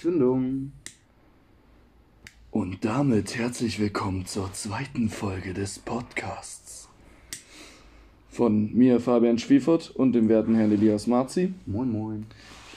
Zündung. 0.00 0.72
Und 2.50 2.86
damit 2.86 3.36
herzlich 3.36 3.78
willkommen 3.78 4.24
zur 4.24 4.50
zweiten 4.54 5.10
Folge 5.10 5.52
des 5.52 5.78
Podcasts. 5.78 6.88
Von 8.30 8.74
mir, 8.74 8.98
Fabian 8.98 9.38
Schwiefert, 9.38 9.90
und 9.90 10.14
dem 10.14 10.30
werten 10.30 10.54
Herrn 10.54 10.72
Elias 10.72 11.06
Marzi. 11.06 11.52
Moin, 11.66 11.92
moin. 11.92 12.26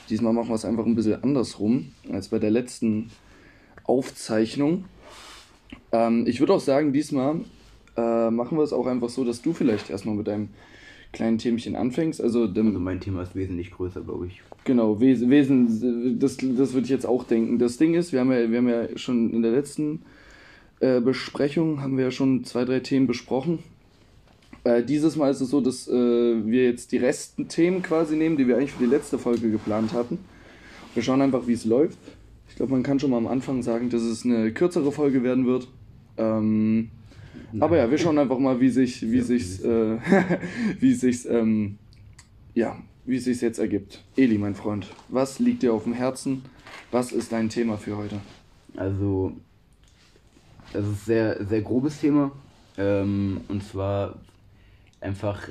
Diesmal 0.09 0.33
machen 0.33 0.49
wir 0.49 0.55
es 0.55 0.65
einfach 0.65 0.85
ein 0.85 0.95
bisschen 0.95 1.23
andersrum 1.23 1.93
als 2.11 2.27
bei 2.27 2.39
der 2.39 2.51
letzten 2.51 3.09
Aufzeichnung. 3.85 4.83
Ähm, 5.93 6.27
ich 6.27 6.41
würde 6.41 6.51
auch 6.51 6.59
sagen, 6.59 6.91
diesmal 6.91 7.39
äh, 7.95 8.31
machen 8.31 8.57
wir 8.57 8.63
es 8.65 8.73
auch 8.73 8.85
einfach 8.85 9.07
so, 9.07 9.23
dass 9.23 9.41
du 9.41 9.53
vielleicht 9.53 9.89
erstmal 9.89 10.15
mit 10.15 10.27
deinem 10.27 10.49
kleinen 11.13 11.37
Themchen 11.37 11.77
anfängst. 11.77 12.19
Also, 12.21 12.47
dem, 12.47 12.67
Also 12.67 12.79
mein 12.79 12.99
Thema 12.99 13.21
ist 13.21 13.35
wesentlich 13.35 13.71
größer, 13.71 14.01
glaube 14.01 14.27
ich. 14.27 14.41
Genau, 14.65 14.99
Wesen, 14.99 15.29
Wesen 15.29 16.19
das, 16.19 16.37
das 16.37 16.73
würde 16.73 16.83
ich 16.83 16.89
jetzt 16.89 17.05
auch 17.05 17.23
denken. 17.23 17.59
Das 17.59 17.77
Ding 17.77 17.93
ist, 17.93 18.11
wir 18.11 18.19
haben 18.19 18.31
ja, 18.31 18.51
wir 18.51 18.57
haben 18.57 18.67
ja 18.67 18.97
schon 18.97 19.31
in 19.31 19.41
der 19.41 19.51
letzten 19.51 20.01
äh, 20.81 20.99
Besprechung 20.99 21.81
haben 21.81 21.97
wir 21.97 22.05
ja 22.05 22.11
schon 22.11 22.43
zwei, 22.43 22.65
drei 22.65 22.81
Themen 22.81 23.07
besprochen. 23.07 23.59
Äh, 24.63 24.83
dieses 24.83 25.15
Mal 25.15 25.31
ist 25.31 25.41
es 25.41 25.49
so, 25.49 25.61
dass 25.61 25.87
äh, 25.87 25.91
wir 25.91 26.65
jetzt 26.65 26.91
die 26.91 26.97
Resten 26.97 27.47
Themen 27.47 27.81
quasi 27.83 28.15
nehmen, 28.15 28.37
die 28.37 28.47
wir 28.47 28.57
eigentlich 28.57 28.73
für 28.73 28.83
die 28.83 28.89
letzte 28.89 29.17
Folge 29.17 29.49
geplant 29.49 29.93
hatten. 29.93 30.19
Wir 30.93 31.03
schauen 31.03 31.21
einfach, 31.21 31.47
wie 31.47 31.53
es 31.53 31.65
läuft. 31.65 31.97
Ich 32.49 32.55
glaube, 32.55 32.71
man 32.71 32.83
kann 32.83 32.99
schon 32.99 33.11
mal 33.11 33.17
am 33.17 33.27
Anfang 33.27 33.63
sagen, 33.63 33.89
dass 33.89 34.03
es 34.03 34.25
eine 34.25 34.51
kürzere 34.51 34.91
Folge 34.91 35.23
werden 35.23 35.45
wird. 35.45 35.67
Ähm, 36.17 36.89
aber 37.59 37.77
ja, 37.77 37.89
wir 37.89 37.97
schauen 37.97 38.17
einfach 38.17 38.39
mal, 38.39 38.59
wie 38.59 38.69
sich, 38.69 39.01
wie 39.01 39.17
Ja, 39.17 39.23
sich's, 39.23 39.59
äh, 39.61 39.97
wie 40.79 40.93
sich's, 40.93 41.25
ähm, 41.25 41.77
ja, 42.53 42.77
wie 43.05 43.19
sich's 43.19 43.41
jetzt 43.41 43.59
ergibt. 43.59 44.03
Eli, 44.15 44.37
mein 44.37 44.55
Freund, 44.55 44.87
was 45.09 45.39
liegt 45.39 45.63
dir 45.63 45.73
auf 45.73 45.83
dem 45.83 45.93
Herzen? 45.93 46.43
Was 46.91 47.11
ist 47.11 47.31
dein 47.31 47.49
Thema 47.49 47.77
für 47.77 47.97
heute? 47.97 48.19
Also, 48.75 49.33
das 50.71 50.83
ist 50.85 50.89
ein 50.91 50.95
sehr, 51.05 51.45
sehr 51.45 51.61
grobes 51.61 51.99
Thema. 51.99 52.31
Ähm, 52.77 53.41
und 53.49 53.63
zwar 53.63 54.19
einfach 55.01 55.47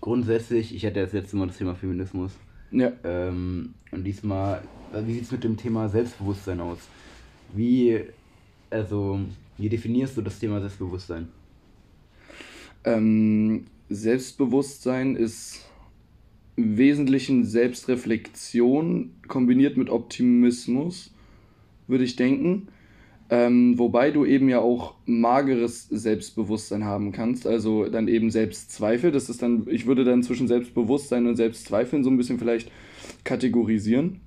grundsätzlich, 0.00 0.74
ich 0.74 0.84
hatte 0.86 1.00
das 1.00 1.12
letzte 1.12 1.36
Mal 1.36 1.46
das 1.48 1.58
Thema 1.58 1.74
Feminismus. 1.74 2.32
Ja, 2.70 2.92
Ähm, 3.04 3.74
und 3.92 4.04
diesmal, 4.04 4.62
wie 5.04 5.14
sieht 5.14 5.22
es 5.24 5.32
mit 5.32 5.44
dem 5.44 5.56
Thema 5.56 5.88
Selbstbewusstsein 5.88 6.60
aus? 6.60 6.78
Wie, 7.54 8.00
also, 8.70 9.20
wie 9.58 9.68
definierst 9.68 10.16
du 10.16 10.22
das 10.22 10.38
Thema 10.38 10.60
Selbstbewusstsein? 10.60 11.28
ähm, 12.84 13.64
Selbstbewusstsein 13.88 15.16
ist 15.16 15.64
im 16.56 16.76
Wesentlichen 16.76 17.44
Selbstreflexion 17.44 19.10
kombiniert 19.26 19.76
mit 19.76 19.90
Optimismus, 19.90 21.12
würde 21.88 22.04
ich 22.04 22.16
denken. 22.16 22.68
Ähm, 23.30 23.78
wobei 23.78 24.10
du 24.10 24.26
eben 24.26 24.50
ja 24.50 24.60
auch 24.60 24.94
mageres 25.06 25.88
Selbstbewusstsein 25.88 26.84
haben 26.84 27.10
kannst, 27.10 27.46
also 27.46 27.88
dann 27.88 28.06
eben 28.06 28.30
Selbstzweifel. 28.30 29.12
Das 29.12 29.30
ist 29.30 29.42
dann, 29.42 29.66
ich 29.68 29.86
würde 29.86 30.04
dann 30.04 30.22
zwischen 30.22 30.46
Selbstbewusstsein 30.46 31.26
und 31.26 31.36
Selbstzweifeln 31.36 32.04
so 32.04 32.10
ein 32.10 32.18
bisschen 32.18 32.38
vielleicht 32.38 32.70
kategorisieren. 33.24 34.20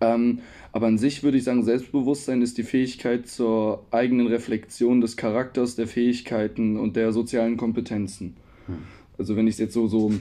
Ähm, 0.00 0.40
aber 0.72 0.86
an 0.88 0.98
sich 0.98 1.22
würde 1.22 1.38
ich 1.38 1.44
sagen, 1.44 1.62
Selbstbewusstsein 1.64 2.42
ist 2.42 2.58
die 2.58 2.62
Fähigkeit 2.64 3.26
zur 3.28 3.84
eigenen 3.90 4.26
Reflexion 4.26 5.00
des 5.00 5.16
Charakters, 5.16 5.74
der 5.76 5.86
Fähigkeiten 5.86 6.76
und 6.76 6.96
der 6.96 7.12
sozialen 7.12 7.56
Kompetenzen. 7.56 8.36
Hm. 8.66 8.76
Also 9.18 9.36
wenn 9.36 9.46
ich 9.46 9.54
es 9.54 9.58
jetzt 9.60 9.72
so, 9.74 9.86
so, 9.88 10.12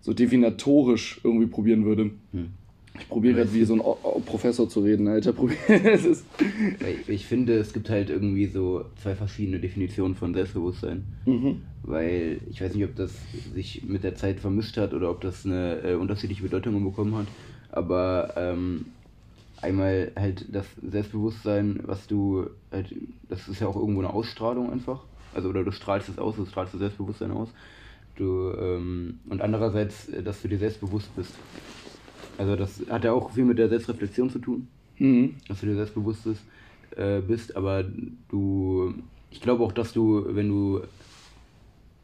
so 0.00 0.12
definitorisch 0.12 1.20
irgendwie 1.24 1.46
probieren 1.46 1.84
würde. 1.84 2.10
Hm. 2.32 2.50
Ich 3.00 3.08
probiere 3.08 3.34
gerade 3.34 3.48
es 3.48 3.54
wie 3.54 3.64
so 3.64 3.74
ein 3.74 3.80
O- 3.80 3.96
O- 4.02 4.20
Professor 4.24 4.68
zu 4.68 4.80
reden, 4.80 5.06
Alter. 5.06 5.32
Ist, 5.68 6.24
Ich, 6.80 7.08
ich 7.08 7.26
finde, 7.26 7.54
es 7.54 7.72
gibt 7.72 7.90
halt 7.90 8.10
irgendwie 8.10 8.46
so 8.46 8.84
zwei 9.00 9.14
verschiedene 9.14 9.60
Definitionen 9.60 10.16
von 10.16 10.34
Selbstbewusstsein. 10.34 11.04
mhm. 11.26 11.62
Weil 11.84 12.40
ich 12.50 12.60
weiß 12.60 12.74
nicht, 12.74 12.84
ob 12.84 12.96
das 12.96 13.12
sich 13.54 13.84
mit 13.84 14.02
der 14.04 14.14
Zeit 14.16 14.40
vermischt 14.40 14.76
hat 14.76 14.94
oder 14.94 15.10
ob 15.10 15.20
das 15.20 15.46
eine 15.46 15.80
äh, 15.82 15.94
unterschiedliche 15.94 16.42
Bedeutung 16.42 16.82
bekommen 16.84 17.14
hat. 17.16 17.26
Aber 17.70 18.34
ähm, 18.36 18.86
einmal 19.62 20.12
halt 20.16 20.46
das 20.54 20.66
Selbstbewusstsein, 20.82 21.80
was 21.84 22.06
du 22.06 22.48
halt, 22.70 22.94
das 23.28 23.48
ist 23.48 23.60
ja 23.60 23.66
auch 23.66 23.76
irgendwo 23.76 24.00
eine 24.00 24.12
Ausstrahlung 24.12 24.72
einfach. 24.72 25.00
Also 25.34 25.48
oder 25.48 25.64
du 25.64 25.72
strahlst 25.72 26.08
es 26.08 26.18
aus, 26.18 26.36
du 26.36 26.46
strahlst 26.46 26.74
das 26.74 26.80
Selbstbewusstsein 26.80 27.30
aus. 27.30 27.48
Du, 28.16 28.52
ähm, 28.58 29.20
und 29.28 29.42
andererseits, 29.42 30.08
äh, 30.08 30.22
dass 30.22 30.42
du 30.42 30.48
dir 30.48 30.58
selbstbewusst 30.58 31.14
bist. 31.14 31.34
Also 32.36 32.56
das 32.56 32.82
hat 32.88 33.04
ja 33.04 33.12
auch 33.12 33.30
viel 33.30 33.44
mit 33.44 33.58
der 33.58 33.68
Selbstreflexion 33.68 34.30
zu 34.30 34.38
tun 34.38 34.68
Mhm. 34.98 35.36
dass 35.48 35.60
du 35.60 35.66
dir 35.66 35.76
selbstbewusst 35.76 36.24
bist, 36.24 36.42
äh, 36.96 37.20
bist, 37.20 37.56
aber 37.56 37.84
du, 38.28 38.94
ich 39.30 39.40
glaube 39.40 39.64
auch, 39.64 39.72
dass 39.72 39.92
du, 39.92 40.24
wenn 40.28 40.48
du, 40.48 40.80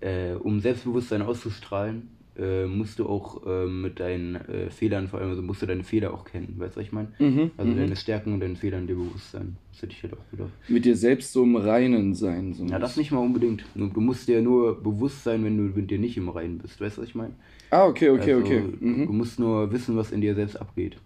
äh, 0.00 0.34
um 0.34 0.60
Selbstbewusstsein 0.60 1.22
auszustrahlen, 1.22 2.08
äh, 2.38 2.66
musst 2.66 2.98
du 2.98 3.06
auch 3.06 3.46
äh, 3.46 3.66
mit 3.66 4.00
deinen 4.00 4.36
äh, 4.36 4.70
Fehlern, 4.70 5.08
vor 5.08 5.20
allem, 5.20 5.30
also 5.30 5.42
musst 5.42 5.62
du 5.62 5.66
deine 5.66 5.84
Fehler 5.84 6.12
auch 6.12 6.24
kennen, 6.24 6.54
weißt 6.58 6.74
du, 6.76 6.80
was 6.80 6.86
ich 6.86 6.92
meine? 6.92 7.08
Mhm. 7.18 7.52
Also 7.56 7.72
mhm. 7.72 7.76
deine 7.76 7.96
Stärken 7.96 8.32
und 8.34 8.40
deine 8.40 8.56
Fehlern 8.56 8.86
dir 8.86 8.96
bewusst 8.96 9.30
sein. 9.30 9.56
Das 9.72 9.82
hätte 9.82 9.92
ich 9.92 10.02
halt 10.02 10.14
auch 10.14 10.32
wieder. 10.32 10.48
Mit 10.68 10.84
dir 10.84 10.96
selbst 10.96 11.32
so 11.32 11.44
im 11.44 11.56
Reinen 11.56 12.14
sein. 12.14 12.52
So 12.54 12.64
Ja, 12.66 12.78
das 12.78 12.96
nicht 12.96 13.12
mal 13.12 13.20
unbedingt. 13.20 13.64
Du 13.74 14.00
musst 14.00 14.28
dir 14.28 14.42
nur 14.42 14.82
bewusst 14.82 15.22
sein, 15.24 15.44
wenn 15.44 15.56
du 15.56 15.78
mit 15.78 15.90
dir 15.90 15.98
nicht 15.98 16.16
im 16.16 16.28
Reinen 16.28 16.58
bist, 16.58 16.80
weißt 16.80 16.96
du, 16.96 17.02
was 17.02 17.08
ich 17.08 17.14
meine? 17.14 17.34
Ah, 17.70 17.86
okay, 17.86 18.10
okay, 18.10 18.32
also, 18.34 18.44
okay. 18.44 18.62
Du 18.80 18.86
Mhm. 18.86 19.16
musst 19.16 19.38
nur 19.38 19.72
wissen, 19.72 19.96
was 19.96 20.10
in 20.12 20.20
dir 20.20 20.34
selbst 20.34 20.60
abgeht. 20.60 20.96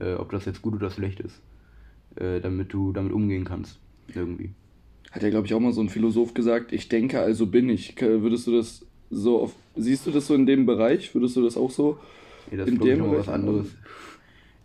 Äh, 0.00 0.14
ob 0.14 0.30
das 0.30 0.44
jetzt 0.44 0.62
gut 0.62 0.74
oder 0.74 0.90
schlecht 0.90 1.20
ist. 1.20 1.40
Äh, 2.16 2.40
damit 2.40 2.72
du 2.72 2.92
damit 2.92 3.12
umgehen 3.12 3.44
kannst. 3.44 3.78
Irgendwie. 4.14 4.50
Hat 5.10 5.22
ja, 5.22 5.30
glaube 5.30 5.46
ich, 5.46 5.54
auch 5.54 5.60
mal 5.60 5.72
so 5.72 5.80
ein 5.80 5.88
Philosoph 5.88 6.34
gesagt, 6.34 6.72
ich 6.72 6.88
denke, 6.88 7.20
also 7.20 7.46
bin 7.46 7.68
ich. 7.68 8.00
Würdest 8.00 8.46
du 8.46 8.52
das 8.56 8.86
so 9.10 9.42
auf, 9.42 9.52
siehst 9.76 10.06
du 10.06 10.10
das 10.10 10.26
so 10.26 10.34
in 10.34 10.46
dem 10.46 10.66
Bereich? 10.66 11.14
Würdest 11.14 11.36
du 11.36 11.42
das 11.42 11.56
auch 11.56 11.70
so? 11.70 11.98
Nee, 12.50 12.56
das 12.56 12.68
In 12.68 12.76
ist 12.76 12.80
ich 12.82 12.86
dem 12.88 12.98
noch 12.98 13.06
was 13.12 13.26
Bereich- 13.26 13.34
anderes. 13.34 13.66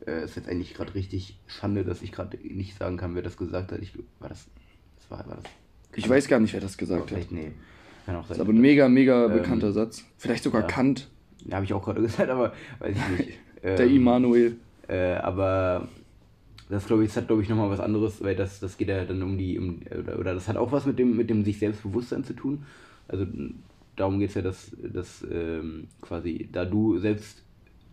Äh, 0.05 0.25
ist 0.25 0.35
jetzt 0.35 0.49
eigentlich 0.49 0.73
gerade 0.73 0.93
richtig 0.95 1.37
Schande, 1.47 1.83
dass 1.85 2.01
ich 2.01 2.11
gerade 2.11 2.37
nicht 2.43 2.77
sagen 2.77 2.97
kann, 2.97 3.15
wer 3.15 3.21
das 3.21 3.37
gesagt 3.37 3.71
hat. 3.71 3.79
Ich, 3.81 3.93
war 4.19 4.29
das. 4.29 4.45
das 4.97 5.09
war, 5.11 5.19
war 5.29 5.37
das 5.37 5.45
Ich 5.95 6.07
weiß 6.09 6.27
gar 6.27 6.39
nicht, 6.39 6.53
wer 6.53 6.59
das 6.61 6.77
gesagt 6.77 7.01
hat. 7.03 7.09
vielleicht, 7.09 7.31
nee. 7.31 7.51
Kann 8.05 8.15
auch 8.17 8.19
Das 8.27 8.29
sein. 8.29 8.35
ist 8.37 8.41
aber 8.41 8.51
ein 8.51 8.59
mega, 8.61 8.89
mega 8.89 9.25
Ähm, 9.27 9.33
bekannter 9.33 9.71
Satz. 9.71 10.03
Vielleicht 10.17 10.43
sogar 10.43 10.61
ja. 10.61 10.67
Kant, 10.67 11.07
Ja, 11.45 11.55
habe 11.55 11.65
ich 11.65 11.73
auch 11.73 11.83
gerade 11.83 12.01
gesagt, 12.01 12.29
aber 12.29 12.53
weiß 12.79 12.95
ich 12.97 13.17
nicht. 13.25 13.37
der 13.63 13.79
Ähm, 13.79 13.95
Immanuel. 13.95 14.57
Äh, 14.89 15.13
aber 15.13 15.87
das 16.69 16.85
glaube 16.85 17.03
ich, 17.03 17.09
das 17.09 17.17
hat 17.17 17.27
glaube 17.27 17.41
ich 17.43 17.47
nochmal 17.47 17.69
was 17.69 17.79
anderes, 17.79 18.21
weil 18.21 18.35
das, 18.35 18.59
das 18.59 18.75
geht 18.77 18.89
ja 18.89 19.05
dann 19.05 19.21
um 19.21 19.37
die, 19.37 19.57
um, 19.57 19.79
oder, 19.97 20.19
oder 20.19 20.33
das 20.33 20.49
hat 20.49 20.57
auch 20.57 20.73
was 20.73 20.85
mit 20.85 20.99
dem, 20.99 21.15
mit 21.15 21.29
dem 21.29 21.45
sich 21.45 21.59
Selbstbewusstsein 21.59 22.25
zu 22.25 22.33
tun. 22.33 22.65
Also 23.07 23.25
darum 23.95 24.19
geht 24.19 24.29
es 24.29 24.35
ja, 24.35 24.41
dass, 24.41 24.71
dass 24.81 25.25
ähm, 25.29 25.87
quasi, 26.01 26.49
da 26.51 26.65
du 26.65 26.97
selbst 26.99 27.43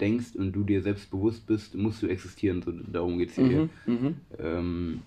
denkst 0.00 0.34
und 0.36 0.52
du 0.52 0.64
dir 0.64 0.82
selbst 0.82 1.10
bewusst 1.10 1.46
bist, 1.46 1.74
musst 1.74 2.02
du 2.02 2.06
existieren. 2.06 2.62
So, 2.62 2.72
darum 2.72 3.18
geht 3.18 3.30
es 3.30 3.34
hier. 3.36 3.68
Mhm, 3.86 3.92
mhm. 3.92 4.14
Ähm, 4.38 5.02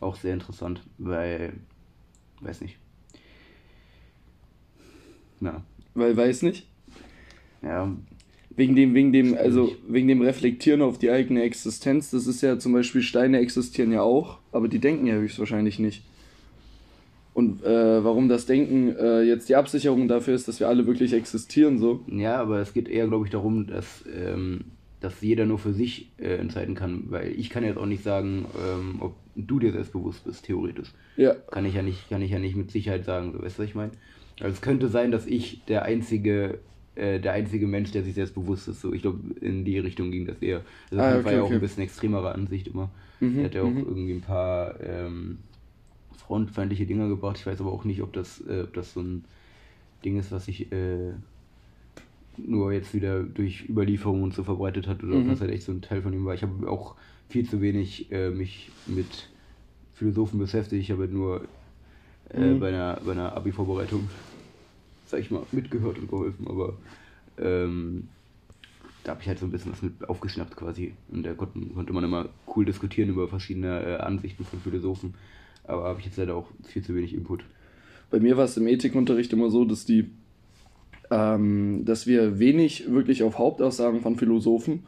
auch 0.00 0.16
sehr 0.16 0.34
interessant, 0.34 0.82
weil, 0.98 1.54
weiß 2.40 2.60
nicht. 2.60 2.78
Ja, 5.40 5.62
Weil, 5.94 6.16
weiß 6.16 6.42
nicht. 6.42 6.66
ja, 7.62 7.94
Wegen 8.56 8.74
dem, 8.74 8.94
wegen 8.94 9.12
dem, 9.12 9.36
also 9.36 9.76
wegen 9.86 10.08
dem 10.08 10.22
Reflektieren 10.22 10.80
auf 10.80 10.98
die 10.98 11.10
eigene 11.10 11.42
Existenz, 11.42 12.10
das 12.10 12.26
ist 12.26 12.40
ja 12.40 12.58
zum 12.58 12.72
Beispiel, 12.72 13.02
Steine 13.02 13.38
existieren 13.38 13.92
ja 13.92 14.00
auch, 14.00 14.38
aber 14.50 14.68
die 14.68 14.78
denken 14.78 15.06
ja 15.06 15.14
höchstwahrscheinlich 15.14 15.78
nicht. 15.78 16.02
Und 17.36 17.62
äh, 17.64 18.02
warum 18.02 18.30
das 18.30 18.46
Denken 18.46 18.96
äh, 18.96 19.20
jetzt 19.20 19.50
die 19.50 19.56
Absicherung 19.56 20.08
dafür 20.08 20.34
ist, 20.34 20.48
dass 20.48 20.58
wir 20.58 20.70
alle 20.70 20.86
wirklich 20.86 21.12
existieren, 21.12 21.78
so. 21.78 22.00
Ja, 22.06 22.40
aber 22.40 22.60
es 22.60 22.72
geht 22.72 22.88
eher, 22.88 23.08
glaube 23.08 23.26
ich, 23.26 23.30
darum, 23.30 23.66
dass, 23.66 24.02
ähm, 24.10 24.62
dass 25.00 25.20
jeder 25.20 25.44
nur 25.44 25.58
für 25.58 25.74
sich 25.74 26.10
äh, 26.16 26.36
entscheiden 26.36 26.74
kann, 26.74 27.04
weil 27.10 27.38
ich 27.38 27.50
kann 27.50 27.62
jetzt 27.62 27.76
auch 27.76 27.84
nicht 27.84 28.02
sagen, 28.02 28.46
ähm, 28.66 28.96
ob 29.00 29.16
du 29.34 29.58
dir 29.58 29.70
selbstbewusst 29.70 30.24
bist, 30.24 30.46
theoretisch. 30.46 30.94
Ja. 31.18 31.34
Kann 31.50 31.66
ich 31.66 31.74
ja 31.74 31.82
nicht, 31.82 32.08
kann 32.08 32.22
ich 32.22 32.30
ja 32.30 32.38
nicht 32.38 32.56
mit 32.56 32.70
Sicherheit 32.70 33.04
sagen, 33.04 33.32
so 33.34 33.42
weißt 33.42 33.58
du, 33.58 33.62
was 33.64 33.68
ich 33.68 33.74
meine? 33.74 33.92
Also 34.40 34.54
es 34.54 34.62
könnte 34.62 34.88
sein, 34.88 35.10
dass 35.10 35.26
ich 35.26 35.62
der 35.66 35.82
einzige, 35.82 36.60
äh, 36.94 37.20
der 37.20 37.34
einzige 37.34 37.66
Mensch, 37.66 37.90
der 37.90 38.02
sich 38.02 38.14
selbstbewusst 38.14 38.66
ist. 38.66 38.80
So, 38.80 38.94
ich 38.94 39.02
glaube, 39.02 39.20
in 39.42 39.66
die 39.66 39.78
Richtung 39.78 40.10
ging 40.10 40.24
das 40.24 40.40
eher. 40.40 40.62
Also 40.90 41.04
Ah, 41.04 41.16
okay, 41.16 41.24
war 41.26 41.32
ja 41.34 41.42
auch 41.42 41.44
okay. 41.44 41.56
ein 41.56 41.60
bisschen 41.60 41.82
extremere 41.82 42.32
Ansicht 42.32 42.68
immer. 42.68 42.88
Mhm, 43.20 43.40
er 43.40 43.44
hat 43.44 43.54
ja 43.54 43.60
auch 43.60 43.68
mhm. 43.68 43.84
irgendwie 43.86 44.12
ein 44.12 44.22
paar 44.22 44.80
ähm, 44.80 45.36
frauenfeindliche 46.26 46.86
Dinge 46.86 47.08
gebracht. 47.08 47.38
Ich 47.38 47.46
weiß 47.46 47.60
aber 47.60 47.72
auch 47.72 47.84
nicht, 47.84 48.02
ob 48.02 48.12
das, 48.12 48.40
äh, 48.46 48.62
ob 48.64 48.74
das 48.74 48.92
so 48.92 49.00
ein 49.02 49.24
Ding 50.04 50.18
ist, 50.18 50.32
was 50.32 50.46
sich 50.46 50.72
äh, 50.72 51.14
nur 52.36 52.72
jetzt 52.72 52.92
wieder 52.94 53.22
durch 53.22 53.68
Überlieferungen 53.68 54.22
und 54.24 54.34
so 54.34 54.44
verbreitet 54.44 54.86
hat 54.86 55.02
oder 55.02 55.18
ob 55.18 55.24
Mhm. 55.24 55.30
das 55.30 55.40
halt 55.40 55.50
echt 55.50 55.64
so 55.64 55.72
ein 55.72 55.82
Teil 55.82 56.02
von 56.02 56.12
ihm 56.12 56.24
war. 56.24 56.34
Ich 56.34 56.42
habe 56.42 56.70
auch 56.70 56.96
viel 57.28 57.48
zu 57.48 57.60
wenig 57.60 58.12
äh, 58.12 58.30
mich 58.30 58.70
mit 58.84 59.30
Philosophen 59.94 60.38
beschäftigt. 60.38 60.82
Ich 60.82 60.90
habe 60.90 61.02
halt 61.02 61.12
nur 61.12 61.48
äh, 62.30 62.54
Mhm. 62.54 62.60
bei 62.60 62.68
einer, 62.68 63.00
bei 63.04 63.12
einer 63.12 63.34
Abi-Vorbereitung, 63.36 64.10
sag 65.04 65.20
ich 65.20 65.30
mal, 65.30 65.46
mitgehört 65.52 65.98
und 65.98 66.08
geholfen, 66.08 66.48
aber 66.48 66.78
ähm, 67.38 68.08
da 69.04 69.12
habe 69.12 69.22
ich 69.22 69.28
halt 69.28 69.38
so 69.38 69.46
ein 69.46 69.50
bisschen 69.52 69.72
was 69.72 69.82
mit 69.82 70.08
aufgeschnappt 70.08 70.56
quasi. 70.56 70.96
Und 71.08 71.22
da 71.24 71.34
konnte, 71.34 71.60
konnte 71.74 71.92
man 71.92 72.04
immer 72.04 72.28
cool 72.56 72.64
diskutieren 72.64 73.10
über 73.10 73.28
verschiedene 73.28 73.82
äh, 73.82 73.96
Ansichten 73.98 74.44
von 74.44 74.60
Philosophen. 74.60 75.14
Aber 75.66 75.84
habe 75.84 76.00
ich 76.00 76.06
jetzt 76.06 76.16
leider 76.16 76.34
auch 76.34 76.46
viel 76.64 76.82
zu 76.82 76.94
wenig 76.94 77.14
Input. 77.14 77.44
Bei 78.10 78.20
mir 78.20 78.36
war 78.36 78.44
es 78.44 78.56
im 78.56 78.68
Ethikunterricht 78.68 79.32
immer 79.32 79.50
so, 79.50 79.64
dass 79.64 79.84
die, 79.84 80.10
ähm, 81.10 81.82
dass 81.84 82.06
wir 82.06 82.38
wenig 82.38 82.90
wirklich 82.90 83.22
auf 83.22 83.38
Hauptaussagen 83.38 84.00
von 84.00 84.16
Philosophen 84.16 84.84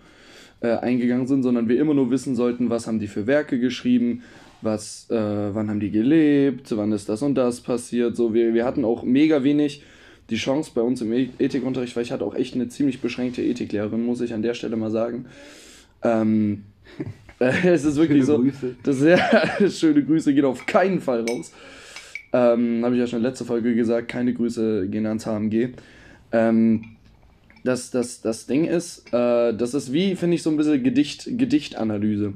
äh, 0.60 0.68
eingegangen 0.68 1.26
sind, 1.26 1.42
sondern 1.42 1.68
wir 1.68 1.80
immer 1.80 1.94
nur 1.94 2.10
wissen 2.10 2.34
sollten, 2.34 2.70
was 2.70 2.86
haben 2.86 3.00
die 3.00 3.08
für 3.08 3.26
Werke 3.26 3.58
geschrieben, 3.58 4.22
was, 4.62 5.08
äh, 5.10 5.14
wann 5.14 5.68
haben 5.68 5.80
die 5.80 5.90
gelebt, 5.90 6.76
wann 6.76 6.92
ist 6.92 7.08
das 7.08 7.22
und 7.22 7.34
das 7.34 7.60
passiert. 7.60 8.16
So, 8.16 8.34
wir, 8.34 8.54
wir 8.54 8.64
hatten 8.64 8.84
auch 8.84 9.02
mega 9.02 9.42
wenig 9.44 9.82
die 10.30 10.36
Chance 10.36 10.72
bei 10.74 10.82
uns 10.82 11.00
im 11.00 11.12
e-, 11.12 11.30
Ethikunterricht, 11.38 11.96
weil 11.96 12.02
ich 12.02 12.12
hatte 12.12 12.24
auch 12.24 12.34
echt 12.34 12.54
eine 12.54 12.68
ziemlich 12.68 13.00
beschränkte 13.00 13.42
Ethiklehrerin, 13.42 14.04
muss 14.04 14.20
ich 14.20 14.34
an 14.34 14.42
der 14.42 14.54
Stelle 14.54 14.76
mal 14.76 14.90
sagen. 14.90 15.26
Ähm, 16.02 16.64
äh, 16.98 17.04
es 17.64 17.84
ist 17.84 17.96
wirklich 17.96 18.24
schöne 18.24 18.36
so. 18.36 18.42
Grüße. 18.42 18.76
Das, 18.82 19.02
ja, 19.02 19.68
schöne 19.70 20.04
Grüße 20.04 20.34
geht 20.34 20.44
auf 20.44 20.66
keinen 20.66 21.00
Fall 21.00 21.24
raus. 21.28 21.52
Ähm, 22.32 22.84
Habe 22.84 22.94
ich 22.94 23.00
ja 23.00 23.06
schon 23.06 23.20
in 23.20 23.24
letzter 23.24 23.44
Folge 23.44 23.74
gesagt, 23.74 24.08
keine 24.08 24.34
Grüße 24.34 24.88
gehen 24.88 25.06
ans 25.06 25.24
HMG. 25.26 25.70
Ähm, 26.32 26.84
das, 27.64 27.90
das, 27.90 28.20
das 28.20 28.46
Ding 28.46 28.64
ist, 28.64 29.12
äh, 29.12 29.54
das 29.54 29.74
ist 29.74 29.92
wie, 29.92 30.16
finde 30.16 30.34
ich, 30.36 30.42
so 30.42 30.50
ein 30.50 30.56
bisschen 30.56 30.82
Gedicht, 30.82 31.28
Gedichtanalyse. 31.38 32.34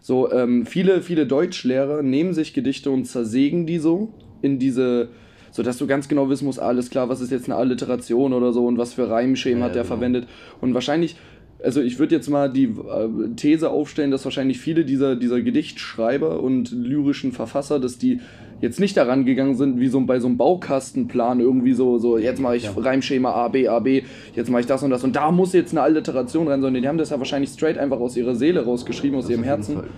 So, 0.00 0.30
ähm, 0.32 0.66
viele, 0.66 1.00
viele 1.02 1.26
Deutschlehrer 1.26 2.02
nehmen 2.02 2.34
sich 2.34 2.52
Gedichte 2.52 2.90
und 2.90 3.06
zersägen 3.06 3.66
die 3.66 3.78
so 3.78 4.12
in 4.42 4.58
diese, 4.58 5.08
so 5.50 5.62
dass 5.62 5.78
du 5.78 5.86
ganz 5.86 6.08
genau 6.08 6.28
wissen 6.28 6.44
musst, 6.44 6.60
alles 6.60 6.90
klar, 6.90 7.08
was 7.08 7.20
ist 7.20 7.30
jetzt 7.30 7.46
eine 7.46 7.56
Alliteration 7.56 8.32
oder 8.32 8.52
so 8.52 8.66
und 8.66 8.76
was 8.76 8.92
für 8.92 9.08
Reimschemen 9.08 9.60
ja, 9.60 9.66
hat 9.66 9.74
der 9.74 9.82
genau. 9.82 9.94
verwendet. 9.94 10.28
Und 10.60 10.74
wahrscheinlich 10.74 11.16
also 11.64 11.80
ich 11.80 11.98
würde 11.98 12.14
jetzt 12.14 12.28
mal 12.28 12.50
die 12.50 12.64
äh, 12.64 13.34
These 13.36 13.70
aufstellen, 13.70 14.10
dass 14.10 14.24
wahrscheinlich 14.24 14.60
viele 14.60 14.84
dieser, 14.84 15.16
dieser 15.16 15.40
Gedichtschreiber 15.40 16.40
und 16.40 16.70
lyrischen 16.70 17.32
Verfasser, 17.32 17.80
dass 17.80 17.98
die 17.98 18.20
jetzt 18.60 18.80
nicht 18.80 18.96
daran 18.96 19.24
gegangen 19.24 19.56
sind, 19.56 19.80
wie 19.80 19.88
so 19.88 20.00
bei 20.02 20.20
so 20.20 20.26
einem 20.26 20.36
Baukastenplan 20.36 21.40
irgendwie 21.40 21.72
so, 21.72 21.98
so 21.98 22.18
jetzt 22.18 22.40
mache 22.40 22.56
ich 22.56 22.64
ja. 22.64 22.72
Reimschema 22.76 23.30
A, 23.30 23.48
B, 23.48 23.68
A, 23.68 23.78
B, 23.80 24.02
jetzt 24.34 24.50
mache 24.50 24.60
ich 24.60 24.66
das 24.66 24.82
und 24.82 24.90
das 24.90 25.04
und 25.04 25.16
da 25.16 25.30
muss 25.30 25.52
jetzt 25.52 25.72
eine 25.72 25.82
Alliteration 25.82 26.48
rein, 26.48 26.60
sondern 26.60 26.82
die 26.82 26.88
haben 26.88 26.98
das 26.98 27.10
ja 27.10 27.18
wahrscheinlich 27.18 27.50
straight 27.50 27.78
einfach 27.78 27.98
aus 27.98 28.16
ihrer 28.16 28.34
Seele 28.34 28.64
rausgeschrieben, 28.64 29.18
aus 29.18 29.24
das 29.24 29.32
ihrem 29.32 29.44
Herzen. 29.44 29.76
Fall, 29.76 29.88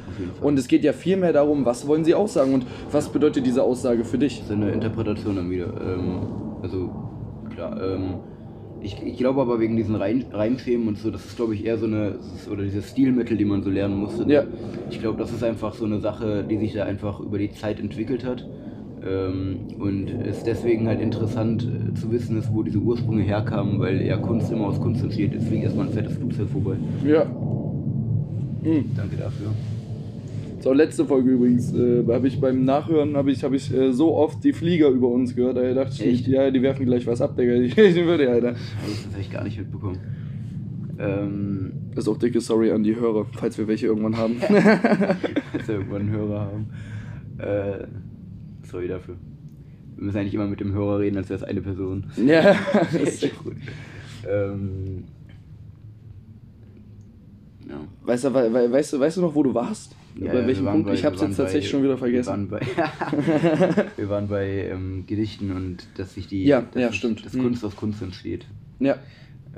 und 0.41 0.59
es 0.59 0.69
geht 0.69 0.85
ja 0.85 0.93
viel 0.93 1.17
mehr 1.17 1.33
darum, 1.33 1.65
was 1.65 1.87
wollen 1.87 2.05
sie 2.05 2.15
aussagen 2.15 2.55
und 2.55 2.67
was 2.91 3.09
bedeutet 3.09 3.47
diese 3.47 3.63
Aussage 3.63 4.05
für 4.05 4.19
dich? 4.19 4.39
Das 4.39 4.51
ist 4.51 4.53
eine 4.53 4.73
Interpretation 4.73 5.37
dann 5.37 5.51
wieder. 5.51 5.67
Ähm, 5.67 6.23
also 6.63 6.91
klar, 7.55 7.81
ähm, 7.83 8.15
ich, 8.87 9.03
ich 9.03 9.17
glaube 9.19 9.41
aber 9.41 9.61
wegen 9.61 9.77
diesen 9.77 9.97
Reim, 9.97 10.25
Reimschemen 10.33 10.89
und 10.89 10.99
so, 10.99 11.11
das 11.11 11.25
ist 11.25 11.37
glaube 11.37 11.55
ich 11.55 11.67
eher 11.67 11.77
so 11.77 11.87
eine, 11.87 12.19
oder 12.51 12.63
diese 12.63 12.83
Stilmittel, 12.83 13.37
die 13.37 13.45
man 13.45 13.63
so 13.63 13.71
lernen 13.71 13.97
musste. 13.97 14.25
Ja. 14.31 14.45
Ich 14.91 15.01
glaube, 15.01 15.19
das 15.19 15.33
ist 15.33 15.43
einfach 15.43 15.75
so 15.75 15.85
eine 15.85 16.01
Sache, 16.01 16.45
die 16.49 16.57
sich 16.57 16.73
da 16.73 16.85
einfach 16.85 17.21
über 17.21 17.39
die 17.39 17.51
Zeit 17.51 17.81
entwickelt 17.81 18.25
hat. 18.25 18.47
Ähm, 19.07 19.59
und 19.79 20.09
ist 20.09 20.47
deswegen 20.47 20.89
halt 20.89 21.01
interessant 21.01 21.65
äh, 21.65 21.95
zu 21.95 22.11
wissen, 22.11 22.39
ist, 22.39 22.53
wo 22.53 22.63
diese 22.63 22.79
Ursprünge 22.79 23.23
herkamen, 23.23 23.79
weil 23.79 24.03
ja 24.03 24.17
Kunst 24.17 24.51
immer 24.51 24.67
aus 24.67 24.81
Kunst 24.81 25.03
entsteht. 25.03 25.35
Deswegen 25.35 25.63
erstmal 25.63 25.87
ein 25.87 25.93
fettes 25.93 26.17
Flugzeug 26.17 26.49
vorbei. 26.49 26.77
Ja. 27.05 27.25
Mhm. 27.25 28.91
Danke 28.97 29.17
dafür. 29.17 29.49
So, 30.67 30.73
letzte 30.73 31.05
Folge 31.05 31.31
übrigens, 31.31 31.73
äh, 31.73 32.03
habe 32.09 32.27
ich 32.27 32.41
beim 32.41 32.65
Nachhören, 32.65 33.17
habe 33.17 33.31
ich, 33.31 33.45
hab 33.45 33.53
ich 33.53 33.73
äh, 33.73 33.93
so 33.93 34.17
oft 34.17 34.43
die 34.43 34.53
Flieger 34.53 34.89
über 34.89 35.07
uns 35.07 35.37
gehört, 35.37 35.59
da 35.59 35.75
dachte 35.75 35.95
ich, 36.03 36.05
Echt? 36.05 36.27
ja, 36.27 36.51
die 36.51 36.61
werfen 36.61 36.87
gleich 36.87 37.07
was 37.07 37.23
ab, 37.23 37.37
Digga. 37.37 37.53
Ich, 37.55 37.77
würde, 37.77 38.29
Alter. 38.29 38.55
Das 38.55 39.13
habe 39.13 39.21
ich 39.21 39.31
gar 39.31 39.45
nicht 39.45 39.59
mitbekommen. 39.59 40.01
Ähm, 40.99 41.73
ist 41.95 42.09
auch 42.09 42.17
dicke 42.17 42.41
Sorry 42.41 42.73
an 42.73 42.83
die 42.83 42.97
Hörer, 42.97 43.27
falls 43.39 43.57
wir 43.59 43.69
welche 43.69 43.87
irgendwann 43.87 44.17
haben. 44.17 44.39
falls 44.41 45.69
wir 45.69 45.75
irgendwann 45.77 46.01
einen 46.01 46.11
Hörer 46.11 46.41
haben. 46.41 46.67
Äh, 47.39 47.87
sorry 48.65 48.89
dafür. 48.89 49.15
Wir 49.95 50.05
müssen 50.05 50.19
eigentlich 50.19 50.35
immer 50.35 50.49
mit 50.49 50.59
dem 50.59 50.73
Hörer 50.73 50.99
reden, 50.99 51.17
als 51.17 51.29
wäre 51.29 51.39
es 51.39 51.45
eine 51.45 51.63
Person. 51.63 52.07
Ja, 52.17 52.57
das 52.73 52.95
ist 52.95 53.23
echt 53.23 53.39
gut. 53.39 53.55
Ähm, 54.29 55.05
ja. 57.69 57.77
Weißt, 58.03 58.25
du, 58.25 58.35
we, 58.35 58.73
weißt, 58.73 58.95
du, 58.95 58.99
weißt 58.99 59.17
du 59.19 59.21
noch, 59.21 59.35
wo 59.37 59.45
du 59.45 59.55
warst? 59.55 59.96
Ja, 60.19 60.33
bei 60.33 60.47
welchem 60.47 60.65
Punkt? 60.65 60.87
Bei, 60.87 60.95
ich 60.95 61.05
habe 61.05 61.17
es 61.17 61.23
jetzt 61.23 61.37
tatsächlich 61.37 61.65
bei, 61.65 61.71
schon 61.71 61.83
wieder 61.83 61.99
vergessen. 61.99 62.51
Wir 62.51 62.61
waren 62.61 62.67
bei, 62.67 63.87
wir 63.97 64.09
waren 64.09 64.29
bei 64.29 64.69
ähm, 64.71 65.05
Gedichten 65.07 65.51
und 65.53 65.87
dass 65.97 66.15
sich 66.15 66.27
die 66.27 66.45
ja, 66.45 66.65
ja, 66.75 66.93
stimmt. 66.93 67.25
dass 67.25 67.33
Kunst 67.33 67.63
hm. 67.63 67.69
aus 67.69 67.77
Kunst 67.77 68.03
entsteht. 68.03 68.47
Ja. 68.79 68.97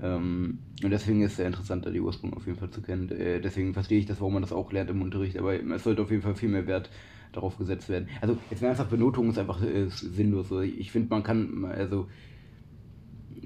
Ähm, 0.00 0.58
und 0.82 0.90
deswegen 0.90 1.22
ist 1.22 1.32
es 1.32 1.36
sehr 1.38 1.46
interessant, 1.46 1.86
da 1.86 1.90
die 1.90 2.00
Ursprung 2.00 2.34
auf 2.34 2.46
jeden 2.46 2.58
Fall 2.58 2.70
zu 2.70 2.82
kennen. 2.82 3.08
Äh, 3.10 3.40
deswegen 3.40 3.72
verstehe 3.72 3.98
ich 3.98 4.06
das, 4.06 4.20
warum 4.20 4.34
man 4.34 4.42
das 4.42 4.52
auch 4.52 4.72
lernt 4.72 4.90
im 4.90 5.02
Unterricht, 5.02 5.38
aber 5.38 5.54
es 5.54 5.84
sollte 5.84 6.02
auf 6.02 6.10
jeden 6.10 6.22
Fall 6.22 6.34
viel 6.34 6.48
mehr 6.48 6.66
Wert 6.66 6.90
darauf 7.32 7.58
gesetzt 7.58 7.88
werden. 7.88 8.08
Also 8.20 8.38
jetzt 8.50 8.62
einfach 8.62 8.86
Benotung 8.86 9.30
ist 9.30 9.38
einfach 9.38 9.62
äh, 9.62 9.88
sinnlos. 9.88 10.50
Ich 10.78 10.92
finde, 10.92 11.08
man 11.10 11.22
kann, 11.22 11.64
also, 11.64 12.06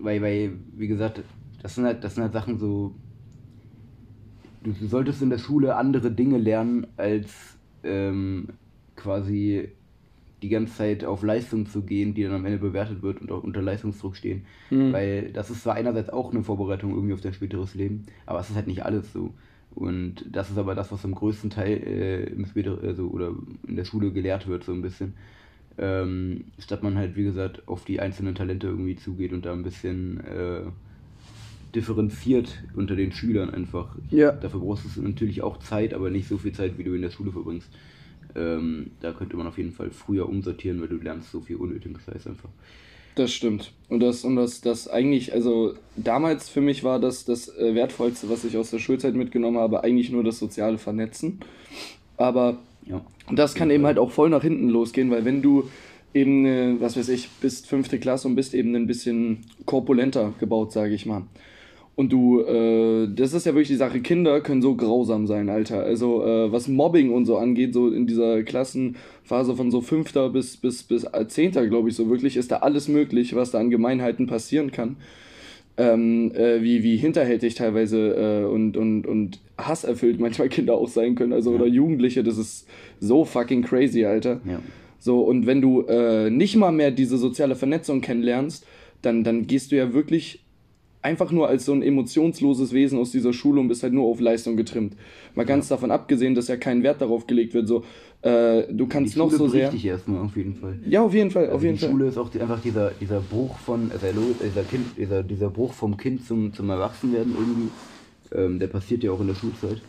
weil, 0.00 0.20
weil, 0.22 0.52
wie 0.76 0.88
gesagt, 0.88 1.22
das 1.62 1.74
sind 1.74 1.84
halt, 1.84 2.04
das 2.04 2.14
sind 2.14 2.22
halt 2.22 2.32
Sachen 2.32 2.58
so, 2.58 2.94
du, 4.62 4.72
solltest 4.86 5.22
in 5.22 5.30
der 5.30 5.38
Schule 5.38 5.76
andere 5.76 6.10
Dinge 6.10 6.38
lernen, 6.38 6.86
als 6.96 7.58
ähm, 7.82 8.48
quasi 8.96 9.68
die 10.42 10.48
ganze 10.48 10.74
Zeit 10.74 11.04
auf 11.04 11.22
Leistung 11.22 11.66
zu 11.66 11.82
gehen, 11.82 12.14
die 12.14 12.24
dann 12.24 12.34
am 12.34 12.44
Ende 12.44 12.58
bewertet 12.58 13.02
wird 13.02 13.20
und 13.20 13.30
auch 13.30 13.44
unter 13.44 13.62
Leistungsdruck 13.62 14.16
stehen. 14.16 14.44
Mhm. 14.70 14.92
Weil 14.92 15.32
das 15.32 15.50
ist 15.50 15.62
zwar 15.62 15.74
einerseits 15.74 16.10
auch 16.10 16.32
eine 16.32 16.42
Vorbereitung 16.42 16.92
irgendwie 16.92 17.14
auf 17.14 17.20
dein 17.20 17.32
späteres 17.32 17.74
Leben, 17.74 18.06
aber 18.26 18.40
es 18.40 18.50
ist 18.50 18.56
halt 18.56 18.66
nicht 18.66 18.84
alles 18.84 19.12
so. 19.12 19.34
Und 19.74 20.26
das 20.30 20.50
ist 20.50 20.58
aber 20.58 20.74
das, 20.74 20.92
was 20.92 21.04
im 21.04 21.14
größten 21.14 21.50
Teil 21.50 21.78
äh, 21.78 22.24
im 22.24 22.44
späteren, 22.44 22.86
also, 22.86 23.08
oder 23.08 23.32
in 23.66 23.76
der 23.76 23.84
Schule 23.84 24.12
gelehrt 24.12 24.46
wird, 24.46 24.64
so 24.64 24.72
ein 24.72 24.82
bisschen. 24.82 25.14
Ähm, 25.78 26.46
statt 26.58 26.82
man 26.82 26.98
halt, 26.98 27.16
wie 27.16 27.24
gesagt, 27.24 27.66
auf 27.66 27.84
die 27.86 27.98
einzelnen 27.98 28.34
Talente 28.34 28.66
irgendwie 28.66 28.96
zugeht 28.96 29.32
und 29.32 29.46
da 29.46 29.52
ein 29.54 29.62
bisschen 29.62 30.20
äh, 30.20 30.64
differenziert 31.74 32.62
unter 32.74 32.96
den 32.96 33.12
Schülern 33.12 33.50
einfach. 33.50 33.96
Ja. 34.10 34.32
Dafür 34.32 34.60
brauchst 34.60 34.84
du 34.96 35.02
natürlich 35.02 35.42
auch 35.42 35.58
Zeit, 35.58 35.94
aber 35.94 36.10
nicht 36.10 36.28
so 36.28 36.38
viel 36.38 36.52
Zeit, 36.52 36.78
wie 36.78 36.84
du 36.84 36.94
in 36.94 37.02
der 37.02 37.10
Schule 37.10 37.32
verbringst. 37.32 37.68
Ähm, 38.34 38.92
da 39.00 39.12
könnte 39.12 39.36
man 39.36 39.46
auf 39.46 39.58
jeden 39.58 39.72
Fall 39.72 39.90
früher 39.90 40.28
umsortieren, 40.28 40.80
weil 40.80 40.88
du 40.88 40.96
lernst 40.96 41.30
so 41.30 41.40
viel 41.40 41.56
unnötiges 41.56 42.02
Scheiß 42.04 42.26
einfach. 42.26 42.48
Das 43.14 43.32
stimmt. 43.32 43.72
Und 43.88 44.00
das, 44.00 44.24
und 44.24 44.36
das, 44.36 44.62
das 44.62 44.88
eigentlich, 44.88 45.34
also 45.34 45.74
damals 45.96 46.48
für 46.48 46.62
mich 46.62 46.82
war 46.82 46.98
das 46.98 47.26
das 47.26 47.48
äh, 47.58 47.74
Wertvollste, 47.74 48.30
was 48.30 48.44
ich 48.44 48.56
aus 48.56 48.70
der 48.70 48.78
Schulzeit 48.78 49.14
mitgenommen 49.14 49.58
habe, 49.58 49.84
eigentlich 49.84 50.10
nur 50.10 50.24
das 50.24 50.38
soziale 50.38 50.78
Vernetzen. 50.78 51.40
Aber 52.16 52.58
ja. 52.86 53.04
das 53.30 53.54
kann 53.54 53.70
eben 53.70 53.84
halt 53.84 53.98
auch 53.98 54.10
voll 54.10 54.30
nach 54.30 54.42
hinten 54.42 54.70
losgehen, 54.70 55.10
weil 55.10 55.26
wenn 55.26 55.42
du 55.42 55.68
eben, 56.14 56.46
äh, 56.46 56.80
was 56.80 56.96
weiß 56.96 57.10
ich, 57.10 57.28
bist 57.40 57.66
fünfte 57.66 57.98
Klasse 57.98 58.28
und 58.28 58.34
bist 58.34 58.54
eben 58.54 58.74
ein 58.74 58.86
bisschen 58.86 59.44
korpulenter 59.66 60.32
gebaut, 60.38 60.72
sage 60.72 60.94
ich 60.94 61.04
mal. 61.04 61.24
Und 61.94 62.10
du, 62.10 62.40
äh, 62.40 63.06
das 63.14 63.34
ist 63.34 63.44
ja 63.44 63.52
wirklich 63.52 63.68
die 63.68 63.76
Sache, 63.76 64.00
Kinder 64.00 64.40
können 64.40 64.62
so 64.62 64.74
grausam 64.74 65.26
sein, 65.26 65.50
Alter. 65.50 65.82
Also 65.82 66.24
äh, 66.24 66.50
was 66.50 66.66
Mobbing 66.68 67.12
und 67.12 67.26
so 67.26 67.36
angeht, 67.36 67.74
so 67.74 67.88
in 67.88 68.06
dieser 68.06 68.42
Klassenphase 68.44 69.54
von 69.56 69.70
so 69.70 69.82
fünfter 69.82 70.30
bis, 70.30 70.56
bis, 70.56 70.82
bis 70.84 71.06
zehnter, 71.28 71.66
glaube 71.66 71.90
ich, 71.90 71.94
so 71.94 72.08
wirklich, 72.08 72.38
ist 72.38 72.50
da 72.50 72.58
alles 72.58 72.88
möglich, 72.88 73.34
was 73.34 73.50
da 73.50 73.58
an 73.58 73.68
Gemeinheiten 73.68 74.26
passieren 74.26 74.70
kann. 74.72 74.96
Ähm, 75.76 76.32
äh, 76.34 76.62
wie, 76.62 76.82
wie 76.82 76.96
hinterhältig 76.96 77.54
teilweise 77.54 78.42
äh, 78.42 78.44
und, 78.44 78.76
und, 78.76 79.06
und 79.06 79.40
hasserfüllt 79.56 80.20
manchmal 80.20 80.50
Kinder 80.50 80.74
auch 80.74 80.88
sein 80.88 81.14
können, 81.14 81.32
also 81.32 81.50
ja. 81.50 81.56
oder 81.56 81.66
Jugendliche, 81.66 82.22
das 82.22 82.36
ist 82.36 82.68
so 83.00 83.24
fucking 83.24 83.62
crazy, 83.62 84.04
Alter. 84.04 84.40
Ja. 84.46 84.60
So, 84.98 85.22
und 85.22 85.46
wenn 85.46 85.60
du 85.60 85.82
äh, 85.82 86.30
nicht 86.30 86.56
mal 86.56 86.72
mehr 86.72 86.90
diese 86.90 87.16
soziale 87.16 87.56
Vernetzung 87.56 88.02
kennenlernst, 88.02 88.66
dann, 89.00 89.24
dann 89.24 89.46
gehst 89.46 89.72
du 89.72 89.76
ja 89.76 89.94
wirklich 89.94 90.44
einfach 91.02 91.32
nur 91.32 91.48
als 91.48 91.64
so 91.64 91.72
ein 91.72 91.82
emotionsloses 91.82 92.72
Wesen 92.72 92.98
aus 92.98 93.10
dieser 93.10 93.32
Schule 93.32 93.60
und 93.60 93.68
bist 93.68 93.82
halt 93.82 93.92
nur 93.92 94.06
auf 94.06 94.20
Leistung 94.20 94.56
getrimmt. 94.56 94.96
Mal 95.34 95.44
ganz 95.44 95.68
ja. 95.68 95.76
davon 95.76 95.90
abgesehen, 95.90 96.34
dass 96.34 96.48
ja 96.48 96.56
kein 96.56 96.82
Wert 96.82 97.00
darauf 97.00 97.26
gelegt 97.26 97.54
wird, 97.54 97.68
so 97.68 97.84
äh, 98.22 98.72
du 98.72 98.86
kannst 98.86 99.14
die 99.14 99.18
noch 99.18 99.30
Schule 99.30 99.38
so 99.38 99.48
sehr. 99.48 99.70
dich 99.70 99.84
erstmal 99.84 100.22
auf 100.22 100.36
jeden 100.36 100.54
Fall. 100.54 100.78
Ja, 100.86 101.02
auf 101.02 101.12
jeden 101.12 101.30
Fall, 101.30 101.44
also 101.44 101.56
auf 101.56 101.62
jeden 101.62 101.74
die 101.74 101.80
Fall. 101.80 101.90
Schule 101.90 102.06
ist 102.06 102.18
auch 102.18 102.28
die, 102.28 102.40
einfach 102.40 102.60
dieser, 102.60 102.92
dieser 102.92 103.20
Bruch 103.20 103.58
von, 103.58 103.90
also 103.90 104.06
dieser, 104.42 104.62
kind, 104.62 104.96
dieser, 104.96 105.22
dieser 105.24 105.50
Bruch 105.50 105.72
vom 105.72 105.96
Kind 105.96 106.24
zum, 106.24 106.52
zum 106.54 106.70
Erwachsenwerden 106.70 107.34
irgendwie, 107.36 107.68
ähm, 108.32 108.58
der 108.60 108.68
passiert 108.68 109.02
ja 109.02 109.10
auch 109.10 109.20
in 109.20 109.26
der 109.26 109.34
Schulzeit. 109.34 109.82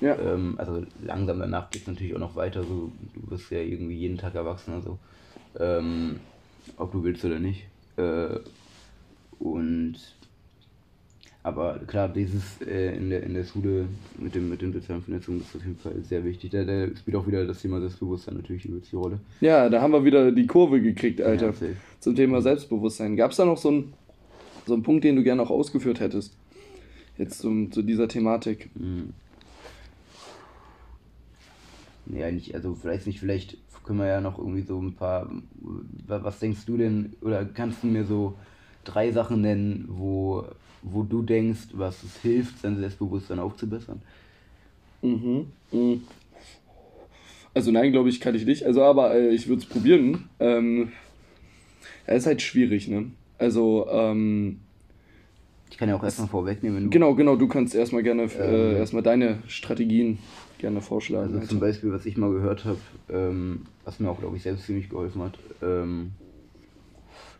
Ja. 0.00 0.16
Ähm, 0.18 0.54
also 0.56 0.84
langsam 1.04 1.40
danach 1.40 1.70
geht 1.70 1.82
es 1.82 1.88
natürlich 1.88 2.14
auch 2.14 2.20
noch 2.20 2.36
weiter, 2.36 2.62
so 2.62 2.92
du 3.14 3.30
wirst 3.30 3.50
ja 3.50 3.58
irgendwie 3.58 3.96
jeden 3.96 4.18
Tag 4.18 4.34
erwachsen, 4.36 4.72
also 4.72 4.98
ähm, 5.58 6.20
ob 6.76 6.92
du 6.92 7.02
willst 7.02 7.24
oder 7.24 7.40
nicht. 7.40 7.66
Äh, 7.96 8.38
und 9.40 9.96
aber 11.42 11.78
klar, 11.86 12.08
dieses 12.08 12.60
äh, 12.60 12.94
in, 12.96 13.08
der, 13.08 13.22
in 13.22 13.32
der 13.32 13.44
Schule 13.44 13.86
mit 14.18 14.34
dem 14.34 14.50
mit 14.50 14.60
den 14.60 14.72
sozialen 14.72 15.02
Vernetzungen 15.02 15.40
ist 15.40 15.56
auf 15.56 15.62
jeden 15.64 15.78
Fall 15.78 15.94
sehr 16.02 16.22
wichtig. 16.24 16.50
Da, 16.50 16.64
da 16.64 16.86
spielt 16.94 17.16
auch 17.16 17.26
wieder 17.26 17.46
das 17.46 17.62
Thema 17.62 17.80
Selbstbewusstsein 17.80 18.34
natürlich 18.34 18.62
die 18.64 18.96
Rolle. 18.96 19.20
Ja, 19.40 19.70
da 19.70 19.80
haben 19.80 19.92
wir 19.92 20.04
wieder 20.04 20.32
die 20.32 20.46
Kurve 20.46 20.82
gekriegt, 20.82 21.22
Alter. 21.22 21.46
Ja, 21.48 21.68
zum 22.00 22.14
Thema 22.14 22.42
Selbstbewusstsein. 22.42 23.16
Gab 23.16 23.30
es 23.30 23.38
da 23.38 23.46
noch 23.46 23.56
so 23.56 23.68
einen, 23.68 23.94
so 24.66 24.74
einen 24.74 24.82
Punkt, 24.82 25.04
den 25.04 25.16
du 25.16 25.22
gerne 25.22 25.40
auch 25.42 25.50
ausgeführt 25.50 26.00
hättest? 26.00 26.36
Jetzt 27.16 27.38
zum, 27.38 27.72
zu 27.72 27.82
dieser 27.82 28.08
Thematik. 28.08 28.68
Mhm. 28.74 29.14
Ja, 32.06 32.30
nicht, 32.30 32.54
also 32.54 32.74
vielleicht 32.74 33.06
nicht, 33.06 33.20
vielleicht 33.20 33.56
können 33.84 33.98
wir 33.98 34.06
ja 34.06 34.20
noch 34.20 34.38
irgendwie 34.38 34.62
so 34.62 34.80
ein 34.80 34.94
paar. 34.94 35.30
Was 36.06 36.38
denkst 36.38 36.66
du 36.66 36.76
denn, 36.76 37.14
oder 37.22 37.46
kannst 37.46 37.82
du 37.82 37.86
mir 37.86 38.04
so 38.04 38.36
drei 38.84 39.12
Sachen 39.12 39.40
nennen, 39.40 39.86
wo, 39.88 40.44
wo 40.82 41.02
du 41.02 41.22
denkst, 41.22 41.68
was 41.72 42.02
es 42.02 42.16
hilft, 42.22 42.60
sein 42.60 42.76
Selbstbewusstsein 42.78 43.38
aufzubessern? 43.38 44.02
Mhm. 45.02 45.46
mhm. 45.72 46.02
Also 47.52 47.72
nein, 47.72 47.90
glaube 47.90 48.08
ich, 48.08 48.20
kann 48.20 48.34
ich 48.34 48.46
nicht. 48.46 48.64
Also 48.64 48.82
aber 48.82 49.14
äh, 49.14 49.30
ich 49.30 49.48
würde 49.48 49.62
es 49.62 49.68
probieren. 49.68 50.28
Ähm, 50.38 50.92
ja, 52.06 52.14
ist 52.14 52.26
halt 52.26 52.42
schwierig, 52.42 52.88
ne? 52.88 53.10
Also, 53.38 53.88
ähm, 53.90 54.60
Ich 55.70 55.78
kann 55.78 55.88
ja 55.88 55.96
auch 55.96 56.04
erstmal 56.04 56.28
vorwegnehmen, 56.28 56.76
wenn 56.76 56.84
du. 56.84 56.90
Genau, 56.90 57.14
genau, 57.14 57.36
du 57.36 57.48
kannst 57.48 57.74
erstmal 57.74 58.02
gerne 58.02 58.24
äh, 58.24 58.76
erstmal 58.76 59.02
deine 59.02 59.38
Strategien 59.48 60.18
gerne 60.58 60.80
vorschlagen. 60.80 61.34
Also 61.34 61.46
zum 61.48 61.60
Beispiel, 61.60 61.92
was 61.92 62.06
ich 62.06 62.16
mal 62.16 62.30
gehört 62.30 62.64
habe, 62.64 62.78
ähm, 63.08 63.66
was 63.84 63.98
mir 63.98 64.10
auch, 64.10 64.20
glaube 64.20 64.36
ich, 64.36 64.42
selbst 64.42 64.66
ziemlich 64.66 64.90
geholfen 64.90 65.22
hat, 65.22 65.38
ähm, 65.62 66.12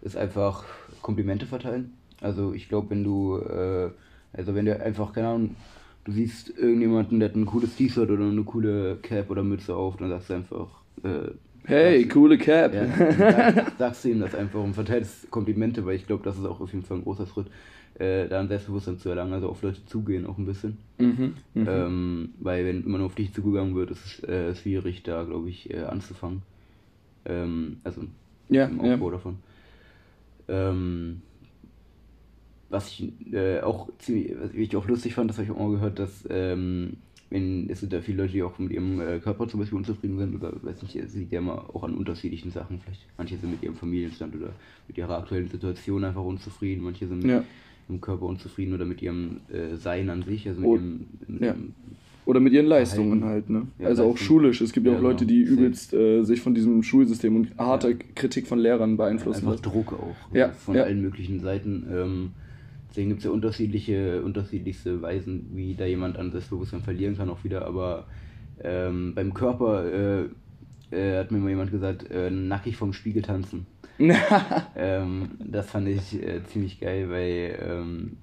ist 0.03 0.17
einfach 0.17 0.65
Komplimente 1.03 1.47
verteilen. 1.47 1.93
Also 2.21 2.53
ich 2.53 2.69
glaube, 2.69 2.91
wenn 2.91 3.05
du, 3.05 3.39
äh, 3.39 3.91
also 4.33 4.55
wenn 4.55 4.67
du 4.67 4.81
einfach, 4.81 5.12
keine 5.12 5.29
Ahnung, 5.29 5.57
du 6.05 6.12
siehst 6.12 6.50
irgendjemanden, 6.57 7.21
der 7.21 7.29
hat 7.31 7.37
ein 7.37 7.47
cooles 7.47 7.77
T-Shirt 7.77 8.11
oder 8.11 8.25
eine 8.25 8.43
coole 8.43 8.97
Cap 9.03 9.31
oder 9.31 9.43
Mütze 9.43 9.75
auf, 9.75 9.97
dann 9.97 10.09
sagst 10.11 10.31
du 10.31 10.35
einfach, 10.35 10.69
äh, 11.03 11.31
Hey, 11.65 12.00
sagst, 12.03 12.15
coole 12.15 12.39
Cap. 12.39 12.75
Ja, 12.75 12.87
sag, 12.87 13.73
sagst 13.79 14.05
du 14.05 14.09
ihm 14.09 14.21
das 14.21 14.35
einfach 14.35 14.62
und 14.62 14.75
verteilst 14.75 15.31
Komplimente, 15.31 15.85
weil 15.85 15.97
ich 15.97 16.07
glaube, 16.07 16.25
das 16.25 16.39
ist 16.39 16.45
auch 16.47 16.61
auf 16.61 16.73
jeden 16.73 16.85
Fall 16.85 16.99
ein 16.99 17.05
großer 17.05 17.27
Schritt, 17.27 17.47
äh, 17.99 18.29
da 18.29 18.41
ein 18.41 18.49
Selbstbewusstsein 18.49 18.99
zu 18.99 19.11
erlangen, 19.11 19.35
also 19.35 19.49
auf 19.49 19.62
Leute 19.62 19.85
zugehen 19.87 20.27
auch 20.27 20.39
ein 20.39 20.47
bisschen. 20.47 20.79
Mhm, 20.99 21.35
mhm. 21.55 21.67
Ähm, 21.69 22.29
weil 22.41 22.65
wenn 22.65 22.83
immer 22.85 22.99
nur 22.99 23.07
auf 23.07 23.15
dich 23.15 23.33
zugegangen 23.35 23.75
wird, 23.75 23.91
ist 23.91 24.05
es 24.05 24.29
äh, 24.29 24.55
schwierig, 24.55 25.03
da 25.03 25.25
glaube 25.25 25.50
ich 25.50 25.71
äh, 25.73 25.81
anzufangen. 25.81 26.43
Ähm, 27.27 27.81
also 27.85 28.03
Ja, 28.49 28.65
im 28.67 28.83
ja. 28.85 28.95
Aufbau 28.95 29.11
davon. 29.11 29.37
Ähm, 30.49 31.23
was 32.71 32.89
ich 32.89 33.12
äh, 33.33 33.61
auch 33.61 33.89
ziemlich, 33.99 34.33
was 34.41 34.55
ich 34.55 34.77
auch 34.77 34.87
lustig 34.89 35.15
fand, 35.15 35.29
das 35.29 35.37
habe 35.39 35.45
ich 35.47 35.50
auch 35.50 35.59
mal 35.59 35.71
gehört, 35.73 35.99
dass 35.99 36.27
ähm, 36.31 36.95
wenn 37.29 37.69
es 37.71 37.81
sind 37.81 37.93
da 37.93 38.00
viele 38.00 38.23
Leute, 38.23 38.33
die 38.33 38.43
auch 38.43 38.59
mit 38.59 38.73
ihrem 38.73 39.00
äh, 39.00 39.19
Körper 39.21 39.47
zum 39.49 39.61
Beispiel 39.61 39.79
unzufrieden 39.79 40.19
sind 40.19 40.35
oder 40.35 40.53
weiß 40.62 40.83
nicht, 40.83 40.97
es 40.97 41.15
liegt 41.15 41.33
ja 41.33 41.39
immer 41.41 41.65
auch 41.75 41.85
an 41.85 41.95
unterschiedlichen 41.95 42.50
Sachen. 42.50 42.81
Vielleicht 42.85 43.07
manche 43.19 43.37
sind 43.37 43.50
mit 43.53 43.62
ihrem 43.62 43.77
Familienstand 43.77 44.35
oder 44.35 44.50
mit 44.89 44.99
ihrer 44.99 45.19
aktuellen 45.19 45.49
Situation 45.49 46.03
einfach 46.05 46.25
unzufrieden, 46.25 46.83
manche 46.83 47.07
sind 47.07 47.19
mit 47.23 47.31
Ja. 47.31 47.45
ihrem 47.89 48.00
Körper 48.00 48.27
unzufrieden 48.27 48.75
oder 48.75 48.85
mit 48.85 49.00
ihrem 49.03 49.41
äh, 49.53 49.77
Sein 49.77 50.11
an 50.11 50.23
sich, 50.23 50.49
also 50.49 50.61
mit 50.61 50.69
Oh, 50.71 50.75
ihrem, 50.77 51.07
mit 51.29 51.41
ja. 51.41 51.49
ihrem 51.49 51.73
Oder 52.27 52.41
mit 52.41 52.53
ihren 52.53 52.67
Leistungen 52.67 53.21
Verhalten. 53.21 53.50
halt, 53.53 53.65
ne? 53.65 53.67
Ja, 53.79 53.87
also 53.89 54.05
auch 54.05 54.11
Leistung. 54.11 54.27
schulisch. 54.27 54.61
Es 54.61 54.73
gibt 54.73 54.87
ja 54.87 54.97
auch 54.97 55.00
Leute, 55.00 55.25
genau. 55.25 55.29
die 55.37 55.43
übelst 55.43 55.93
äh, 55.95 56.23
sich 56.25 56.41
von 56.41 56.55
diesem 56.55 56.83
Schulsystem 56.83 57.35
und 57.37 57.57
harter. 57.59 57.95
Kritik 57.95 58.47
von 58.49 58.59
Lehrern 58.59 58.97
beeinflussen 58.97 59.47
einfach 59.47 59.53
lassen. 59.53 59.62
Druck 59.62 59.93
auch 59.93 60.35
Ja, 60.35 60.49
von 60.50 60.75
ja. 60.77 60.83
allen 60.85 61.00
möglichen 61.00 61.41
Seiten. 61.41 61.87
Ähm, 61.93 62.31
deswegen 62.91 63.11
gibt 63.11 63.21
es 63.21 63.25
ja 63.25 63.31
unterschiedliche, 63.31 64.23
unterschiedlichste 64.23 65.01
Weisen, 65.03 65.51
wie 65.55 65.75
da 65.75 65.87
jemand 65.87 66.19
an 66.19 66.31
Selbstbewusstsein 66.31 66.83
verlieren 66.83 67.17
kann 67.17 67.31
auch 67.31 67.45
wieder, 67.45 67.67
aber 67.67 68.07
ähm, 68.63 69.15
beim 69.15 69.33
Körper 69.33 69.85
äh, 69.85 70.25
äh, 70.91 71.19
hat 71.19 71.31
mir 71.31 71.39
mal 71.39 71.51
jemand 71.51 71.71
gesagt, 71.71 72.11
äh, 72.11 72.31
nackig 72.31 72.77
vom 72.77 72.93
Spiegel 72.93 73.23
tanzen. 73.23 73.67
Ähm, 74.77 75.33
das 75.39 75.69
fand 75.69 75.89
ich 75.89 76.15
äh, 76.15 76.43
ziemlich 76.47 76.81
geil, 76.81 77.11
weil 77.11 77.59
ähm, 77.63 78.17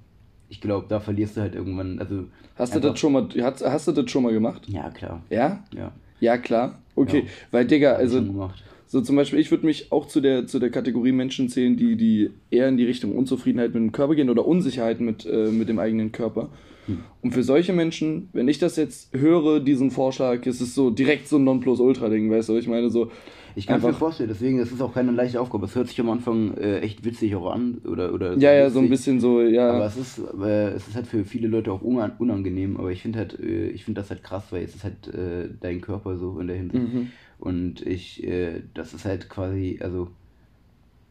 ich 0.49 0.59
glaube, 0.59 0.87
da 0.89 0.99
verlierst 0.99 1.37
du 1.37 1.41
halt 1.41 1.53
irgendwann, 1.53 1.99
also 1.99 2.25
hast, 2.55 2.73
du 2.73 2.79
das 2.79 2.99
schon 2.99 3.13
mal, 3.13 3.27
hast, 3.41 3.63
hast 3.63 3.87
du 3.87 3.91
das 3.91 4.09
schon 4.09 4.23
mal 4.23 4.33
gemacht? 4.33 4.63
Ja, 4.67 4.89
klar. 4.89 5.21
Ja? 5.29 5.63
Ja. 5.75 5.91
Ja, 6.19 6.37
klar. 6.37 6.79
Okay. 6.95 7.23
Ja. 7.25 7.31
Weil, 7.51 7.67
Digga, 7.67 7.93
also 7.93 8.17
schon 8.17 8.27
gemacht. 8.27 8.63
So 8.87 9.01
zum 9.01 9.17
Beispiel, 9.17 9.39
ich 9.39 9.51
würde 9.51 9.65
mich 9.65 9.91
auch 9.91 10.07
zu 10.07 10.21
der, 10.21 10.47
zu 10.47 10.59
der 10.59 10.69
Kategorie 10.69 11.11
Menschen 11.11 11.49
zählen, 11.49 11.75
die, 11.75 11.97
die 11.97 12.29
eher 12.49 12.69
in 12.69 12.77
die 12.77 12.85
Richtung 12.85 13.15
Unzufriedenheit 13.15 13.73
mit 13.73 13.83
dem 13.83 13.91
Körper 13.91 14.15
gehen 14.15 14.29
oder 14.29 14.47
Unsicherheit 14.47 15.01
mit, 15.01 15.25
äh, 15.25 15.49
mit 15.51 15.67
dem 15.67 15.77
eigenen 15.77 16.13
Körper. 16.13 16.49
Hm. 16.85 16.99
Und 17.21 17.33
für 17.33 17.43
solche 17.43 17.73
Menschen, 17.73 18.29
wenn 18.31 18.47
ich 18.47 18.59
das 18.59 18.77
jetzt 18.77 19.13
höre, 19.13 19.59
diesen 19.59 19.91
Vorschlag, 19.91 20.45
ist 20.45 20.61
es 20.61 20.73
so 20.73 20.89
direkt 20.89 21.27
so 21.27 21.37
ein 21.37 21.43
Nonplusultra-Ding, 21.43 22.31
weißt 22.31 22.47
du? 22.47 22.57
Ich 22.57 22.67
meine 22.67 22.89
so, 22.89 23.11
Ich 23.57 23.65
kann 23.65 23.79
es 23.79 23.83
mir 23.85 23.93
vorstellen, 23.93 24.29
deswegen, 24.29 24.59
es 24.59 24.71
ist 24.71 24.81
auch 24.81 24.93
keine 24.93 25.11
leichte 25.11 25.41
Aufgabe. 25.41 25.65
Es 25.65 25.73
hört 25.73 25.87
sich 25.87 25.99
am 25.99 26.11
Anfang 26.11 26.53
äh, 26.57 26.79
echt 26.81 27.03
witzig 27.03 27.35
auch 27.35 27.51
an. 27.51 27.79
Oder, 27.85 28.13
oder 28.13 28.37
ja, 28.37 28.53
ja, 28.53 28.69
so 28.69 28.79
ein 28.79 28.87
bisschen 28.87 29.19
so, 29.19 29.41
ja. 29.41 29.71
Aber 29.71 29.85
es 29.87 29.97
ist, 29.97 30.19
äh, 30.19 30.69
es 30.69 30.87
ist 30.87 30.95
halt 30.95 31.07
für 31.07 31.25
viele 31.25 31.47
Leute 31.47 31.71
auch 31.71 31.81
unan- 31.81 32.17
unangenehm, 32.19 32.77
aber 32.77 32.91
ich 32.91 33.01
finde 33.01 33.17
halt, 33.17 33.39
äh, 33.39 33.69
ich 33.69 33.83
finde 33.83 33.99
das 34.01 34.11
halt 34.11 34.23
krass, 34.23 34.51
weil 34.51 34.63
es 34.63 34.75
ist 34.75 34.83
halt 34.83 35.07
äh, 35.07 35.49
dein 35.59 35.81
Körper 35.81 36.17
so 36.17 36.39
in 36.39 36.47
der 36.47 36.55
Hinsicht. 36.57 36.83
Mhm. 36.93 37.07
Und 37.39 37.81
ich, 37.81 38.23
äh, 38.23 38.61
das 38.75 38.93
ist 38.93 39.05
halt 39.05 39.27
quasi, 39.27 39.79
also, 39.81 40.09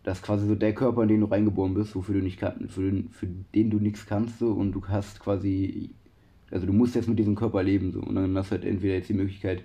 das 0.05 0.19
ist 0.19 0.25
quasi 0.25 0.47
so 0.47 0.55
der 0.55 0.73
Körper, 0.75 1.03
in 1.03 1.09
den 1.09 1.21
du 1.21 1.27
reingeboren 1.27 1.75
bist, 1.75 1.97
wofür 1.97 2.15
du 2.15 2.23
nicht 2.23 2.39
kann, 2.39 2.69
für, 2.69 2.83
den- 2.83 3.09
für 3.11 3.27
den 3.55 3.71
du 3.71 3.79
nichts 3.79 4.07
kannst, 4.07 4.39
so, 4.39 4.53
und 4.53 4.73
du 4.73 4.83
hast 4.87 5.19
quasi, 5.21 5.91
also 6.53 6.65
du 6.67 6.73
musst 6.73 6.95
jetzt 6.95 7.09
mit 7.09 7.19
diesem 7.19 7.35
Körper 7.35 7.63
leben, 7.63 7.91
so, 7.91 8.01
und 8.01 8.15
dann 8.15 8.37
hast 8.39 8.51
du 8.51 8.55
halt 8.57 8.65
entweder 8.65 8.95
jetzt 8.95 9.09
die 9.09 9.15
Möglichkeit, 9.15 9.63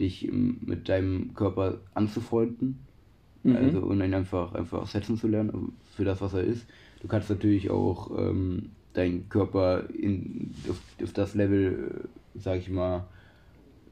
dich 0.00 0.30
mit 0.32 0.88
deinem 0.88 1.34
Körper 1.34 1.80
anzufreunden, 1.94 2.86
Mhm. 3.42 3.56
also 3.56 3.80
und 3.80 4.00
ihn 4.00 4.14
einfach, 4.14 4.54
einfach 4.54 4.86
setzen 4.86 5.16
zu 5.18 5.28
lernen 5.28 5.50
also 5.50 5.68
für 5.94 6.04
das, 6.04 6.20
was 6.22 6.34
er 6.34 6.44
ist. 6.44 6.66
Du 7.02 7.08
kannst 7.08 7.28
natürlich 7.28 7.70
auch 7.70 8.10
ähm, 8.18 8.70
deinen 8.94 9.28
Körper 9.28 9.88
in, 9.90 10.54
auf, 10.70 10.80
auf 11.02 11.12
das 11.12 11.34
Level, 11.34 12.08
äh, 12.34 12.38
sag 12.38 12.58
ich 12.58 12.70
mal, 12.70 13.06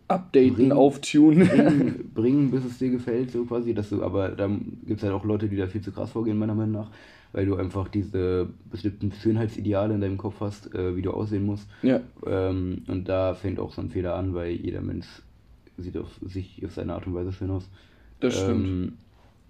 Updaten, 0.09 0.55
Bringen- 0.57 0.73
auftunen. 0.73 1.49
bringen, 1.49 2.11
bringen, 2.15 2.51
bis 2.51 2.65
es 2.65 2.79
dir 2.79 2.91
gefällt, 2.91 3.31
so 3.31 3.45
quasi. 3.45 3.73
Dass 3.73 3.89
du, 3.91 4.03
aber 4.03 4.31
da 4.31 4.47
gibt 4.49 4.99
es 4.99 5.03
halt 5.03 5.13
auch 5.15 5.25
Leute, 5.25 5.49
die 5.49 5.57
da 5.57 5.67
viel 5.67 5.81
zu 5.81 5.93
krass 5.93 6.11
vorgehen, 6.11 6.39
meiner 6.39 6.55
Meinung 6.55 6.73
nach, 6.73 6.91
weil 7.33 7.47
du 7.47 7.57
einfach 7.57 7.89
diese 7.89 8.49
bestimmten 8.71 9.13
Schönheitsideale 9.13 9.95
in 9.95 10.01
deinem 10.01 10.19
Kopf 10.19 10.41
hast, 10.41 10.75
äh, 10.75 10.97
wie 10.97 11.03
du 11.03 11.13
aussehen 11.13 11.45
musst. 11.47 11.69
ja, 11.83 12.01
Ähm, 12.27 12.85
und 12.89 13.09
da 13.09 13.35
fängt 13.35 13.59
auch 13.59 13.73
so 13.73 13.81
ein 13.81 13.91
Fehler 13.91 14.15
an, 14.17 14.35
weil 14.35 14.53
jeder 14.53 14.83
Mensch 14.83 15.07
sieht 15.79 15.97
auf 15.97 16.09
sich 16.23 16.65
auf 16.65 16.73
seine 16.73 16.95
Art 16.95 17.07
und 17.07 17.15
Weise 17.15 17.33
schön 17.33 17.51
aus. 17.51 17.69
das 18.21 18.35
stimmt. 18.35 18.67
Ähm, 18.67 18.93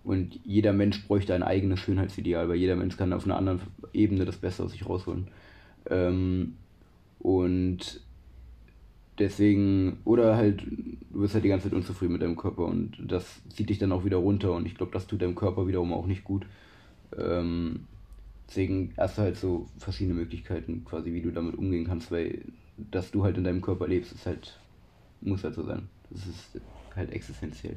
und 0.04 0.40
jeder 0.44 0.72
Mensch 0.72 1.06
bräuchte 1.06 1.34
ein 1.34 1.42
eigenes 1.42 1.80
Schönheitsideal, 1.80 2.48
weil 2.48 2.56
jeder 2.56 2.76
Mensch 2.76 2.96
kann 2.96 3.12
auf 3.12 3.24
einer 3.24 3.36
anderen 3.36 3.60
Ebene 3.92 4.24
das 4.24 4.36
Beste 4.36 4.64
aus 4.64 4.72
sich 4.72 4.88
rausholen. 4.88 5.28
Ähm, 5.88 6.54
und 7.20 8.00
deswegen, 9.18 9.98
oder 10.04 10.36
halt, 10.36 10.62
du 11.12 11.20
bist 11.20 11.34
halt 11.34 11.44
die 11.44 11.48
ganze 11.48 11.68
Zeit 11.68 11.76
unzufrieden 11.76 12.14
mit 12.14 12.22
deinem 12.22 12.36
Körper 12.36 12.64
und 12.64 12.98
das 13.06 13.42
zieht 13.50 13.70
dich 13.70 13.78
dann 13.78 13.92
auch 13.92 14.04
wieder 14.04 14.16
runter 14.16 14.52
und 14.52 14.66
ich 14.66 14.74
glaube, 14.74 14.92
das 14.92 15.06
tut 15.06 15.22
deinem 15.22 15.36
Körper 15.36 15.68
wiederum 15.68 15.92
auch 15.92 16.06
nicht 16.06 16.24
gut. 16.24 16.46
Ähm, 17.16 17.80
deswegen 18.48 18.92
hast 18.96 19.18
du 19.18 19.22
halt 19.22 19.36
so 19.36 19.66
verschiedene 19.78 20.14
Möglichkeiten 20.14 20.84
quasi, 20.84 21.12
wie 21.12 21.22
du 21.22 21.30
damit 21.30 21.56
umgehen 21.56 21.86
kannst, 21.86 22.10
weil 22.10 22.40
dass 22.90 23.10
du 23.10 23.22
halt 23.22 23.36
in 23.36 23.44
deinem 23.44 23.60
Körper 23.60 23.86
lebst, 23.86 24.12
ist 24.12 24.26
halt, 24.26 24.58
muss 25.20 25.44
halt 25.44 25.54
so 25.54 25.62
sein. 25.62 25.88
Das 26.12 26.26
ist 26.26 26.62
halt 26.96 27.12
existenziell. 27.12 27.76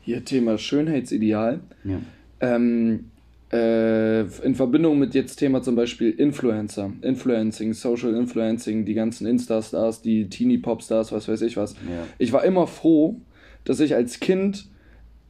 Hier 0.00 0.24
Thema 0.24 0.58
Schönheitsideal. 0.58 1.60
Ja. 1.84 2.00
Ähm, 2.40 3.10
äh, 3.52 4.22
in 4.44 4.54
Verbindung 4.54 4.98
mit 4.98 5.14
jetzt 5.14 5.36
Thema 5.36 5.62
zum 5.62 5.76
Beispiel 5.76 6.10
Influencer, 6.10 6.92
Influencing, 7.02 7.72
Social 7.72 8.14
Influencing, 8.14 8.84
die 8.84 8.94
ganzen 8.94 9.26
Insta-Stars, 9.26 10.02
die 10.02 10.28
Teenie-Pop-Stars, 10.28 11.12
was 11.12 11.28
weiß 11.28 11.42
ich 11.42 11.56
was. 11.56 11.74
Ja. 11.74 12.06
Ich 12.18 12.32
war 12.32 12.44
immer 12.44 12.66
froh, 12.66 13.20
dass 13.64 13.80
ich 13.80 13.94
als 13.94 14.18
Kind, 14.20 14.66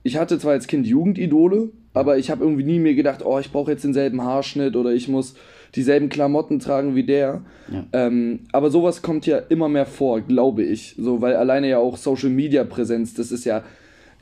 ich 0.03 0.17
hatte 0.17 0.39
zwar 0.39 0.53
als 0.53 0.67
Kind 0.67 0.87
Jugendidole, 0.87 1.71
aber 1.93 2.19
ich 2.19 2.31
habe 2.31 2.45
irgendwie 2.45 2.65
nie 2.65 2.79
mir 2.79 2.95
gedacht, 2.95 3.25
oh, 3.25 3.39
ich 3.39 3.53
brauche 3.53 3.71
jetzt 3.71 3.85
denselben 3.85 4.23
Haarschnitt 4.23 4.75
oder 4.75 4.93
ich 4.93 5.07
muss 5.09 5.35
dieselben 5.75 6.09
Klamotten 6.09 6.59
tragen 6.59 6.95
wie 6.95 7.05
der. 7.05 7.43
Ja. 7.73 7.85
Ähm, 7.93 8.41
aber 8.53 8.71
sowas 8.71 9.03
kommt 9.03 9.27
ja 9.27 9.39
immer 9.39 9.69
mehr 9.69 9.87
vor, 9.87 10.21
glaube 10.21 10.63
ich. 10.63 10.95
So, 10.99 11.21
weil 11.21 11.37
alleine 11.37 11.69
ja 11.69 11.79
auch 11.79 11.97
Social 11.97 12.31
Media 12.31 12.65
Präsenz, 12.65 13.15
das 13.15 13.33
ist 13.33 13.45
ja 13.45 13.63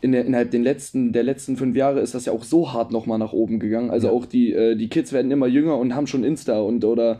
in 0.00 0.12
der, 0.12 0.24
innerhalb 0.24 0.50
den 0.50 0.62
letzten, 0.64 1.12
der 1.12 1.22
letzten 1.22 1.56
fünf 1.56 1.76
Jahre 1.76 2.00
ist 2.00 2.14
das 2.14 2.24
ja 2.24 2.32
auch 2.32 2.42
so 2.42 2.72
hart 2.72 2.90
nochmal 2.90 3.18
nach 3.18 3.32
oben 3.32 3.60
gegangen. 3.60 3.90
Also 3.90 4.08
Ja. 4.08 4.12
auch 4.12 4.26
die, 4.26 4.52
äh, 4.52 4.74
die 4.76 4.88
Kids 4.88 5.12
werden 5.12 5.30
immer 5.30 5.46
jünger 5.46 5.78
und 5.78 5.94
haben 5.94 6.06
schon 6.06 6.24
Insta 6.24 6.60
und 6.60 6.84
oder 6.84 7.18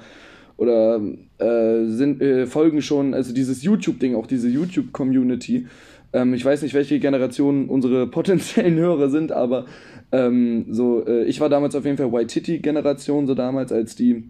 oder 0.58 1.00
äh, 1.38 1.86
sind, 1.86 2.20
äh, 2.20 2.46
folgen 2.46 2.82
schon, 2.82 3.14
also 3.14 3.32
dieses 3.34 3.62
YouTube-Ding, 3.62 4.14
auch 4.14 4.26
diese 4.26 4.48
YouTube-Community. 4.48 5.66
Ähm, 6.12 6.34
ich 6.34 6.44
weiß 6.44 6.62
nicht, 6.62 6.74
welche 6.74 6.98
Generation 6.98 7.68
unsere 7.68 8.06
potenziellen 8.10 8.76
Hörer 8.76 9.08
sind, 9.10 9.32
aber 9.32 9.66
ähm, 10.12 10.66
so, 10.70 11.04
äh, 11.06 11.24
ich 11.24 11.40
war 11.40 11.48
damals 11.48 11.74
auf 11.74 11.84
jeden 11.84 11.96
Fall 11.96 12.12
White 12.12 12.26
Titty-Generation, 12.28 13.26
so 13.26 13.34
damals, 13.34 13.72
als 13.72 13.96
die 13.96 14.24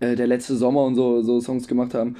äh, 0.00 0.14
der 0.14 0.26
letzte 0.26 0.56
Sommer 0.56 0.84
und 0.84 0.94
so, 0.94 1.22
so 1.22 1.40
Songs 1.40 1.66
gemacht 1.66 1.94
haben. 1.94 2.16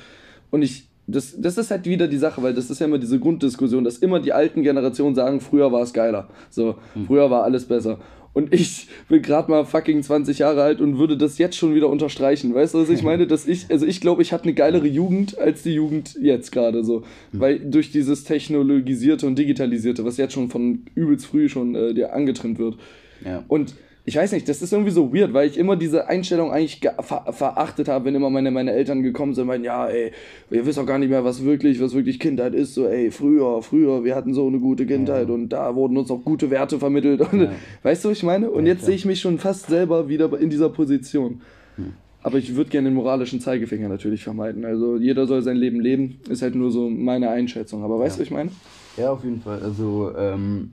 Und 0.51 0.63
ich, 0.63 0.89
das, 1.07 1.41
das 1.41 1.57
ist 1.57 1.71
halt 1.71 1.87
wieder 1.87 2.09
die 2.09 2.19
Sache, 2.19 2.43
weil 2.43 2.55
das 2.55 2.71
ist 2.71 2.81
ja 2.81 2.87
immer 2.87 2.99
diese 2.99 3.19
Grunddiskussion, 3.19 3.85
dass 3.85 3.99
immer 3.99 4.21
die 4.21 4.33
alten 4.33 4.63
Generationen 4.63 5.15
sagen, 5.15 5.41
früher 5.41 5.71
war 5.73 5.83
es 5.83 5.93
geiler. 5.93 6.29
So, 6.51 6.77
früher 7.07 7.31
war 7.31 7.45
alles 7.45 7.65
besser. 7.67 7.99
Und 8.39 8.55
ich 8.55 8.87
bin 9.09 9.21
gerade 9.21 9.51
mal 9.51 9.65
fucking 9.65 10.01
20 10.01 10.39
Jahre 10.39 10.63
alt 10.63 10.81
und 10.81 10.97
würde 10.97 11.17
das 11.17 11.39
jetzt 11.39 11.57
schon 11.57 11.75
wieder 11.75 11.89
unterstreichen. 11.89 12.55
Weißt 12.55 12.73
du, 12.73 12.79
was 12.79 12.89
ich 12.89 13.03
meine? 13.11 13.27
Dass 13.27 13.49
ich, 13.49 13.69
also 13.69 13.85
ich 13.85 14.01
glaube, 14.01 14.23
ich 14.23 14.33
hatte 14.33 14.45
eine 14.45 14.55
geilere 14.55 14.87
Jugend 14.87 15.37
als 15.37 15.65
die 15.65 15.75
Jugend 15.75 16.17
jetzt 16.23 16.53
gerade 16.53 16.85
so. 16.85 17.03
Mhm. 17.33 17.41
Weil 17.41 17.59
durch 17.59 17.91
dieses 17.91 18.23
Technologisierte 18.23 19.27
und 19.27 19.37
Digitalisierte, 19.37 20.05
was 20.05 20.19
jetzt 20.19 20.35
schon 20.35 20.51
von 20.51 20.85
übelst 20.95 21.27
früh 21.27 21.49
schon 21.49 21.75
äh, 21.75 21.95
dir 21.95 22.13
angetrennt 22.13 22.61
wird. 22.61 22.77
Ja. 23.25 23.45
Und 23.49 23.75
ich 24.09 24.17
weiß 24.17 24.33
nicht, 24.33 24.49
das 24.49 24.63
ist 24.63 24.73
irgendwie 24.73 24.91
so 24.91 25.13
weird, 25.15 25.35
weil 25.35 25.47
ich 25.49 25.59
immer 25.59 25.77
diese 25.77 26.09
Einstellung 26.09 26.51
eigentlich 26.51 26.81
ver 26.81 27.31
verachtet 27.31 27.89
habe, 27.89 28.07
wenn 28.07 28.15
immer 28.15 28.31
meine, 28.31 28.51
meine 28.51 28.73
Eltern 28.73 29.03
gekommen 29.03 29.35
sind, 29.35 29.47
meinen, 29.47 29.65
ja, 29.65 29.87
ey, 29.87 30.13
wir 30.49 30.65
wissen 30.65 30.81
auch 30.81 30.87
gar 30.87 30.99
nicht 30.99 31.11
mehr, 31.11 31.25
was 31.25 31.45
wirklich, 31.45 31.79
was 31.79 31.93
wirklich 31.93 32.19
Kindheit 32.19 32.55
ist, 32.55 32.73
so, 32.73 32.87
ey, 32.87 33.11
früher, 33.11 33.63
früher, 33.63 34.05
wir 34.05 34.17
hatten 34.17 34.33
so 34.33 34.47
eine 34.47 34.61
gute 34.61 34.87
Kindheit 34.87 35.29
ja. 35.29 35.35
und 35.35 35.51
da 35.51 35.75
wurden 35.75 35.99
uns 35.99 36.11
auch 36.11 36.25
gute 36.25 36.51
Werte 36.51 36.79
vermittelt. 36.79 37.21
Und, 37.21 37.43
ja. 37.43 37.53
Weißt 37.83 38.03
du, 38.03 38.09
was 38.09 38.17
ich 38.17 38.25
meine? 38.25 38.51
Und 38.51 38.65
ja, 38.65 38.73
jetzt 38.73 38.87
sehe 38.87 38.95
ich 38.95 39.05
mich 39.05 39.21
schon 39.21 39.39
fast 39.39 39.67
selber 39.67 40.09
wieder 40.09 40.31
in 40.41 40.49
dieser 40.49 40.71
Position. 40.71 41.43
Hm. 41.77 41.93
Aber 42.23 42.39
ich 42.39 42.57
würde 42.57 42.71
gerne 42.71 42.89
den 42.89 42.95
moralischen 42.95 43.41
Zeigefinger 43.41 43.89
natürlich 43.89 44.25
vermeiden. 44.25 44.65
Also 44.65 44.97
jeder 44.97 45.27
soll 45.27 45.43
sein 45.43 45.57
Leben 45.57 45.81
leben, 45.81 46.19
ist 46.31 46.41
halt 46.41 46.55
nur 46.55 46.71
so 46.71 46.89
meine 46.89 47.29
Einschätzung. 47.29 47.85
Aber 47.85 47.99
weißt 47.99 48.17
du, 48.17 48.21
was 48.21 48.27
ich 48.27 48.33
meine? 48.33 48.51
Ja, 48.97 49.13
auf 49.13 49.23
jeden 49.23 49.43
Fall. 49.43 49.63
Also, 49.63 50.13
ähm, 50.17 50.71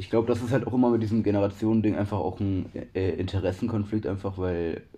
ich 0.00 0.10
glaube, 0.10 0.26
das 0.28 0.42
ist 0.42 0.50
halt 0.52 0.66
auch 0.66 0.72
immer 0.74 0.90
mit 0.90 1.02
diesem 1.02 1.22
Generationending 1.22 1.94
einfach 1.96 2.18
auch 2.18 2.40
ein 2.40 2.74
äh, 2.94 3.10
Interessenkonflikt, 3.16 4.06
einfach 4.06 4.38
weil 4.38 4.88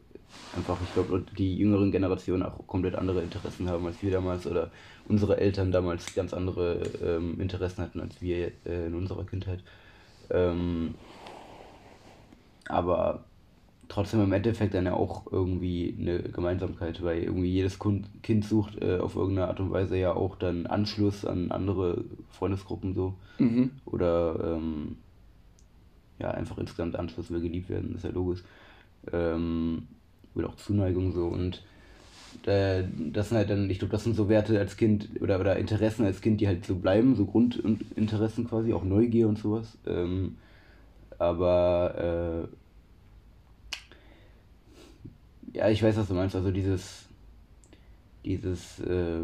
einfach, 0.52 0.82
ich 0.82 0.92
glaube, 0.92 1.26
die 1.38 1.56
jüngeren 1.56 1.90
Generationen 1.92 2.42
auch 2.44 2.66
komplett 2.66 2.94
andere 2.97 3.23
Interessen 3.23 3.68
haben 3.68 3.87
als 3.87 4.02
wir 4.02 4.12
damals 4.12 4.47
oder 4.47 4.73
unsere 5.04 5.38
Eltern 5.38 5.73
damals 5.73 6.14
ganz 6.14 6.32
andere 6.35 6.92
ähm, 7.02 7.40
Interessen 7.40 7.82
hatten 7.82 8.00
als 8.00 8.21
wir 8.21 8.52
äh, 8.66 8.87
in 8.87 8.94
unserer 8.94 9.26
Kindheit. 9.26 9.64
Ähm, 10.30 11.00
aber 12.68 13.31
trotzdem 13.92 14.22
im 14.22 14.32
Endeffekt 14.32 14.72
dann 14.72 14.87
ja 14.87 14.94
auch 14.94 15.30
irgendwie 15.30 15.94
eine 15.99 16.20
Gemeinsamkeit, 16.20 17.02
weil 17.02 17.22
irgendwie 17.22 17.50
jedes 17.50 17.78
Kind 17.78 18.44
sucht 18.44 18.80
äh, 18.80 18.99
auf 18.99 19.16
irgendeine 19.16 19.49
Art 19.49 19.61
und 19.61 19.70
Weise 19.70 19.99
ja 19.99 20.14
auch 20.14 20.37
dann 20.37 20.66
Anschluss 20.66 21.26
an 21.26 21.50
andere 21.50 22.02
Freundesgruppen 22.30 22.94
so. 22.94 23.14
Mhm. 23.38 23.72
Oder 23.84 24.56
ähm, 24.56 24.96
ja, 26.18 26.30
einfach 26.30 26.56
insgesamt 26.56 26.96
Anschluss 26.96 27.30
will 27.30 27.42
geliebt 27.42 27.68
werden, 27.68 27.94
ist 27.94 28.04
ja 28.04 28.11
logisch. 28.11 28.42
Ähm, 29.12 29.88
will 30.34 30.46
auch 30.46 30.56
Zuneigung 30.56 31.12
so 31.12 31.26
und 31.26 31.62
äh, 32.46 32.84
das 33.12 33.28
sind 33.28 33.37
halt 33.37 33.50
dann, 33.50 33.68
ich 33.68 33.78
glaube, 33.78 33.92
das 33.92 34.04
sind 34.04 34.16
so 34.16 34.30
Werte 34.30 34.58
als 34.58 34.78
Kind 34.78 35.11
oder, 35.20 35.38
oder 35.38 35.56
Interessen 35.56 36.06
als 36.06 36.22
Kind, 36.22 36.40
die 36.40 36.46
halt 36.46 36.64
so 36.64 36.76
bleiben, 36.76 37.14
so 37.14 37.26
Grundinteressen 37.26 38.49
quasi, 38.49 38.72
auch 38.72 38.84
Neugier 38.84 39.28
und 39.28 39.38
sowas. 39.38 39.76
Ähm, 39.87 40.37
aber 41.18 42.49
äh, 42.49 42.56
ja, 45.52 45.68
ich 45.68 45.82
weiß, 45.82 45.97
was 45.97 46.09
du 46.09 46.14
meinst. 46.14 46.35
Also 46.35 46.50
dieses, 46.50 47.06
dieses, 48.25 48.80
äh, 48.80 49.21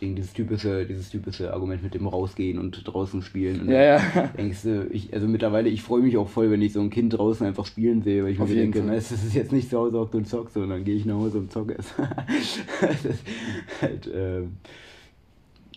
dieses 0.00 0.32
typische, 0.32 0.84
dieses 0.84 1.10
typische 1.10 1.52
Argument 1.52 1.82
mit 1.82 1.94
dem 1.94 2.06
Rausgehen 2.06 2.58
und 2.58 2.82
draußen 2.84 3.22
spielen. 3.22 3.62
Und 3.62 3.68
ja, 3.68 3.82
ja. 3.82 4.26
Denkst 4.36 4.62
du, 4.62 4.88
ich, 4.90 5.12
also 5.14 5.28
mittlerweile, 5.28 5.68
ich 5.68 5.82
freue 5.82 6.02
mich 6.02 6.16
auch 6.16 6.28
voll, 6.28 6.50
wenn 6.50 6.60
ich 6.60 6.72
so 6.72 6.80
ein 6.80 6.90
Kind 6.90 7.16
draußen 7.16 7.46
einfach 7.46 7.66
spielen 7.66 8.02
sehe, 8.02 8.24
weil 8.24 8.32
ich 8.32 8.40
Auf 8.40 8.48
mir 8.48 8.56
denke, 8.56 8.82
na, 8.84 8.94
es 8.94 9.12
ist 9.12 9.34
jetzt 9.34 9.52
nicht 9.52 9.70
zu 9.70 9.78
Hause 9.78 9.98
hockt 9.98 10.14
und 10.14 10.26
zockt, 10.26 10.52
sondern 10.52 10.84
gehe 10.84 10.96
ich 10.96 11.04
nach 11.06 11.16
Hause 11.16 11.38
und 11.38 11.52
zocke 11.52 11.76
es. 11.78 11.94
halt 13.80 14.06
äh, 14.08 14.42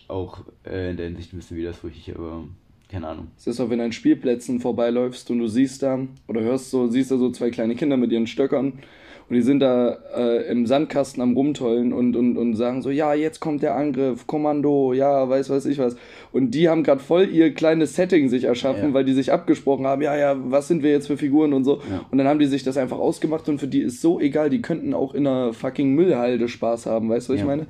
auch 0.08 0.44
äh, 0.64 0.90
in 0.90 0.96
der 0.96 1.06
Hinsicht 1.06 1.32
ein 1.32 1.36
bisschen 1.36 1.56
widersprüchlich, 1.56 2.14
aber 2.14 2.44
keine 2.88 3.08
Ahnung. 3.08 3.28
Es 3.36 3.46
ist 3.46 3.60
auch, 3.60 3.70
wenn 3.70 3.78
du 3.78 3.84
an 3.84 3.92
Spielplätzen 3.92 4.60
vorbeiläufst 4.60 5.30
und 5.30 5.38
du 5.38 5.48
siehst 5.48 5.82
da 5.82 5.98
oder 6.28 6.40
hörst 6.40 6.70
so, 6.70 6.88
siehst 6.88 7.10
da 7.10 7.16
so 7.16 7.30
zwei 7.30 7.50
kleine 7.50 7.74
Kinder 7.74 7.96
mit 7.96 8.12
ihren 8.12 8.26
Stöckern 8.26 8.74
und 9.28 9.34
die 9.34 9.42
sind 9.42 9.58
da 9.58 9.98
äh, 10.16 10.48
im 10.50 10.66
Sandkasten 10.66 11.20
am 11.20 11.34
Rumtollen 11.34 11.92
und, 11.92 12.14
und, 12.14 12.36
und 12.36 12.54
sagen 12.54 12.80
so, 12.80 12.90
ja, 12.90 13.12
jetzt 13.12 13.40
kommt 13.40 13.60
der 13.60 13.74
Angriff, 13.74 14.28
Kommando, 14.28 14.92
ja, 14.92 15.28
weiß 15.28 15.50
weiß 15.50 15.66
ich 15.66 15.78
was. 15.78 15.96
Und 16.30 16.52
die 16.52 16.68
haben 16.68 16.84
gerade 16.84 17.00
voll 17.00 17.28
ihr 17.28 17.52
kleines 17.52 17.96
Setting 17.96 18.28
sich 18.28 18.44
erschaffen, 18.44 18.88
ja. 18.90 18.94
weil 18.94 19.04
die 19.04 19.14
sich 19.14 19.32
abgesprochen 19.32 19.84
haben, 19.84 20.00
ja, 20.00 20.16
ja, 20.16 20.36
was 20.38 20.68
sind 20.68 20.84
wir 20.84 20.90
jetzt 20.90 21.08
für 21.08 21.16
Figuren 21.16 21.54
und 21.54 21.64
so. 21.64 21.80
Ja. 21.90 22.04
Und 22.10 22.18
dann 22.18 22.28
haben 22.28 22.38
die 22.38 22.46
sich 22.46 22.62
das 22.62 22.76
einfach 22.76 22.98
ausgemacht 22.98 23.48
und 23.48 23.58
für 23.58 23.66
die 23.66 23.80
ist 23.80 24.00
so 24.00 24.20
egal, 24.20 24.48
die 24.48 24.62
könnten 24.62 24.94
auch 24.94 25.12
in 25.12 25.26
einer 25.26 25.52
fucking 25.52 25.92
Müllhalde 25.92 26.46
Spaß 26.46 26.86
haben, 26.86 27.08
weißt 27.08 27.28
du, 27.28 27.32
was 27.32 27.40
ja. 27.40 27.44
ich 27.44 27.48
meine? 27.48 27.66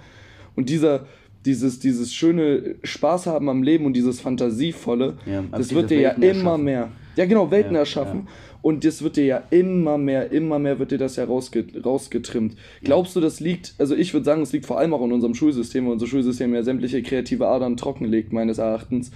Und 0.56 0.68
dieser, 0.68 1.06
dieses, 1.46 1.78
dieses 1.78 2.12
schöne 2.12 2.74
Spaß 2.82 3.26
haben 3.26 3.48
am 3.48 3.62
Leben 3.62 3.86
und 3.86 3.94
dieses 3.94 4.20
Fantasievolle, 4.20 5.16
ja, 5.24 5.44
das 5.52 5.74
wird 5.74 5.90
dir 5.90 6.00
ja 6.00 6.10
immer 6.10 6.58
mehr. 6.58 6.90
Ja, 7.16 7.24
genau, 7.24 7.50
Welten 7.50 7.74
ja, 7.74 7.80
erschaffen. 7.80 8.28
Und 8.62 8.84
das 8.84 9.00
wird 9.00 9.16
dir 9.16 9.24
ja 9.24 9.42
immer 9.50 9.96
mehr, 9.96 10.32
immer 10.32 10.58
mehr 10.58 10.80
wird 10.80 10.90
dir 10.90 10.98
das 10.98 11.14
ja 11.14 11.24
rausget 11.24 11.86
rausgetrimmt. 11.86 12.56
Glaubst 12.82 13.14
du, 13.14 13.20
das 13.20 13.38
liegt, 13.38 13.74
also 13.78 13.94
ich 13.94 14.12
würde 14.12 14.24
sagen, 14.24 14.42
es 14.42 14.52
liegt 14.52 14.66
vor 14.66 14.78
allem 14.78 14.92
auch 14.92 15.04
in 15.04 15.12
unserem 15.12 15.34
Schulsystem, 15.34 15.86
weil 15.86 15.92
unser 15.92 16.08
Schulsystem 16.08 16.52
ja 16.52 16.64
sämtliche 16.64 17.00
kreative 17.02 17.46
Adern 17.46 17.76
trockenlegt, 17.76 18.32
meines 18.32 18.58
Erachtens. 18.58 19.12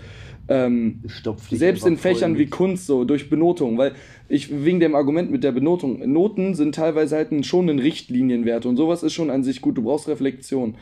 Ähm, 0.48 1.00
selbst 1.50 1.86
in 1.86 1.96
Fächern 1.96 2.38
wie 2.38 2.46
Kunst 2.46 2.86
so 2.86 3.04
durch 3.04 3.28
Benotung, 3.28 3.76
weil 3.76 3.92
ich 4.28 4.64
wegen 4.64 4.80
dem 4.80 4.94
Argument 4.94 5.30
mit 5.30 5.44
der 5.44 5.52
Benotung, 5.52 6.08
Noten 6.12 6.54
sind 6.54 6.74
teilweise 6.76 7.16
halt 7.16 7.44
schon 7.44 7.68
ein 7.68 7.78
Richtlinienwert 7.78 8.66
und 8.66 8.76
sowas 8.76 9.02
ist 9.02 9.14
schon 9.14 9.30
an 9.30 9.42
sich 9.42 9.60
gut, 9.60 9.78
du 9.78 9.82
brauchst 9.82 10.08
Reflexion. 10.08 10.76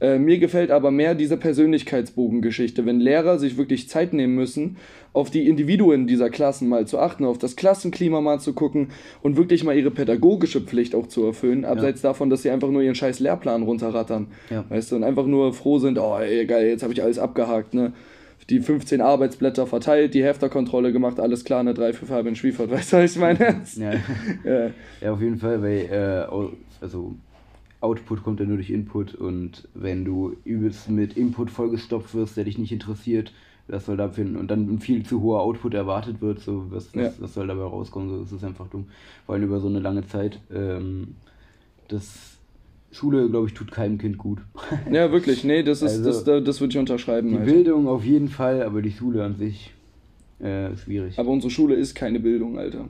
Äh, 0.00 0.18
mir 0.18 0.38
gefällt 0.38 0.70
aber 0.70 0.92
mehr 0.92 1.16
diese 1.16 1.36
Persönlichkeitsbogengeschichte, 1.36 2.86
wenn 2.86 3.00
Lehrer 3.00 3.38
sich 3.38 3.56
wirklich 3.56 3.88
Zeit 3.88 4.12
nehmen 4.12 4.36
müssen, 4.36 4.76
auf 5.12 5.30
die 5.30 5.48
Individuen 5.48 6.06
dieser 6.06 6.30
Klassen 6.30 6.68
mal 6.68 6.86
zu 6.86 7.00
achten, 7.00 7.24
auf 7.24 7.38
das 7.38 7.56
Klassenklima 7.56 8.20
mal 8.20 8.38
zu 8.38 8.52
gucken 8.52 8.88
und 9.22 9.36
wirklich 9.36 9.64
mal 9.64 9.76
ihre 9.76 9.90
pädagogische 9.90 10.60
Pflicht 10.60 10.94
auch 10.94 11.08
zu 11.08 11.24
erfüllen, 11.24 11.64
abseits 11.64 12.02
ja. 12.02 12.10
davon, 12.10 12.30
dass 12.30 12.42
sie 12.42 12.50
einfach 12.50 12.70
nur 12.70 12.82
ihren 12.82 12.94
scheiß 12.94 13.18
Lehrplan 13.18 13.64
runterrattern. 13.64 14.28
Ja. 14.50 14.64
Weißt 14.68 14.92
du, 14.92 14.96
und 14.96 15.02
einfach 15.02 15.26
nur 15.26 15.52
froh 15.52 15.80
sind, 15.80 15.98
oh 15.98 16.16
ey, 16.18 16.46
geil, 16.46 16.68
jetzt 16.68 16.84
habe 16.84 16.92
ich 16.92 17.02
alles 17.02 17.18
abgehakt, 17.18 17.74
ne? 17.74 17.92
Die 18.50 18.60
15 18.60 19.02
Arbeitsblätter 19.02 19.66
verteilt, 19.66 20.14
die 20.14 20.24
Hefterkontrolle 20.24 20.90
gemacht, 20.90 21.20
alles 21.20 21.44
klar, 21.44 21.60
eine 21.60 21.74
3 21.74 21.92
für 21.92 22.06
Fabian 22.06 22.36
Schwiefert, 22.36 22.70
weißt 22.70 22.92
du, 22.92 22.96
was 22.98 23.16
ich 23.16 23.18
meine? 23.18 23.62
Ja, 23.76 23.92
ja. 24.44 24.70
ja 25.00 25.12
auf 25.12 25.20
jeden 25.20 25.38
Fall, 25.38 25.60
weil, 25.60 25.88
äh, 25.90 26.80
also 26.80 27.16
Output 27.80 28.24
kommt 28.24 28.40
ja 28.40 28.46
nur 28.46 28.56
durch 28.56 28.70
Input 28.70 29.14
und 29.14 29.68
wenn 29.74 30.04
du 30.04 30.36
übelst 30.44 30.88
mit 30.88 31.16
Input 31.16 31.50
vollgestopft 31.50 32.14
wirst, 32.14 32.36
der 32.36 32.44
dich 32.44 32.58
nicht 32.58 32.72
interessiert, 32.72 33.32
was 33.68 33.86
soll 33.86 33.96
da 33.96 34.08
finden 34.08 34.36
und 34.36 34.50
dann 34.50 34.68
ein 34.68 34.80
viel 34.80 35.04
zu 35.04 35.22
hoher 35.22 35.40
Output 35.40 35.74
erwartet 35.74 36.20
wird, 36.20 36.40
so 36.40 36.66
was, 36.70 36.92
ja. 36.94 37.04
was, 37.04 37.20
was, 37.20 37.34
soll 37.34 37.46
dabei 37.46 37.62
rauskommen, 37.62 38.08
so 38.08 38.20
das 38.20 38.32
ist 38.32 38.44
einfach 38.44 38.66
dumm. 38.68 38.86
Vor 39.26 39.34
allem 39.34 39.44
über 39.44 39.60
so 39.60 39.68
eine 39.68 39.78
lange 39.78 40.06
Zeit. 40.06 40.40
Ähm, 40.52 41.16
das 41.88 42.38
Schule, 42.90 43.28
glaube 43.28 43.46
ich, 43.46 43.54
tut 43.54 43.70
keinem 43.70 43.98
Kind 43.98 44.18
gut. 44.18 44.38
ja, 44.90 45.12
wirklich, 45.12 45.44
nee, 45.44 45.62
das 45.62 45.82
ist, 45.82 46.04
also, 46.04 46.24
das, 46.24 46.44
das 46.44 46.60
würde 46.60 46.72
ich 46.72 46.78
unterschreiben. 46.78 47.28
Die 47.28 47.36
Alter. 47.36 47.52
Bildung 47.52 47.86
auf 47.86 48.04
jeden 48.04 48.28
Fall, 48.28 48.62
aber 48.62 48.82
die 48.82 48.90
Schule 48.90 49.22
an 49.22 49.36
sich 49.36 49.72
äh, 50.40 50.74
schwierig. 50.76 51.18
Aber 51.18 51.30
unsere 51.30 51.50
Schule 51.50 51.74
ist 51.74 51.94
keine 51.94 52.20
Bildung, 52.20 52.58
Alter. 52.58 52.86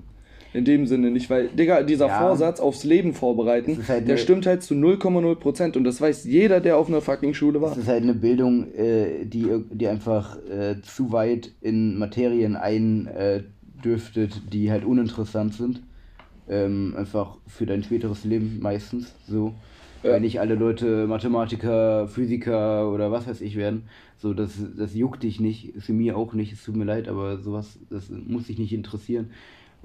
In 0.55 0.65
dem 0.65 0.87
Sinne 0.87 1.11
nicht, 1.11 1.29
weil, 1.29 1.49
Digga, 1.49 1.83
dieser 1.83 2.07
ja. 2.07 2.21
Vorsatz 2.21 2.59
aufs 2.59 2.85
Leben 2.85 3.13
vorbereiten, 3.13 3.85
halt 3.87 4.09
der 4.09 4.17
stimmt 4.17 4.47
halt 4.47 4.63
zu 4.63 4.75
0,0 4.75 5.35
Prozent 5.35 5.77
und 5.77 5.85
das 5.85 6.01
weiß 6.01 6.25
jeder, 6.25 6.61
der 6.61 6.79
auf 6.79 6.89
einer 6.89 7.03
fucking 7.03 7.35
Schule 7.35 7.61
war. 7.61 7.71
Das 7.71 7.79
ist 7.79 7.89
halt 7.89 8.03
eine 8.03 8.15
Bildung, 8.15 8.73
äh, 8.75 9.27
die, 9.27 9.47
die 9.71 9.89
einfach 9.89 10.39
äh, 10.49 10.81
zu 10.83 11.13
weit 11.13 11.53
in 11.61 11.99
Materien 11.99 12.57
eindüftet, 12.57 14.41
die 14.53 14.71
halt 14.71 14.85
uninteressant 14.85 15.55
sind. 15.55 15.83
Ähm, 16.49 16.95
einfach 16.97 17.37
für 17.47 17.67
dein 17.67 17.83
späteres 17.83 18.25
Leben 18.25 18.59
meistens 18.61 19.15
so. 19.27 19.53
Ja. 20.03 20.13
Weil 20.13 20.21
nicht 20.21 20.41
alle 20.41 20.55
Leute 20.55 21.07
Mathematiker, 21.07 22.09
Physiker 22.09 22.91
oder 22.91 23.11
was 23.11 23.27
weiß 23.27 23.43
ich 23.43 23.57
werden. 23.57 23.83
So, 24.17 24.33
das, 24.33 24.53
das 24.77 24.95
juckt 24.95 25.23
dich 25.23 25.41
nicht, 25.41 25.75
für 25.79 25.93
mich 25.93 26.13
auch 26.13 26.33
nicht, 26.33 26.53
es 26.53 26.65
tut 26.65 26.77
mir 26.77 26.85
leid, 26.85 27.07
aber 27.07 27.39
sowas, 27.39 27.79
das 27.91 28.09
muss 28.11 28.47
dich 28.47 28.59
nicht 28.59 28.73
interessieren. 28.73 29.31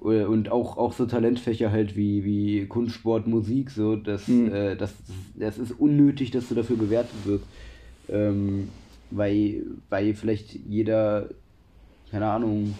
Äh, 0.02 0.26
und 0.26 0.52
auch, 0.52 0.78
auch 0.78 0.94
so 0.94 1.06
Talentfächer 1.06 1.72
halt 1.72 1.96
wie, 1.96 2.24
wie 2.24 2.66
Kunst, 2.68 2.96
Sport, 2.96 3.28
Musik, 3.28 3.72
so, 3.72 3.96
das, 3.96 4.28
mhm. 4.28 4.54
äh, 4.54 4.76
das, 4.76 4.94
das 5.36 5.58
ist 5.58 5.72
unnötig, 5.72 6.32
dass 6.32 6.50
du 6.50 6.56
dafür 6.56 6.78
bewertet 6.78 7.26
wirst. 7.26 7.46
Ähm, 8.10 8.70
weil, 9.12 9.64
weil 9.90 10.14
vielleicht 10.14 10.56
jeder, 10.68 11.30
keine 12.12 12.28
Ahnung, 12.28 12.74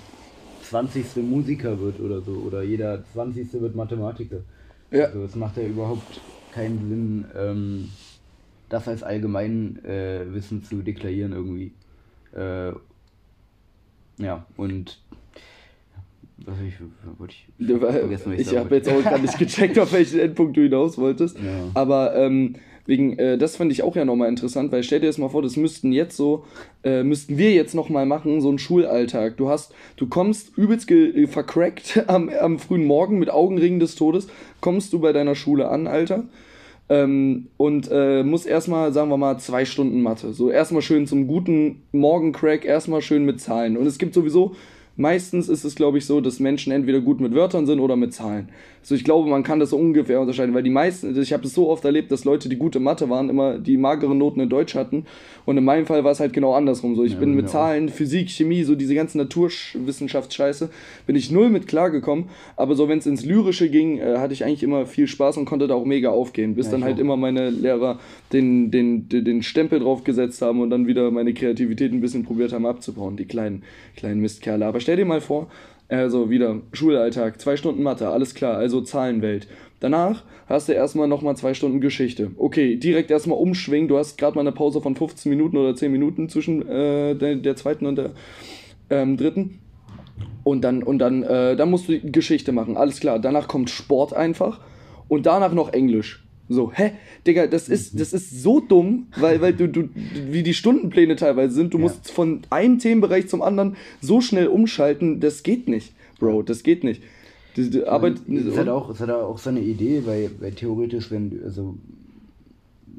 20. 0.64 1.18
Musiker 1.18 1.80
wird 1.80 2.00
oder 2.00 2.22
so, 2.22 2.32
oder 2.32 2.64
jeder 2.64 3.04
20. 3.14 3.54
wird 3.54 3.76
Mathematiker. 3.76 4.40
Ja. 4.92 5.06
Also 5.06 5.24
es 5.24 5.36
macht 5.36 5.58
ja 5.58 5.64
überhaupt 5.64 6.22
keinen 6.52 6.90
Sinn, 6.90 7.26
ähm, 7.36 7.90
das 8.70 8.88
als 8.88 9.04
Allgemeinwissen 9.04 10.60
äh, 10.60 10.64
zu 10.64 10.82
deklarieren 10.82 11.34
irgendwie. 11.34 11.74
Äh, 12.36 12.74
ja, 14.18 14.46
und 14.58 15.00
Was 16.38 16.56
ich, 16.60 16.74
ich, 17.60 17.78
vergessen, 17.78 18.34
ich 18.34 18.40
ich 18.40 18.58
habe 18.58 18.76
jetzt 18.76 18.90
auch 18.90 19.04
gar 19.04 19.20
nicht 19.20 19.38
gecheckt, 19.38 19.78
auf 19.80 19.94
welchen 19.94 20.20
Endpunkt 20.20 20.58
du 20.58 20.62
hinaus 20.62 20.98
wolltest. 20.98 21.38
Ja. 21.38 21.70
Aber 21.74 22.16
ähm, 22.16 22.56
wegen, 22.86 23.18
äh, 23.18 23.38
das 23.38 23.56
fand 23.56 23.72
ich 23.72 23.84
auch 23.84 23.96
ja 23.96 24.04
nochmal 24.04 24.28
interessant, 24.30 24.72
weil 24.72 24.84
stell 24.84 25.00
dir 25.00 25.08
das 25.08 25.18
mal 25.18 25.30
vor, 25.30 25.42
das 25.42 25.56
müssten 25.56 25.92
jetzt 25.92 26.18
so, 26.18 26.46
äh, 26.84 27.04
müssten 27.04 27.38
wir 27.38 27.52
jetzt 27.52 27.76
nochmal 27.76 28.06
machen, 28.06 28.42
so 28.42 28.50
einen 28.50 28.60
Schulalltag. 28.60 29.38
Du 29.38 29.50
hast, 29.50 29.74
du 29.96 30.08
kommst 30.08 30.58
übelst 30.58 30.90
äh, 30.92 31.28
vercrackt 31.28 32.04
am, 32.08 32.30
am 32.30 32.60
frühen 32.60 32.86
Morgen 32.86 33.20
mit 33.20 33.30
Augenringen 33.30 33.80
des 33.80 33.96
Todes, 33.96 34.28
kommst 34.60 34.92
du 34.92 35.00
bei 35.00 35.14
deiner 35.14 35.36
Schule 35.36 35.70
an, 35.70 35.88
Alter. 35.88 36.26
Ähm, 36.90 37.48
und 37.56 37.90
äh, 37.90 38.24
muss 38.24 38.46
erstmal, 38.46 38.92
sagen 38.92 39.10
wir 39.10 39.18
mal, 39.18 39.38
zwei 39.38 39.64
Stunden 39.64 40.02
Mathe. 40.02 40.34
So 40.34 40.50
erstmal 40.50 40.82
schön 40.82 41.08
zum 41.08 41.28
guten 41.28 41.84
Morgencrack, 41.94 42.66
erstmal 42.66 43.02
schön 43.02 43.24
mit 43.24 43.40
Zahlen. 43.40 43.78
Und 43.78 43.86
es 43.86 43.98
gibt 43.98 44.14
sowieso, 44.14 44.56
meistens 44.96 45.50
ist 45.50 45.64
es, 45.64 45.76
glaube 45.76 45.98
ich, 45.98 46.06
so, 46.06 46.22
dass 46.22 46.40
Menschen 46.40 46.72
entweder 46.72 47.02
gut 47.02 47.20
mit 47.20 47.34
Wörtern 47.34 47.66
sind 47.66 47.80
oder 47.80 47.96
mit 47.96 48.14
Zahlen. 48.14 48.50
So, 48.86 48.96
ich 48.96 49.04
glaube, 49.06 49.30
man 49.30 49.44
kann 49.44 49.60
das 49.60 49.70
so 49.70 49.78
ungefähr 49.78 50.20
unterscheiden, 50.20 50.54
weil 50.54 50.64
die 50.64 50.70
meisten, 50.70 51.20
ich 51.20 51.32
habe 51.32 51.46
es 51.46 51.54
so 51.54 51.70
oft 51.70 51.86
erlebt, 51.86 52.12
dass 52.12 52.26
Leute, 52.26 52.50
die 52.50 52.58
gute 52.58 52.82
Mathe 52.82 53.10
waren, 53.10 53.30
immer 53.30 53.58
die 53.58 53.78
mageren 53.78 54.18
Noten 54.18 54.42
in 54.42 54.50
Deutsch 54.50 54.76
hatten. 54.76 55.06
Und 55.46 55.58
in 55.58 55.64
meinem 55.64 55.86
Fall 55.86 56.04
war 56.04 56.12
es 56.12 56.20
halt 56.20 56.34
genau 56.34 56.54
andersrum. 56.54 56.96
So, 56.96 57.04
ich 57.06 57.14
Ja, 57.14 57.20
bin 57.20 57.34
mit 57.34 57.46
mir 57.46 57.48
auch. 57.50 57.54
Zahlen, 57.54 57.88
Physik, 57.90 58.30
Chemie, 58.30 58.64
so 58.64 58.76
diese 58.76 58.94
ganzen 58.94 59.20
Naturwissenschaftsscheiße, 59.20 60.70
bin 61.08 61.16
ich 61.16 61.32
null 61.32 61.50
mit 61.50 61.68
klargekommen. 61.68 62.26
Aber 62.56 62.76
so, 62.76 62.88
wenn 62.90 63.00
es 63.00 63.06
ins 63.06 63.26
Lyrische 63.26 63.70
ging, 63.70 64.00
äh, 64.00 64.18
hatte 64.18 64.34
ich 64.34 64.44
eigentlich 64.44 64.64
immer 64.64 64.86
viel 64.86 65.08
Spaß 65.08 65.38
und 65.38 65.46
konnte 65.46 65.68
da 65.68 65.76
auch 65.76 65.86
mega 65.86 66.10
aufgehen. 66.10 66.56
Bis 66.56 66.68
Ja, 66.68 66.74
dann 66.74 66.84
halt 66.84 66.96
auch. 66.98 67.02
immer 67.02 67.18
meine 67.18 67.50
Lehrer 67.50 68.00
den, 68.32 68.72
den, 68.72 69.08
den, 69.10 69.26
den 69.26 69.44
Stempel 69.44 69.80
draufgesetzt 69.80 70.42
haben 70.42 70.62
und 70.62 70.70
dann 70.70 70.88
wieder 70.88 71.10
meine 71.12 71.34
Kreativität 71.34 71.94
ein 71.94 72.02
bisschen 72.02 72.24
probiert 72.24 72.52
haben 72.54 72.66
abzubauen, 72.66 73.18
die 73.18 73.26
kleinen, 73.26 73.64
kleinen 73.96 74.22
Mistkerle. 74.22 74.66
Aber 74.66 74.80
stell 74.84 74.98
dir 74.98 75.06
mal 75.06 75.22
vor, 75.22 75.48
also 75.90 76.30
wieder 76.30 76.62
Schulalltag, 76.72 77.42
zwei 77.42 77.58
Stunden 77.58 77.84
Mathe, 77.84 78.10
alles 78.10 78.36
klar, 78.36 78.58
also 78.58 78.82
Zahlenwelt. 78.82 79.48
Danach 79.80 80.24
hast 80.48 80.70
du 80.70 80.74
erstmal 80.74 81.08
nochmal 81.08 81.36
zwei 81.36 81.54
Stunden 81.54 81.82
Geschichte. 81.82 82.32
Okay, 82.38 82.78
direkt 82.78 83.12
erstmal 83.12 83.38
umschwingen. 83.38 83.90
Du 83.90 83.98
hast 83.98 84.18
gerade 84.18 84.36
mal 84.36 84.42
eine 84.42 84.54
Pause 84.54 84.82
von 84.82 84.96
15 84.96 85.30
Minuten 85.30 85.58
oder 85.58 85.76
10 85.76 85.92
Minuten 85.92 86.30
zwischen 86.30 86.68
äh, 86.68 87.16
der, 87.16 87.36
der 87.36 87.56
zweiten 87.56 87.86
und 87.86 87.98
der 87.98 88.12
ähm, 88.90 89.18
dritten. 89.18 89.60
Und 90.44 90.62
dann, 90.62 90.84
und 90.84 91.00
dann, 91.00 91.24
äh, 91.24 91.56
dann 91.56 91.70
musst 91.70 91.90
du 91.90 92.00
Geschichte 92.00 92.52
machen, 92.52 92.78
alles 92.78 93.00
klar. 93.00 93.20
Danach 93.20 93.48
kommt 93.48 93.70
Sport 93.70 94.14
einfach 94.14 94.60
und 95.08 95.26
danach 95.26 95.54
noch 95.54 95.74
Englisch. 95.74 96.23
So, 96.50 96.72
hä? 96.74 96.92
Digga, 97.26 97.48
das 97.48 97.70
ist, 97.70 98.00
das 98.00 98.12
ist 98.14 98.44
so 98.44 98.60
dumm, 98.60 99.08
weil, 99.16 99.40
weil 99.42 99.54
du, 99.54 99.68
du, 99.68 99.90
wie 100.30 100.44
die 100.44 100.54
Stundenpläne 100.54 101.16
teilweise 101.16 101.54
sind. 101.54 101.74
Du 101.74 101.78
Ja. 101.78 101.84
musst 101.84 102.12
von 102.12 102.42
einem 102.50 102.80
Themenbereich 102.80 103.28
zum 103.30 103.42
anderen 103.42 103.76
so 104.02 104.20
schnell 104.22 104.48
umschalten, 104.48 105.20
das 105.20 105.44
geht 105.44 105.68
nicht, 105.70 105.94
Bro, 106.20 106.44
das 106.44 106.64
geht 106.64 106.84
nicht. 106.84 107.02
Die, 107.56 107.70
die 107.70 107.86
Arbeit, 107.86 108.16
es 108.28 108.58
hat 108.58 108.68
auch, 108.68 108.90
es 108.90 109.00
hat 109.00 109.10
auch 109.10 109.38
so 109.38 109.50
eine 109.52 109.62
Idee, 109.62 110.02
weil, 110.06 110.32
weil 110.40 110.52
theoretisch, 110.52 111.12
wenn 111.12 111.40
also 111.46 111.78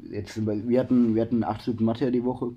jetzt 0.09 0.39
wir 0.45 0.79
hatten, 0.79 1.13
wir 1.13 1.21
hatten 1.21 1.43
acht 1.43 1.61
Stunden 1.63 1.83
Mathe 1.85 2.11
die 2.11 2.23
Woche. 2.23 2.51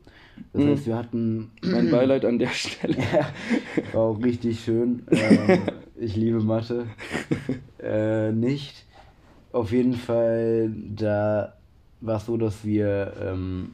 Das 0.53 0.63
Mhm. 0.65 0.69
heißt, 0.69 0.87
wir 0.87 0.97
hatten 0.97 1.51
mein 1.63 1.91
Beileid 1.91 2.25
an 2.25 2.39
der 2.39 2.49
Stelle. 2.51 2.97
war 3.93 4.01
auch 4.03 4.23
richtig 4.23 4.61
schön. 4.61 5.03
Ähm, 5.11 5.59
ich 6.01 6.15
liebe 6.17 6.41
Mathe. 6.41 6.87
Äh, 7.83 8.33
nicht. 8.33 8.87
Auf 9.53 9.73
jeden 9.73 9.95
Fall, 9.95 10.71
da 10.95 11.55
war 12.01 12.17
es 12.17 12.27
so, 12.27 12.37
dass 12.37 12.65
wir 12.65 13.13
ähm, 13.21 13.71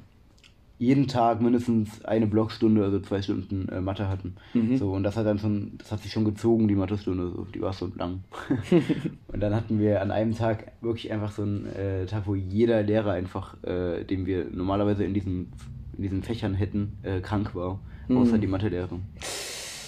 jeden 0.79 1.07
Tag 1.09 1.41
mindestens 1.41 2.05
eine 2.05 2.27
Blockstunde, 2.27 2.83
also 2.83 3.01
zwei 3.01 3.23
Stunden 3.23 3.69
äh, 3.69 3.81
Mathe 3.81 4.09
hatten. 4.09 4.35
Mhm. 4.55 4.77
So, 4.77 4.93
und 4.93 5.03
das 5.03 5.17
hat 5.17 5.27
dann 5.27 5.39
schon, 5.39 5.73
das 5.79 5.93
hat 5.93 6.01
sich 6.01 6.13
schon 6.13 6.25
gezogen, 6.25 6.69
die 6.69 6.75
Mathestunde, 6.75 7.31
so, 7.31 7.45
die 7.45 7.61
war 7.61 7.73
so 7.73 7.91
lang. 7.97 8.25
und 9.29 9.41
dann 9.41 9.55
hatten 9.55 9.79
wir 9.79 10.01
an 10.03 10.11
einem 10.11 10.35
Tag 10.35 10.73
wirklich 10.81 11.13
einfach 11.13 11.33
so 11.33 11.43
einen 11.43 11.67
äh, 11.67 12.07
Tag, 12.07 12.27
wo 12.27 12.35
jeder 12.35 12.83
Lehrer 12.83 13.13
einfach, 13.13 13.57
äh, 13.63 14.05
den 14.05 14.27
wir 14.27 14.47
normalerweise 14.51 15.05
in 15.05 15.15
diesen, 15.15 15.53
in 15.97 16.03
diesen 16.03 16.23
Fächern 16.23 16.55
hätten, 16.55 16.99
äh, 17.03 17.21
krank 17.21 17.55
war, 17.55 17.79
außer 18.09 18.37
Mhm. 18.37 18.41
die 18.41 18.47
Mathelehrerin. 18.49 19.03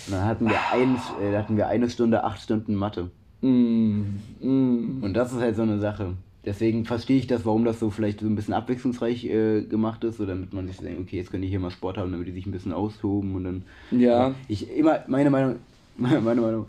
Und 0.07 0.12
dann 0.12 0.25
hatten 0.25 0.46
wir, 0.49 0.59
ein, 0.72 0.94
äh, 1.20 1.33
da 1.33 1.38
hatten 1.38 1.57
wir 1.57 1.66
eine 1.66 1.90
Stunde, 1.90 2.22
acht 2.25 2.40
Stunden 2.40 2.75
Mathe. 2.75 3.11
Mm, 3.42 4.03
mm. 4.40 5.03
Und 5.03 5.14
das 5.14 5.33
ist 5.33 5.38
halt 5.40 5.57
so 5.57 5.62
eine 5.62 5.79
Sache. 5.79 6.14
Deswegen 6.44 6.85
verstehe 6.85 7.18
ich 7.18 7.27
das, 7.27 7.44
warum 7.44 7.64
das 7.64 7.81
so 7.81 7.90
vielleicht 7.90 8.20
so 8.20 8.27
ein 8.27 8.37
bisschen 8.37 8.55
abwechslungsreich 8.55 9.25
äh, 9.25 9.62
gemacht 9.62 10.05
ist, 10.05 10.18
so 10.18 10.27
damit 10.27 10.53
man 10.53 10.68
sich 10.68 10.77
denkt, 10.77 11.01
okay, 11.01 11.16
jetzt 11.16 11.31
können 11.31 11.42
die 11.42 11.49
hier 11.49 11.59
mal 11.59 11.70
Sport 11.72 11.99
haben, 11.99 12.12
damit 12.12 12.29
die 12.29 12.33
sich 12.33 12.46
ein 12.46 12.53
bisschen 12.53 12.72
austoben 12.72 13.35
und 13.35 13.44
dann. 13.44 13.62
Ja. 13.90 14.35
Ich 14.46 14.70
immer, 14.77 15.01
meine 15.09 15.31
Meinung, 15.31 15.57
meine 15.96 16.20
Meinung, 16.20 16.66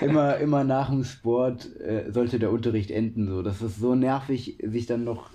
immer, 0.00 0.36
immer 0.38 0.62
nach 0.64 0.90
dem 0.90 1.02
Sport 1.02 1.68
äh, 1.80 2.10
sollte 2.12 2.38
der 2.38 2.52
Unterricht 2.52 2.90
enden. 2.92 3.26
So. 3.26 3.42
Das 3.42 3.62
ist 3.62 3.80
so 3.80 3.96
nervig, 3.96 4.58
sich 4.62 4.86
dann 4.86 5.02
noch, 5.02 5.30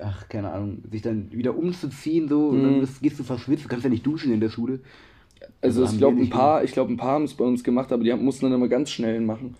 ach, 0.00 0.28
keine 0.28 0.52
Ahnung, 0.52 0.82
sich 0.90 1.00
dann 1.00 1.32
wieder 1.32 1.56
umzuziehen, 1.56 2.28
so, 2.28 2.48
und 2.48 2.62
dann 2.62 2.76
Mhm. 2.76 2.80
bist, 2.80 3.00
gehst 3.00 3.18
du 3.18 3.24
verschwitzt, 3.24 3.64
du 3.64 3.68
kannst 3.68 3.84
ja 3.84 3.90
nicht 3.90 4.06
duschen 4.06 4.32
in 4.34 4.40
der 4.40 4.50
Schule. 4.50 4.80
Also 5.62 5.82
Also 5.82 5.92
ich 5.94 5.98
glaube 5.98 6.20
ein 6.20 6.28
paar, 6.30 6.62
ich 6.62 6.72
glaube 6.72 6.92
ein 6.92 6.96
paar 6.98 7.12
haben 7.12 7.24
es 7.24 7.34
bei 7.34 7.44
uns 7.44 7.64
gemacht, 7.64 7.90
aber 7.92 8.04
die 8.04 8.12
haben- 8.12 8.24
mussten 8.24 8.44
dann 8.46 8.54
immer 8.54 8.68
ganz 8.68 8.90
schnell 8.90 9.20
machen. 9.22 9.54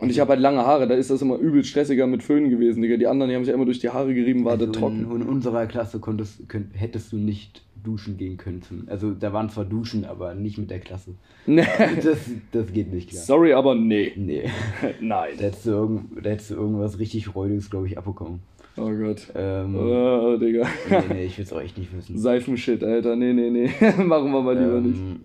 Und 0.00 0.10
ich 0.10 0.18
habe 0.18 0.30
halt 0.30 0.40
lange 0.40 0.58
Haare, 0.64 0.88
da 0.88 0.94
ist 0.94 1.10
das 1.10 1.20
immer 1.22 1.36
übel 1.36 1.62
stressiger 1.62 2.06
mit 2.06 2.22
Föhn 2.22 2.48
gewesen, 2.48 2.80
Digga. 2.82 2.96
Die 2.96 3.06
anderen, 3.06 3.28
die 3.30 3.36
haben 3.36 3.44
sich 3.44 3.52
immer 3.54 3.66
durch 3.66 3.80
die 3.80 3.90
Haare 3.90 4.14
gerieben, 4.14 4.44
war 4.44 4.52
also 4.52 4.66
das 4.66 4.76
trocken. 4.76 5.04
In, 5.10 5.20
in 5.20 5.28
unserer 5.28 5.66
Klasse 5.66 5.98
konntest, 6.00 6.48
könnt, 6.48 6.68
hättest 6.78 7.12
du 7.12 7.16
nicht 7.16 7.62
duschen 7.84 8.16
gehen 8.18 8.36
können. 8.36 8.62
Also 8.88 9.12
da 9.12 9.32
waren 9.32 9.48
zwar 9.50 9.64
Duschen, 9.64 10.04
aber 10.04 10.34
nicht 10.34 10.58
mit 10.58 10.70
der 10.70 10.80
Klasse. 10.80 11.12
Nee. 11.46 11.64
Das, 12.02 12.18
das 12.52 12.72
geht 12.72 12.92
nicht 12.92 13.10
klar. 13.10 13.22
Sorry, 13.22 13.52
aber 13.54 13.74
nee. 13.74 14.12
Nee. 14.16 14.44
Nein. 15.00 15.30
Da 15.38 15.44
hättest 15.44 15.66
du, 15.66 16.02
da 16.22 16.30
hättest 16.30 16.50
du 16.50 16.54
irgendwas 16.56 16.98
richtig 16.98 17.34
Räudiges, 17.34 17.70
glaube 17.70 17.86
ich, 17.86 17.96
abbekommen. 17.96 18.40
Oh 18.76 18.90
Gott. 18.90 19.26
Ähm, 19.34 19.74
Oh, 19.74 20.36
Digga. 20.36 20.66
nee, 20.90 21.14
nee, 21.14 21.24
ich 21.24 21.36
will 21.38 21.44
es 21.44 21.52
auch 21.52 21.60
echt 21.60 21.76
nicht 21.78 21.94
wissen. 21.96 22.18
Seifenshit, 22.18 22.84
Alter. 22.84 23.16
Nee, 23.16 23.32
nee, 23.32 23.50
nee. 23.50 23.70
Machen 24.02 24.30
wir 24.32 24.42
mal 24.42 24.56
lieber 24.58 24.80
nicht. 24.80 24.98
ähm, 25.00 25.20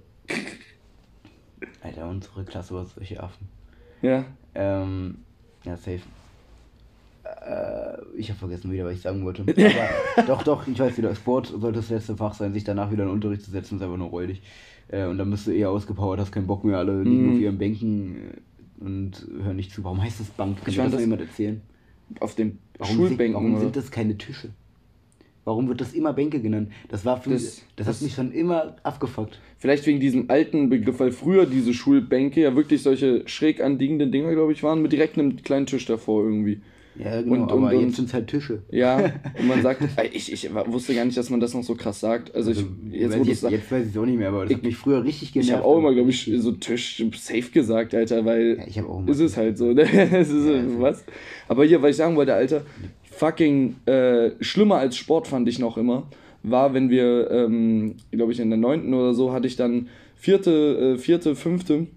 Alter, 1.81 2.09
unsere 2.09 2.43
Klasse 2.43 2.73
war 2.73 2.85
solche 2.85 3.21
Affen. 3.21 3.47
Ja. 4.01 4.25
Ähm, 4.55 5.17
ja, 5.63 5.75
safe. 5.77 6.01
Äh, 7.23 7.97
ich 8.17 8.29
habe 8.29 8.39
vergessen 8.39 8.71
wieder, 8.71 8.85
was 8.85 8.93
ich 8.93 9.01
sagen 9.01 9.23
wollte. 9.25 9.41
Aber 10.17 10.27
doch, 10.27 10.43
doch, 10.43 10.67
ich 10.67 10.77
weiß 10.79 10.97
wieder. 10.97 11.13
Sport 11.15 11.47
sollte 11.47 11.79
das 11.79 11.89
letzte 11.89 12.15
Fach 12.15 12.33
sein, 12.33 12.53
sich 12.53 12.63
danach 12.63 12.91
wieder 12.91 13.03
in 13.03 13.09
den 13.09 13.15
Unterricht 13.15 13.43
zu 13.43 13.51
setzen, 13.51 13.77
ist 13.77 13.81
einfach 13.81 13.97
nur 13.97 14.09
räudig. 14.09 14.41
Äh, 14.87 15.05
und 15.05 15.17
dann 15.17 15.29
bist 15.31 15.47
du 15.47 15.51
eher 15.51 15.71
ausgepowert, 15.71 16.19
hast 16.19 16.31
keinen 16.31 16.47
Bock 16.47 16.63
mehr, 16.63 16.77
alle 16.77 17.01
liegen 17.03 17.25
Mhm. 17.27 17.33
auf 17.33 17.39
ihren 17.39 17.57
Bänken 17.57 18.15
äh, 18.15 18.83
und 18.83 19.25
hören 19.41 19.55
nicht 19.55 19.71
zu. 19.71 19.83
Warum 19.83 20.01
heißt 20.03 20.19
das 20.19 20.27
Bank? 20.27 20.57
Kann 20.59 20.69
Ich 20.69 20.77
mir 20.77 20.83
fand 20.83 20.93
das 20.93 20.99
das- 20.99 21.05
jemand 21.05 21.21
erzählen? 21.21 21.61
Auf 22.19 22.35
den 22.35 22.59
Warum, 22.77 22.95
Schulbänken. 22.97 23.41
sind, 23.41 23.51
warum 23.53 23.59
sind 23.59 23.75
das 23.75 23.89
keine 23.89 24.15
Tische? 24.17 24.49
Warum 25.45 25.67
wird 25.69 25.79
das 25.79 25.93
immer 25.93 26.11
Bänke 26.11 26.41
genannt? 26.41 26.69
Das 26.89 27.05
war 27.05 27.21
für 27.21 27.29
Das- 27.29 27.41
mich, 27.43 27.61
das, 27.75 27.85
das- 27.87 27.95
hat 27.97 28.01
mich 28.01 28.13
schon 28.15 28.31
immer 28.31 28.75
abgefuckt. 28.83 29.39
Vielleicht 29.59 29.85
wegen 29.85 29.99
diesem 29.99 30.29
alten 30.29 30.69
Begriff, 30.69 30.99
weil 30.99 31.11
früher 31.11 31.45
diese 31.45 31.73
Schulbänke 31.73 32.41
ja 32.41 32.55
wirklich 32.55 32.81
solche 32.81 33.21
schräg 33.27 33.61
anliegenden 33.61 34.11
Dinger, 34.11 34.33
glaube 34.33 34.51
ich, 34.53 34.63
waren, 34.63 34.81
mit 34.81 34.91
direkt 34.91 35.17
einem 35.17 35.37
kleinen 35.43 35.65
Tisch 35.67 35.85
davor 35.85 36.23
irgendwie. 36.23 36.61
Ja, 36.97 37.21
genau, 37.21 37.43
Und- 37.43 37.51
aber 37.51 37.75
und- 37.75 37.81
jetzt 37.81 37.97
sind 37.97 38.05
es 38.07 38.13
halt 38.13 38.27
Tische. 38.27 38.63
Ja, 38.71 38.97
und 39.37 39.47
man 39.47 39.61
sagt, 39.61 39.81
ich, 40.13 40.31
ich 40.31 40.49
wusste 40.53 40.95
gar 40.95 41.03
nicht, 41.05 41.17
dass 41.17 41.29
man 41.29 41.41
das 41.41 41.53
noch 41.53 41.61
so 41.63 41.75
krass 41.75 41.99
sagt. 41.99 42.33
Also, 42.33 42.51
ich, 42.51 42.65
jetzt, 42.91 43.11
weiß 43.11 43.17
wo 43.19 43.21
ich, 43.23 43.27
jetzt, 43.27 43.43
jetzt 43.51 43.71
weiß 43.71 43.83
ich 43.87 43.91
es 43.91 43.97
auch 43.97 44.05
nicht 44.05 44.17
mehr, 44.17 44.29
aber 44.29 44.43
das 44.43 44.51
Ich- 44.51 44.57
hat 44.57 44.63
mich 44.63 44.77
früher 44.77 45.03
richtig 45.03 45.33
genervt. 45.33 45.49
ich 45.49 45.55
habe 45.55 45.65
auch 45.65 45.77
immer, 45.77 45.93
glaube 45.93 46.09
ich, 46.09 46.31
so 46.37 46.53
Tisch 46.53 47.03
safe 47.17 47.51
gesagt, 47.51 47.93
Alter, 47.93 48.23
weil 48.25 48.57
Ja, 48.59 48.67
ich 48.67 48.81
auch 48.81 48.99
immer. 48.99 49.09
ist 49.09 49.19
es 49.19 49.35
halt 49.37 49.57
so, 49.57 49.73
ne? 49.73 49.81
es 50.13 50.29
ist 50.29 50.47
Ja, 50.47 50.63
so, 50.63 50.79
was? 50.79 51.03
Aber 51.49 51.65
hier, 51.65 51.81
was 51.81 51.91
ich 51.91 51.95
sagen 51.97 52.15
wollte, 52.15 52.33
Alter, 52.33 52.61
fucking 53.17 53.75
äh, 53.85 54.31
schlimmer 54.41 54.77
als 54.77 54.97
Sport 54.97 55.27
fand 55.27 55.47
ich 55.47 55.59
noch 55.59 55.77
immer, 55.77 56.03
war, 56.43 56.73
wenn 56.73 56.89
wir, 56.89 57.29
ähm, 57.31 57.95
glaube 58.11 58.31
ich, 58.31 58.39
in 58.39 58.49
der 58.49 58.59
neunten 58.59 58.93
oder 58.93 59.13
so, 59.13 59.31
hatte 59.33 59.47
ich 59.47 59.55
dann 59.55 59.87
vierte, 60.15 60.95
äh, 60.95 60.97
vierte, 60.97 61.35
fünfte 61.35 61.87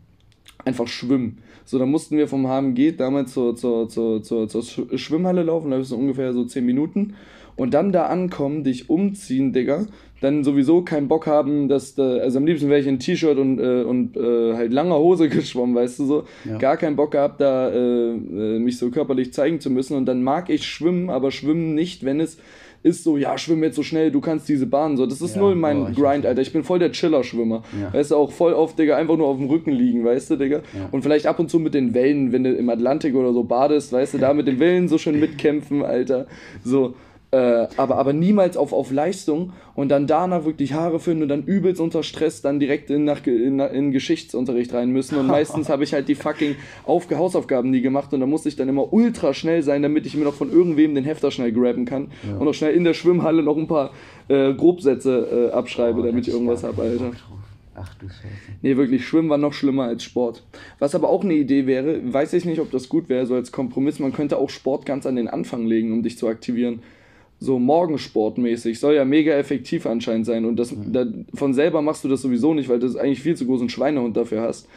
einfach 0.65 0.89
schwimmen. 0.89 1.39
So, 1.65 1.79
dann 1.79 1.91
mussten 1.91 2.17
wir 2.17 2.29
vom 2.29 2.47
HMG 2.47 2.97
damals 2.97 3.35
zur, 3.35 3.55
zur, 3.57 3.89
zur, 3.89 4.23
zur, 4.23 4.49
zur 4.49 4.63
Sch- 4.63 4.97
Schwimmhalle 4.97 5.43
laufen, 5.43 5.71
da 5.71 5.79
ist 5.79 5.91
so 5.91 5.97
ungefähr 5.97 6.33
so 6.33 6.45
10 6.45 6.65
Minuten. 6.65 7.15
Und 7.57 7.75
dann 7.75 7.93
da 7.93 8.07
ankommen, 8.07 8.65
dich 8.65 8.89
umziehen, 8.89 9.53
Digga. 9.53 9.87
Dann 10.21 10.43
sowieso 10.43 10.83
keinen 10.83 11.07
Bock 11.07 11.27
haben, 11.27 11.69
dass 11.69 11.95
da, 11.95 12.17
also 12.19 12.39
am 12.39 12.47
liebsten 12.47 12.69
wäre 12.69 12.81
ich 12.81 12.87
in 12.87 12.99
T-Shirt 12.99 13.39
und, 13.39 13.61
äh, 13.61 13.83
und 13.83 14.17
äh, 14.17 14.55
halt 14.55 14.73
langer 14.73 14.99
Hose 14.99 15.29
geschwommen, 15.29 15.75
weißt 15.77 16.01
du 16.01 16.05
so. 16.07 16.25
Ja. 16.45 16.59
Gar 16.59 16.77
keinen 16.77 16.97
Bock 16.97 17.13
gehabt, 17.13 17.41
da 17.41 17.71
äh, 17.71 17.77
äh, 17.77 18.59
mich 18.59 18.79
so 18.79 18.91
körperlich 18.91 19.33
zeigen 19.33 19.61
zu 19.61 19.71
müssen. 19.71 19.97
Und 19.97 20.07
dann 20.07 20.23
mag 20.23 20.51
ich 20.51 20.65
schwimmen, 20.65 21.09
aber 21.09 21.31
schwimmen 21.31 21.75
nicht, 21.75 22.05
wenn 22.05 22.21
es 22.21 22.39
ist 22.83 23.03
so, 23.03 23.17
ja, 23.17 23.37
schwimm 23.39 23.63
jetzt 23.65 23.75
so 23.75 23.83
schnell, 23.83 24.13
du 24.13 24.21
kannst 24.21 24.49
diese 24.49 24.67
Bahn 24.67 24.97
so. 24.97 25.05
Das 25.07 25.21
ist 25.21 25.35
Ja, 25.35 25.43
null 25.43 25.57
mein 25.57 25.79
boah, 25.79 25.91
Grind. 25.91 26.25
Alter. 26.25 26.41
Ich 26.41 26.53
bin 26.53 26.63
voll 26.63 26.79
der 26.79 26.93
Chiller-Schwimmer. 26.93 27.65
Ja. 27.81 27.93
Weißt 27.93 28.13
du, 28.13 28.17
auch 28.17 28.31
voll 28.31 28.53
oft, 28.53 28.79
Digga, 28.79 28.97
einfach 28.97 29.17
nur 29.17 29.27
auf 29.27 29.37
dem 29.37 29.49
Rücken 29.49 29.73
liegen, 29.73 30.05
weißt 30.05 30.31
du, 30.31 30.37
Digga. 30.37 30.59
Ja. 30.59 30.89
Und 30.93 31.03
vielleicht 31.03 31.27
ab 31.27 31.41
und 31.41 31.51
zu 31.51 31.59
mit 31.59 31.75
den 31.75 31.93
Wellen, 31.93 32.33
wenn 32.33 32.45
du 32.45 32.53
im 32.53 32.71
Atlantik 32.71 33.15
oder 33.17 33.33
so 33.33 33.43
badest, 33.43 33.93
weißt 33.93 34.15
du, 34.15 34.19
da 34.19 34.33
mit 34.33 34.47
den 34.47 34.61
Wellen 34.61 34.87
so 34.89 34.97
schön 34.97 35.19
mitkämpfen, 35.19 35.85
Alter. 35.85 36.27
So. 36.65 36.95
Äh, 37.31 37.67
aber, 37.77 37.97
aber 37.97 38.15
niemals 38.15 38.57
auf, 38.57 38.73
auf 38.73 38.91
Leistung 38.91 39.53
und 39.75 39.91
dann 39.91 40.07
danach 40.07 40.47
wirklich 40.47 40.73
Haare 40.73 40.99
finden 40.99 41.25
und 41.25 41.29
dann 41.29 41.45
übelst 41.45 41.79
unter 41.79 42.03
Stress 42.03 42.41
dann 42.41 42.59
direkt 42.59 42.89
in, 42.89 43.05
nach, 43.05 43.27
in, 43.27 43.61
in 43.61 43.93
Geschichtsunterricht 43.93 44.73
rein 44.73 44.91
müssen. 44.91 45.19
Und 45.19 45.27
meistens 45.29 45.69
habe 45.69 45.85
ich 45.85 45.93
halt 45.93 46.09
die 46.09 46.15
fucking 46.15 46.57
Aufge 46.87 47.19
Hausaufgaben 47.19 47.71
nie 47.71 47.83
gemacht 47.83 48.15
und 48.15 48.21
da 48.21 48.27
musste 48.27 48.49
ich 48.49 48.57
dann 48.57 48.71
immer 48.71 48.95
ultra 48.95 49.35
schnell 49.35 49.63
sein, 49.63 49.83
damit 49.83 50.07
ich 50.07 50.17
mir 50.17 50.25
noch 50.25 50.33
von 50.33 50.51
irgendwem 50.51 50.95
den 50.95 51.05
Hefter 51.05 51.31
schnell 51.31 51.53
grabben 51.53 51.85
kann 51.85 52.11
ja. 52.27 52.39
und 52.39 52.47
noch 52.47 52.55
schnell 52.55 52.73
in 52.73 52.85
der 52.85 52.95
Schwimmhalle 52.95 53.43
noch 53.43 53.59
ein 53.59 53.67
paar 53.67 53.91
äh, 54.29 54.55
Grobsätze 54.55 55.51
äh, 55.51 55.55
abschreibe, 55.55 56.01
oh, 56.01 56.05
damit 56.05 56.27
ich 56.27 56.33
irgendwas 56.33 56.65
habe, 56.65 56.81
Alter. 56.81 57.11
Ach 57.75 57.95
du 57.97 58.09
Scheiße. 58.09 58.23
Nee, 58.63 58.77
wirklich, 58.79 59.07
Schwimmen 59.07 59.29
war 59.29 59.39
noch 59.39 59.53
schlimmer 59.53 59.85
als 59.85 60.03
Sport. 60.03 60.45
Was 60.79 60.95
aber 60.95 61.11
auch 61.11 61.23
eine 61.23 61.35
Idee 61.35 61.67
wäre, 61.67 62.01
weiß 62.11 62.33
ich 62.33 62.47
nicht, 62.47 62.61
ob 62.61 62.71
das 62.71 62.89
gut 62.89 63.11
wäre, 63.11 63.27
so 63.27 63.35
als 63.35 63.53
Kompromiss, 63.53 63.99
man 63.99 64.15
könnte 64.15 64.39
auch 64.39 64.49
Sport 64.49 64.87
ganz 64.87 65.07
an 65.07 65.15
den 65.15 65.29
Anfang 65.29 65.67
legen, 65.67 65.93
um 65.93 66.03
dich 66.03 66.17
zu 66.17 66.27
aktivieren 66.27 66.81
so 67.41 67.59
Morgensportmäßig, 67.59 68.81
soll 68.81 68.95
ja 68.95 69.05
mega 69.05 69.33
effektiv 69.33 69.87
anscheinend 69.87 70.27
sein. 70.27 70.45
Und 70.45 70.57
das, 70.57 70.73
mhm. 70.73 70.93
da, 70.93 71.07
von 71.35 71.55
selber 71.55 71.83
machst 71.83 72.05
du 72.05 72.09
das 72.09 72.23
sowieso 72.23 72.55
nicht, 72.55 72.69
weil 72.69 72.81
du 72.81 72.99
eigentlich 72.99 73.23
viel 73.23 73.37
zu 73.37 73.47
großen 73.47 73.69
Schweinehund 73.69 74.17
dafür 74.17 74.43
hast. 74.43 74.69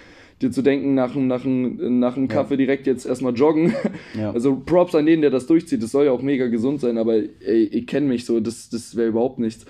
Dir 0.41 0.51
zu 0.51 0.61
denken, 0.61 0.93
nach, 0.95 1.15
nach, 1.15 1.43
nach 1.45 2.17
einem 2.17 2.27
Kaffee 2.27 2.53
ja. 2.53 2.57
direkt 2.57 2.87
jetzt 2.87 3.05
erstmal 3.05 3.33
joggen. 3.33 3.73
Ja. 4.13 4.31
Also 4.31 4.61
Props 4.65 4.93
an 4.93 5.05
den, 5.05 5.21
der 5.21 5.29
das 5.29 5.47
durchzieht. 5.47 5.81
Das 5.81 5.91
soll 5.91 6.05
ja 6.05 6.11
auch 6.11 6.21
mega 6.21 6.47
gesund 6.47 6.81
sein, 6.81 6.97
aber 6.97 7.13
ey, 7.15 7.63
ich 7.63 7.87
kenne 7.87 8.07
mich 8.07 8.25
so, 8.25 8.41
das, 8.41 8.69
das 8.69 8.97
wäre 8.97 9.07
überhaupt 9.07 9.39
nichts. 9.39 9.65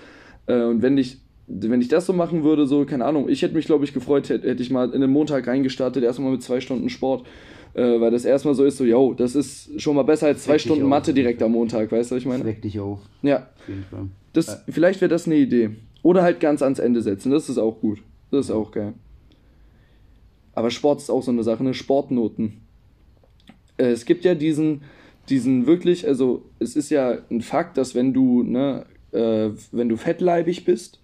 Äh, 0.46 0.62
und 0.64 0.82
wenn 0.82 0.98
ich, 0.98 1.18
wenn 1.46 1.80
ich 1.80 1.86
das 1.86 2.06
so 2.06 2.12
machen 2.12 2.42
würde, 2.42 2.66
so, 2.66 2.84
keine 2.84 3.04
Ahnung, 3.04 3.28
ich 3.28 3.42
hätte 3.42 3.54
mich, 3.54 3.66
glaube 3.66 3.84
ich, 3.84 3.94
gefreut, 3.94 4.28
hätte, 4.28 4.48
hätte 4.48 4.60
ich 4.60 4.70
mal 4.70 4.90
in 4.92 5.00
den 5.00 5.10
Montag 5.10 5.46
reingestartet, 5.46 6.02
erstmal 6.02 6.32
mit 6.32 6.42
zwei 6.42 6.60
Stunden 6.60 6.88
Sport 6.88 7.24
äh, 7.74 8.00
weil 8.00 8.10
das 8.10 8.24
erstmal 8.24 8.54
so 8.54 8.64
ist, 8.64 8.76
so, 8.76 8.84
yo, 8.84 9.14
das 9.14 9.34
ist 9.34 9.80
schon 9.80 9.96
mal 9.96 10.02
besser 10.02 10.26
als 10.26 10.44
zwei 10.44 10.58
Stunden 10.58 10.86
Mathe 10.86 11.14
direkt 11.14 11.42
am 11.42 11.52
Montag, 11.52 11.90
weißt 11.90 12.10
du, 12.10 12.16
was 12.16 12.22
ich 12.22 12.28
meine? 12.28 12.44
Das 12.44 12.60
dich 12.60 12.78
auf. 12.78 13.00
Ja. 13.22 13.48
Auf 13.58 13.68
jeden 13.68 13.84
Fall. 13.84 14.08
Das, 14.32 14.46
ja. 14.46 14.58
Vielleicht 14.68 15.00
wäre 15.00 15.08
das 15.08 15.26
eine 15.26 15.36
Idee. 15.36 15.70
Oder 16.02 16.22
halt 16.22 16.40
ganz 16.40 16.62
ans 16.62 16.78
Ende 16.78 17.00
setzen, 17.00 17.30
das 17.30 17.48
ist 17.48 17.58
auch 17.58 17.80
gut. 17.80 18.02
Das 18.30 18.46
ist 18.46 18.50
auch 18.50 18.72
geil. 18.72 18.94
Aber 20.54 20.70
Sport 20.70 21.00
ist 21.00 21.10
auch 21.10 21.22
so 21.22 21.30
eine 21.30 21.42
Sache, 21.42 21.62
ne? 21.64 21.74
Sportnoten. 21.74 22.60
Äh, 23.78 23.90
es 23.90 24.04
gibt 24.04 24.24
ja 24.24 24.34
diesen, 24.34 24.82
diesen 25.28 25.66
wirklich, 25.66 26.06
also 26.06 26.44
es 26.58 26.76
ist 26.76 26.90
ja 26.90 27.18
ein 27.30 27.40
Fakt, 27.40 27.78
dass 27.78 27.94
wenn 27.94 28.12
du, 28.12 28.42
ne, 28.42 28.84
äh, 29.12 29.50
wenn 29.70 29.88
du 29.88 29.96
fettleibig 29.96 30.64
bist, 30.64 31.00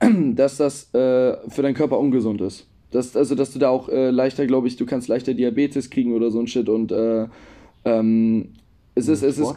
dass 0.34 0.56
das 0.58 0.92
äh, 0.94 1.36
für 1.48 1.62
deinen 1.62 1.74
Körper 1.74 1.98
ungesund 1.98 2.40
ist. 2.40 2.66
Das, 2.94 3.16
also, 3.16 3.34
dass 3.34 3.52
du 3.52 3.58
da 3.58 3.70
auch 3.70 3.88
äh, 3.88 4.10
leichter, 4.10 4.46
glaube 4.46 4.68
ich, 4.68 4.76
du 4.76 4.86
kannst 4.86 5.08
leichter 5.08 5.34
Diabetes 5.34 5.90
kriegen 5.90 6.14
oder 6.14 6.30
so 6.30 6.38
ein 6.38 6.46
Shit 6.46 6.68
und 6.68 6.92
äh, 6.92 7.26
ähm, 7.84 8.50
es 8.94 9.08
ist, 9.08 9.24
es 9.24 9.38
ist, 9.38 9.54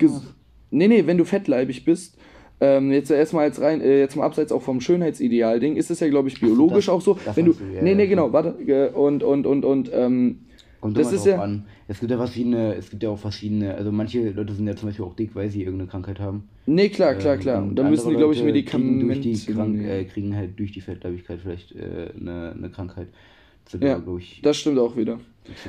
nee, 0.72 0.88
nee, 0.88 1.06
wenn 1.06 1.20
du 1.20 1.24
fettleibig 1.24 1.86
bist, 1.86 2.18
ähm, 2.60 2.92
jetzt 2.92 3.12
erstmal 3.12 3.44
als 3.44 3.62
rein, 3.62 3.82
äh, 3.82 4.00
jetzt 4.00 4.16
mal 4.16 4.26
abseits 4.26 4.52
auch 4.52 4.64
vom 4.64 4.82
Schönheitsideal-Ding, 4.82 5.76
ist 5.76 5.92
es 5.92 6.00
ja, 6.00 6.10
glaube 6.10 6.30
ich, 6.30 6.40
biologisch 6.40 6.88
das, 6.88 6.96
auch 6.96 7.02
so. 7.02 7.20
Wenn 7.36 7.46
du, 7.46 7.54
du 7.54 7.64
ja, 7.76 7.84
nee, 7.84 7.94
nee, 7.94 8.08
genau, 8.08 8.34
warte, 8.34 8.56
äh, 8.66 8.90
und, 8.90 9.22
und, 9.22 9.46
und, 9.46 9.64
und, 9.64 9.92
ähm, 9.94 10.40
Kommt 10.82 10.98
das 10.98 11.12
ist 11.12 11.26
ja 11.26 11.42
an. 11.42 11.66
Es 11.88 12.00
gibt 12.00 12.12
ja 12.12 12.18
verschiedene, 12.18 12.76
es 12.76 12.90
gibt 12.90 13.02
ja 13.02 13.10
auch 13.10 13.18
verschiedene, 13.18 13.74
also 13.74 13.92
manche 13.92 14.30
Leute 14.30 14.54
sind 14.54 14.68
ja 14.68 14.76
zum 14.76 14.90
Beispiel 14.90 15.06
auch 15.06 15.16
dick, 15.16 15.36
weil 15.36 15.50
sie 15.50 15.64
irgendeine 15.64 15.90
Krankheit 15.90 16.20
haben. 16.20 16.48
Nee, 16.66 16.90
klar, 16.90 17.16
klar, 17.16 17.36
ähm, 17.36 17.40
klar. 17.40 17.64
Und 17.64 17.76
dann 17.76 17.90
müssen 17.90 18.10
die, 18.10 18.16
glaube 18.16 18.34
ich, 18.34 18.44
Medikamente. 18.44 19.08
Kriegen, 19.08 19.24
durch 19.24 19.46
die 19.46 19.54
Krank 19.54 19.82
äh, 19.82 20.04
kriegen 20.06 20.36
halt 20.36 20.60
durch 20.60 20.72
die 20.72 20.82
Fettleibigkeit 20.82 21.40
vielleicht 21.42 21.72
äh, 21.74 22.12
eine, 22.20 22.54
eine 22.56 22.70
Krankheit. 22.70 23.08
Ja, 23.82 24.02
ich. 24.18 24.42
das 24.44 24.58
stimmt 24.58 24.80
auch 24.80 24.96
wieder. 24.96 25.20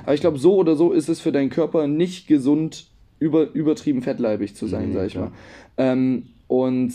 Aber 0.02 0.14
ich 0.14 0.20
glaube, 0.20 0.38
so 0.38 0.56
oder 0.56 0.76
so 0.76 0.92
ist 0.92 1.08
es 1.08 1.20
für 1.20 1.32
deinen 1.32 1.50
Körper 1.50 1.86
nicht 1.86 2.26
gesund, 2.26 2.86
über, 3.18 3.52
übertrieben 3.52 4.02
fettleibig 4.02 4.54
zu 4.54 4.66
sein, 4.66 4.90
nee, 4.90 4.94
sag 4.94 5.06
ich 5.06 5.12
klar. 5.12 5.30
mal. 5.30 5.92
Ähm, 5.92 6.26
und 6.46 6.92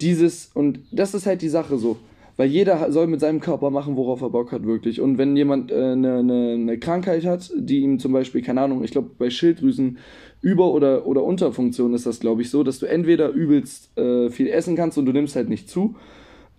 dieses, 0.00 0.50
und 0.54 0.80
das 0.92 1.14
ist 1.14 1.26
halt 1.26 1.42
die 1.42 1.48
Sache 1.48 1.78
so. 1.78 1.96
Weil 2.38 2.50
jeder 2.50 2.92
soll 2.92 3.08
mit 3.08 3.18
seinem 3.18 3.40
Körper 3.40 3.70
machen, 3.70 3.96
worauf 3.96 4.22
er 4.22 4.30
Bock 4.30 4.52
hat, 4.52 4.64
wirklich. 4.64 5.00
Und 5.00 5.18
wenn 5.18 5.36
jemand 5.36 5.72
eine 5.72 5.92
äh, 5.92 5.96
ne, 5.96 6.22
ne, 6.22 6.56
ne 6.56 6.78
Krankheit 6.78 7.26
hat, 7.26 7.50
die 7.56 7.80
ihm 7.80 7.98
zum 7.98 8.12
Beispiel, 8.12 8.42
keine 8.42 8.60
Ahnung, 8.60 8.84
ich 8.84 8.92
glaube, 8.92 9.10
bei 9.18 9.28
Schilddrüsen 9.28 9.98
über- 10.40 10.72
oder, 10.72 11.04
oder 11.04 11.24
Unterfunktion 11.24 11.94
ist 11.94 12.06
das, 12.06 12.20
glaube 12.20 12.42
ich, 12.42 12.50
so, 12.50 12.62
dass 12.62 12.78
du 12.78 12.86
entweder 12.86 13.30
übelst 13.30 13.98
äh, 13.98 14.30
viel 14.30 14.46
essen 14.46 14.76
kannst 14.76 14.96
und 14.96 15.06
du 15.06 15.12
nimmst 15.12 15.34
halt 15.34 15.48
nicht 15.48 15.68
zu, 15.68 15.96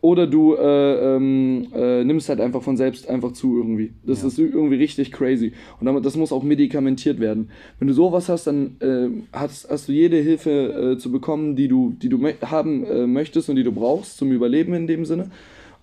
oder 0.01 0.27
du 0.27 0.55
äh, 0.55 1.15
ähm, 1.15 1.67
äh, 1.73 2.03
nimmst 2.03 2.27
halt 2.27 2.41
einfach 2.41 2.61
von 2.61 2.75
selbst 2.75 3.09
einfach 3.09 3.31
zu 3.31 3.57
irgendwie. 3.57 3.93
Das 4.05 4.21
ja. 4.21 4.27
ist 4.27 4.37
irgendwie 4.37 4.75
richtig 4.75 5.13
crazy. 5.13 5.53
Und 5.79 5.85
damit, 5.85 6.05
das 6.05 6.17
muss 6.17 6.33
auch 6.33 6.43
medikamentiert 6.43 7.21
werden. 7.21 7.51
Wenn 7.79 7.87
du 7.87 7.93
sowas 7.93 8.27
hast, 8.27 8.47
dann 8.47 8.75
äh, 8.81 9.09
hast, 9.31 9.69
hast 9.69 9.87
du 9.87 9.93
jede 9.93 10.17
Hilfe 10.17 10.93
äh, 10.95 10.97
zu 10.97 11.09
bekommen, 11.09 11.55
die 11.55 11.69
du, 11.69 11.91
die 11.91 12.09
du 12.09 12.21
haben 12.41 12.83
äh, 12.83 13.07
möchtest 13.07 13.49
und 13.49 13.55
die 13.55 13.63
du 13.63 13.71
brauchst 13.71 14.17
zum 14.17 14.31
Überleben 14.33 14.73
in 14.73 14.87
dem 14.87 15.05
Sinne. 15.05 15.31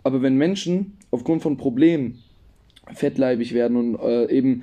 Aber 0.06 0.22
wenn 0.22 0.36
Menschen 0.36 0.96
aufgrund 1.10 1.42
von 1.42 1.56
Problemen 1.56 2.22
fettleibig 2.94 3.52
werden 3.52 3.76
und 3.76 3.98
äh, 4.00 4.30
eben 4.30 4.62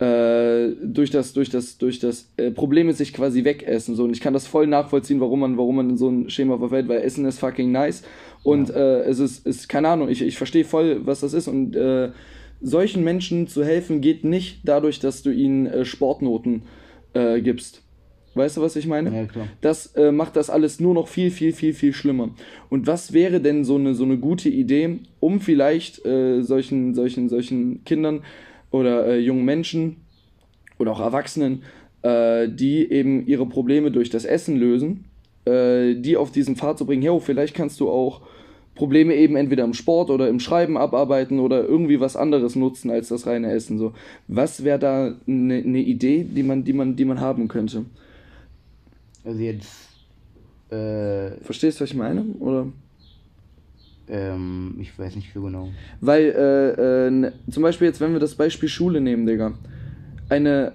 durch 0.00 1.10
das, 1.10 1.32
durch 1.34 1.50
das, 1.50 1.78
durch 1.78 2.00
das 2.00 2.28
äh, 2.36 2.50
Problem 2.50 2.88
mit 2.88 2.96
sich 2.96 3.14
quasi 3.14 3.44
wegessen. 3.44 3.94
So. 3.94 4.04
Und 4.04 4.12
ich 4.12 4.20
kann 4.20 4.34
das 4.34 4.46
voll 4.46 4.66
nachvollziehen, 4.66 5.20
warum 5.20 5.40
man, 5.40 5.56
warum 5.56 5.76
man 5.76 5.90
in 5.90 5.96
so 5.96 6.10
ein 6.10 6.28
Schema 6.28 6.58
verfällt, 6.58 6.88
weil 6.88 7.00
Essen 7.00 7.24
ist 7.24 7.38
fucking 7.38 7.70
nice. 7.70 8.02
Und 8.42 8.70
ja. 8.70 8.74
äh, 8.74 9.00
es 9.02 9.20
ist, 9.20 9.46
ist, 9.46 9.68
keine 9.68 9.88
Ahnung, 9.88 10.08
ich, 10.08 10.20
ich 10.20 10.36
verstehe 10.36 10.64
voll, 10.64 11.06
was 11.06 11.20
das 11.20 11.32
ist. 11.32 11.46
Und 11.46 11.76
äh, 11.76 12.10
solchen 12.60 13.04
Menschen 13.04 13.46
zu 13.46 13.64
helfen 13.64 14.00
geht 14.00 14.24
nicht 14.24 14.60
dadurch, 14.64 14.98
dass 14.98 15.22
du 15.22 15.30
ihnen 15.30 15.66
äh, 15.66 15.84
Sportnoten 15.84 16.62
äh, 17.14 17.40
gibst. 17.40 17.83
Weißt 18.34 18.56
du, 18.56 18.60
was 18.60 18.76
ich 18.76 18.86
meine? 18.86 19.14
Ja, 19.14 19.26
klar. 19.26 19.48
Das 19.60 19.94
äh, 19.94 20.12
macht 20.12 20.36
das 20.36 20.50
alles 20.50 20.80
nur 20.80 20.94
noch 20.94 21.08
viel, 21.08 21.30
viel, 21.30 21.52
viel, 21.52 21.72
viel 21.72 21.92
schlimmer. 21.92 22.30
Und 22.68 22.86
was 22.86 23.12
wäre 23.12 23.40
denn 23.40 23.64
so 23.64 23.76
eine, 23.76 23.94
so 23.94 24.04
eine 24.04 24.18
gute 24.18 24.48
Idee, 24.48 24.98
um 25.20 25.40
vielleicht 25.40 26.04
äh, 26.04 26.42
solchen, 26.42 26.94
solchen, 26.94 27.28
solchen 27.28 27.84
Kindern 27.84 28.22
oder 28.70 29.16
jungen 29.16 29.44
Menschen 29.44 29.96
oder 30.78 30.90
auch 30.92 31.00
Erwachsenen, 31.00 31.62
die 32.04 32.90
eben 32.90 33.24
ihre 33.26 33.46
Probleme 33.46 33.92
durch 33.92 34.10
das 34.10 34.24
Essen 34.24 34.56
lösen, 34.56 35.04
die 35.46 36.16
auf 36.18 36.32
diesen 36.32 36.56
Pfad 36.56 36.76
zu 36.76 36.84
bringen, 36.84 37.02
hey, 37.02 37.18
vielleicht 37.20 37.54
kannst 37.54 37.78
du 37.80 37.88
auch 37.88 38.20
Probleme 38.74 39.14
eben 39.14 39.36
entweder 39.36 39.64
im 39.64 39.74
Sport 39.74 40.10
oder 40.10 40.28
im 40.28 40.40
Schreiben 40.40 40.76
abarbeiten 40.76 41.38
oder 41.38 41.64
irgendwie 41.64 42.00
was 42.00 42.16
anderes 42.16 42.56
nutzen 42.56 42.90
als 42.90 43.08
das 43.08 43.26
reine 43.26 43.52
Essen. 43.52 43.78
So, 43.78 43.92
was 44.26 44.64
wäre 44.64 44.78
da 44.78 45.14
eine 45.26 45.62
ne 45.62 45.80
Idee, 45.80 46.24
die 46.24 46.42
man, 46.42 46.64
die 46.64 46.72
man, 46.72 46.96
die 46.96 47.04
man 47.04 47.20
haben 47.20 47.48
könnte? 47.48 47.84
Also 49.24 49.40
jetzt. 49.40 49.88
Äh, 50.70 51.40
Verstehst 51.42 51.80
du, 51.80 51.84
was 51.84 51.90
ich 51.90 51.96
meine? 51.96 52.22
Oder? 52.40 52.66
Ähm, 54.08 54.76
ich 54.80 54.98
weiß 54.98 55.16
nicht 55.16 55.32
so 55.32 55.42
genau. 55.42 55.68
Weil, 56.00 56.24
äh, 56.36 57.08
äh, 57.08 57.32
zum 57.50 57.62
Beispiel 57.62 57.86
jetzt, 57.86 58.00
wenn 58.00 58.12
wir 58.12 58.20
das 58.20 58.34
Beispiel 58.34 58.68
Schule 58.68 59.00
nehmen, 59.00 59.26
Digga. 59.26 59.54
Eine, 60.28 60.72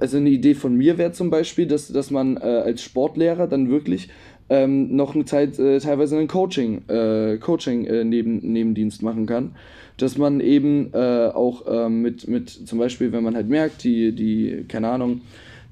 also 0.00 0.18
eine 0.18 0.30
Idee 0.30 0.54
von 0.54 0.76
mir 0.76 0.98
wäre 0.98 1.12
zum 1.12 1.30
Beispiel, 1.30 1.66
dass, 1.66 1.88
dass 1.88 2.10
man 2.10 2.36
äh, 2.36 2.40
als 2.40 2.82
Sportlehrer 2.82 3.46
dann 3.46 3.70
wirklich 3.70 4.08
ähm, 4.48 4.94
noch 4.94 5.14
eine 5.14 5.24
Zeit 5.24 5.58
äh, 5.58 5.78
teilweise 5.78 6.16
einen 6.18 6.28
Coaching, 6.28 6.82
äh, 6.88 7.38
Coaching 7.38 7.84
äh, 7.86 8.04
neben, 8.04 8.38
Nebendienst 8.38 9.02
machen 9.02 9.26
kann. 9.26 9.56
Dass 9.96 10.18
man 10.18 10.40
eben 10.40 10.92
äh, 10.92 11.30
auch 11.32 11.64
ähm, 11.68 12.02
mit, 12.02 12.28
mit, 12.28 12.50
zum 12.50 12.78
Beispiel, 12.78 13.12
wenn 13.12 13.24
man 13.24 13.34
halt 13.34 13.48
merkt, 13.48 13.82
die, 13.82 14.12
die, 14.12 14.66
keine 14.68 14.88
Ahnung, 14.88 15.22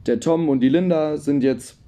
der 0.06 0.20
Tom 0.20 0.48
und 0.48 0.60
die 0.60 0.68
Linda 0.68 1.16
sind 1.16 1.42
jetzt 1.42 1.78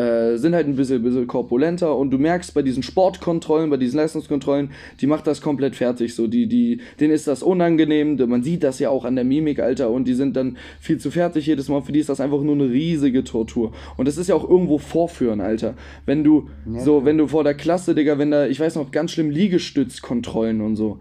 äh, 0.00 0.38
sind 0.38 0.54
halt 0.54 0.66
ein 0.66 0.76
bisschen, 0.76 1.02
bisschen 1.02 1.26
korpulenter 1.26 1.94
und 1.94 2.10
du 2.10 2.16
merkst 2.16 2.54
bei 2.54 2.62
diesen 2.62 2.82
Sportkontrollen, 2.82 3.68
bei 3.68 3.76
diesen 3.76 3.98
Leistungskontrollen, 3.98 4.70
die 5.00 5.06
macht 5.06 5.26
das 5.26 5.42
komplett 5.42 5.76
fertig. 5.76 6.14
So, 6.14 6.26
die, 6.26 6.46
die, 6.46 6.80
denen 6.98 7.12
ist 7.12 7.26
das 7.26 7.42
unangenehm, 7.42 8.16
man 8.28 8.42
sieht 8.42 8.62
das 8.62 8.78
ja 8.78 8.88
auch 8.88 9.04
an 9.04 9.14
der 9.14 9.24
Mimik, 9.24 9.60
Alter, 9.60 9.90
und 9.90 10.08
die 10.08 10.14
sind 10.14 10.36
dann 10.36 10.56
viel 10.80 10.98
zu 10.98 11.10
fertig 11.10 11.46
jedes 11.46 11.68
Mal. 11.68 11.82
Für 11.82 11.92
die 11.92 11.98
ist 11.98 12.08
das 12.08 12.20
einfach 12.20 12.40
nur 12.40 12.54
eine 12.54 12.70
riesige 12.70 13.24
Tortur. 13.24 13.72
Und 13.98 14.08
das 14.08 14.16
ist 14.16 14.28
ja 14.28 14.34
auch 14.34 14.48
irgendwo 14.48 14.78
Vorführen, 14.78 15.42
Alter. 15.42 15.74
Wenn 16.06 16.24
du, 16.24 16.48
ja. 16.72 16.80
so, 16.80 17.04
wenn 17.04 17.18
du 17.18 17.26
vor 17.26 17.44
der 17.44 17.54
Klasse, 17.54 17.94
Digga, 17.94 18.16
wenn 18.16 18.30
da, 18.30 18.46
ich 18.46 18.58
weiß 18.58 18.76
noch, 18.76 18.90
ganz 18.90 19.10
schlimm 19.10 19.28
Liegestützkontrollen 19.28 20.62
und 20.62 20.76
so. 20.76 20.98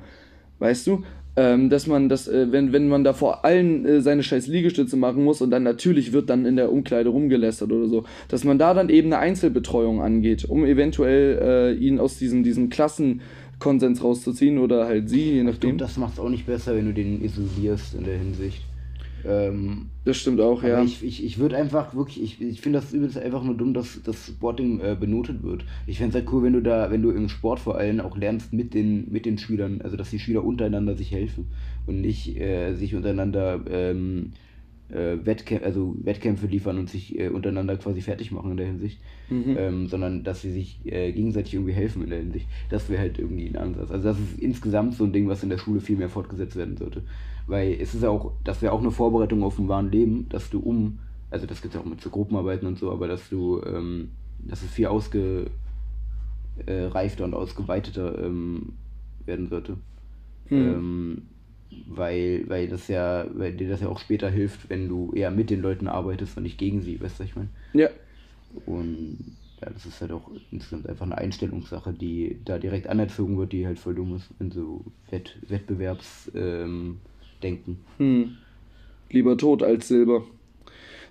Weißt 0.60 0.88
du? 0.88 1.04
Ähm, 1.40 1.70
dass 1.70 1.88
man 1.88 2.10
das, 2.10 2.28
äh, 2.28 2.52
wenn, 2.52 2.74
wenn 2.74 2.90
man 2.90 3.06
da 3.06 3.14
vor 3.14 3.46
allen 3.46 3.86
äh, 3.86 4.02
seine 4.02 4.24
scheiß 4.24 4.48
Liegestütze 4.48 4.98
machen 4.98 5.24
muss 5.24 5.42
und 5.42 5.52
dann 5.52 5.64
natürlich 5.64 6.12
wird 6.12 6.30
dann 6.30 6.46
in 6.46 6.58
der 6.58 6.70
Umkleide 6.70 7.08
rumgelästert 7.08 7.72
oder 7.72 7.88
so, 7.88 8.04
dass 8.28 8.44
man 8.44 8.58
da 8.58 8.74
dann 8.74 8.90
eben 8.90 9.14
eine 9.14 9.20
Einzelbetreuung 9.20 10.02
angeht, 10.02 10.44
um 10.44 10.66
eventuell 10.66 11.40
äh, 11.42 11.74
ihn 11.76 11.98
aus 11.98 12.18
diesem, 12.18 12.44
diesem 12.44 12.70
Klassenkonsens 12.70 14.04
rauszuziehen 14.04 14.58
oder 14.58 14.86
halt 14.86 15.08
sie, 15.08 15.32
je 15.36 15.44
nachdem. 15.44 15.78
Glaub, 15.78 15.88
das 15.88 15.98
macht 15.98 16.14
es 16.14 16.20
auch 16.20 16.30
nicht 16.30 16.46
besser, 16.46 16.76
wenn 16.76 16.88
du 16.88 16.94
den 16.94 17.24
isolierst 17.24 17.96
in 17.96 18.04
der 18.04 18.18
Hinsicht. 18.18 18.62
Ähm, 19.26 19.88
das 20.06 20.18
stimmt 20.18 20.40
auch, 20.42 20.64
ja. 20.64 20.84
Ich, 20.84 21.04
ich, 21.04 21.24
ich 21.24 21.38
würde 21.40 21.58
einfach 21.58 21.94
wirklich, 21.96 22.22
ich, 22.24 22.42
ich 22.42 22.62
finde 22.62 22.80
das 22.80 22.94
übelst 22.94 23.18
einfach 23.18 23.44
nur 23.44 23.56
dumm, 23.56 23.74
dass 23.74 24.02
das 24.04 24.28
Sporting 24.28 24.80
äh, 24.80 24.96
benotet 25.00 25.44
wird. 25.44 25.66
Ich 25.88 25.98
fände 25.98 26.10
es 26.18 26.24
halt 26.24 26.32
cool, 26.34 26.44
wenn 26.44 26.54
du 26.54 26.62
da, 26.62 26.90
wenn 26.92 27.02
du 27.02 27.12
im 27.12 27.30
Sport 27.30 27.60
vor 27.60 27.78
allem 27.78 28.00
auch 28.00 28.18
lernst 28.18 28.54
mit 28.54 28.74
den, 28.74 29.12
mit 29.12 29.26
den 29.26 29.38
Schülern, 29.38 29.82
also 29.82 29.98
dass 29.98 30.10
die 30.10 30.20
Schüler 30.20 30.44
untereinander 30.44 30.96
sich 30.96 31.12
helfen 31.12 31.48
und 31.86 32.02
nicht 32.02 32.38
äh, 32.40 32.74
sich 32.76 32.96
untereinander 32.96 33.60
ähm, 33.70 34.34
äh, 34.90 35.18
Wettkämpfe, 35.24 35.66
also 35.66 35.96
Wettkämpfe 36.04 36.48
liefern 36.48 36.78
und 36.80 36.90
sich 36.90 37.18
äh, 37.20 37.30
untereinander 37.30 37.78
quasi 37.78 38.02
fertig 38.02 38.32
machen 38.32 38.52
in 38.52 38.58
der 38.58 38.68
Hinsicht, 38.68 39.00
Mhm. 39.30 39.56
ähm, 39.60 39.88
sondern 39.88 40.24
dass 40.24 40.42
sie 40.42 40.52
sich 40.52 40.80
äh, 40.86 41.12
gegenseitig 41.12 41.54
irgendwie 41.54 41.74
helfen 41.74 42.02
in 42.04 42.10
der 42.10 42.18
Hinsicht. 42.18 42.48
Das 42.70 42.90
wäre 42.90 43.00
halt 43.00 43.20
irgendwie 43.20 43.48
ein 43.48 43.58
Ansatz. 43.58 43.92
Also 43.92 44.06
das 44.06 44.18
ist 44.18 44.40
insgesamt 44.40 44.96
so 44.96 45.04
ein 45.04 45.14
Ding, 45.14 45.28
was 45.28 45.44
in 45.44 45.50
der 45.50 45.60
Schule 45.60 45.82
viel 45.82 45.98
mehr 45.98 46.10
fortgesetzt 46.10 46.56
werden 46.56 46.78
sollte. 46.78 47.04
Weil 47.50 47.74
es 47.82 47.96
ist 47.96 48.04
ja 48.04 48.10
auch, 48.10 48.34
das 48.44 48.62
wäre 48.62 48.74
auch 48.74 48.82
eine 48.82 48.92
Vorbereitung 48.92 49.44
auf 49.44 49.58
ein 49.60 49.68
wahren 49.68 49.92
Leben, 49.92 50.30
dass 50.30 50.50
du 50.50 50.60
um, 50.60 51.00
also 51.32 51.48
das 51.48 51.62
gibt 51.62 51.74
es 51.76 51.82
auch 51.82 51.86
mit 51.86 52.02
so 52.02 52.10
Gruppenarbeiten 52.12 52.68
und 52.68 52.78
so, 52.78 52.92
aber 52.92 53.08
dass 53.08 53.30
du, 53.30 53.62
ähm, 53.66 54.12
dass 54.40 54.62
es 54.64 54.72
viel 54.72 54.88
ausgereifter 54.88 55.50
und 57.26 57.34
ausgeweiteter 57.34 58.24
ähm, 58.24 58.74
werden 59.26 59.50
sollte. 59.50 59.78
Hm. 60.48 60.58
Ähm, 60.58 61.22
weil, 61.88 62.48
weil 62.50 62.68
das 62.68 62.88
ja, 62.88 63.26
weil 63.34 63.54
dir 63.54 63.70
das 63.70 63.82
ja 63.82 63.90
auch 63.90 64.00
später 64.00 64.30
hilft, 64.30 64.70
wenn 64.70 64.88
du 64.90 65.12
eher 65.14 65.32
mit 65.32 65.50
den 65.50 65.62
Leuten 65.62 65.88
arbeitest 65.88 66.38
und 66.38 66.44
nicht 66.44 66.58
gegen 66.58 66.82
sie, 66.82 67.02
weißt 67.02 67.20
du, 67.20 67.24
was 67.24 67.30
ich 67.30 67.36
meine? 67.36 67.50
Ja, 67.74 67.90
Und 68.66 69.38
ja, 69.62 69.70
das 69.72 69.86
ist 69.86 70.02
halt 70.02 70.12
auch 70.12 70.32
insgesamt 70.52 70.88
einfach 70.88 71.06
eine 71.06 71.18
Einstellungssache, 71.18 71.94
die 71.94 72.42
da 72.46 72.58
direkt 72.60 72.88
anerzogen 72.88 73.38
wird, 73.38 73.52
die 73.54 73.66
halt 73.68 73.80
voll 73.80 73.96
dumm 73.96 74.16
ist 74.16 74.30
in 74.40 74.52
so 74.52 74.86
Wett 75.10 75.38
Wettbewerbsdenken. 75.48 76.42
Ähm, 76.42 77.02
Denken. 77.44 77.80
Hm. 77.98 78.38
Lieber 79.10 79.38
tot 79.38 79.64
als 79.64 79.88
Silber. 79.88 80.24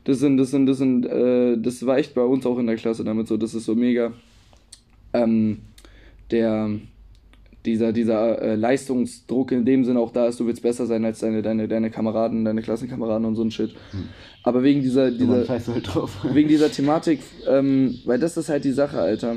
Das 0.05 0.21
sind, 0.21 0.37
das 0.39 0.51
sind, 0.51 0.67
das 0.67 0.79
sind, 0.79 1.05
äh, 1.07 1.57
das 1.59 1.85
war 1.85 1.99
echt 1.99 2.15
bei 2.15 2.23
uns 2.23 2.47
auch 2.47 2.59
in 2.59 2.67
der 2.67 2.77
Klasse 2.77 3.05
damit 3.05 3.29
so, 3.29 3.37
das 3.37 3.55
ist 3.55 3.65
so 3.65 3.75
mega. 3.75 4.13
Ähm, 5.13 5.59
der, 6.31 6.71
dieser, 7.67 7.93
dieser 7.93 8.41
äh, 8.41 8.55
Leistungsdruck 8.55 9.53
in 9.53 9.65
dem 9.65 9.85
Sinne 9.85 10.01
auch 10.01 10.13
da 10.13 10.27
ist, 10.27 10.39
du 10.41 10.47
willst 10.47 10.63
besser 10.63 10.87
sein 10.87 11.05
als 11.05 11.19
deine, 11.19 11.43
deine, 11.43 11.69
deine 11.69 11.91
Kameraden, 11.91 12.45
deine 12.45 12.63
Klassenkameraden 12.63 13.27
und 13.27 13.35
so 13.35 13.43
ein 13.43 13.51
Shit. 13.51 13.75
Aber 14.43 14.63
wegen 14.63 14.81
dieser, 14.81 15.11
Dieser, 15.11 15.49
halt 15.49 15.67
wegen 16.33 16.49
dieser 16.49 16.71
Thematik, 16.71 17.21
ähm, 17.47 17.99
weil 18.05 18.19
das 18.19 18.37
ist 18.37 18.49
halt 18.49 18.65
die 18.65 18.73
Sache, 18.73 18.99
Alter. 18.99 19.37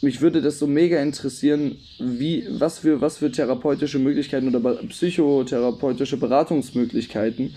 Mich 0.00 0.20
würde 0.20 0.40
das 0.40 0.60
so 0.60 0.68
mega 0.68 1.00
interessieren, 1.02 1.76
wie, 1.98 2.44
was 2.50 2.78
für, 2.78 3.00
was 3.00 3.18
für 3.18 3.32
therapeutische 3.32 3.98
Möglichkeiten 3.98 4.54
oder 4.54 4.74
psychotherapeutische 4.88 6.16
Beratungsmöglichkeiten 6.16 7.54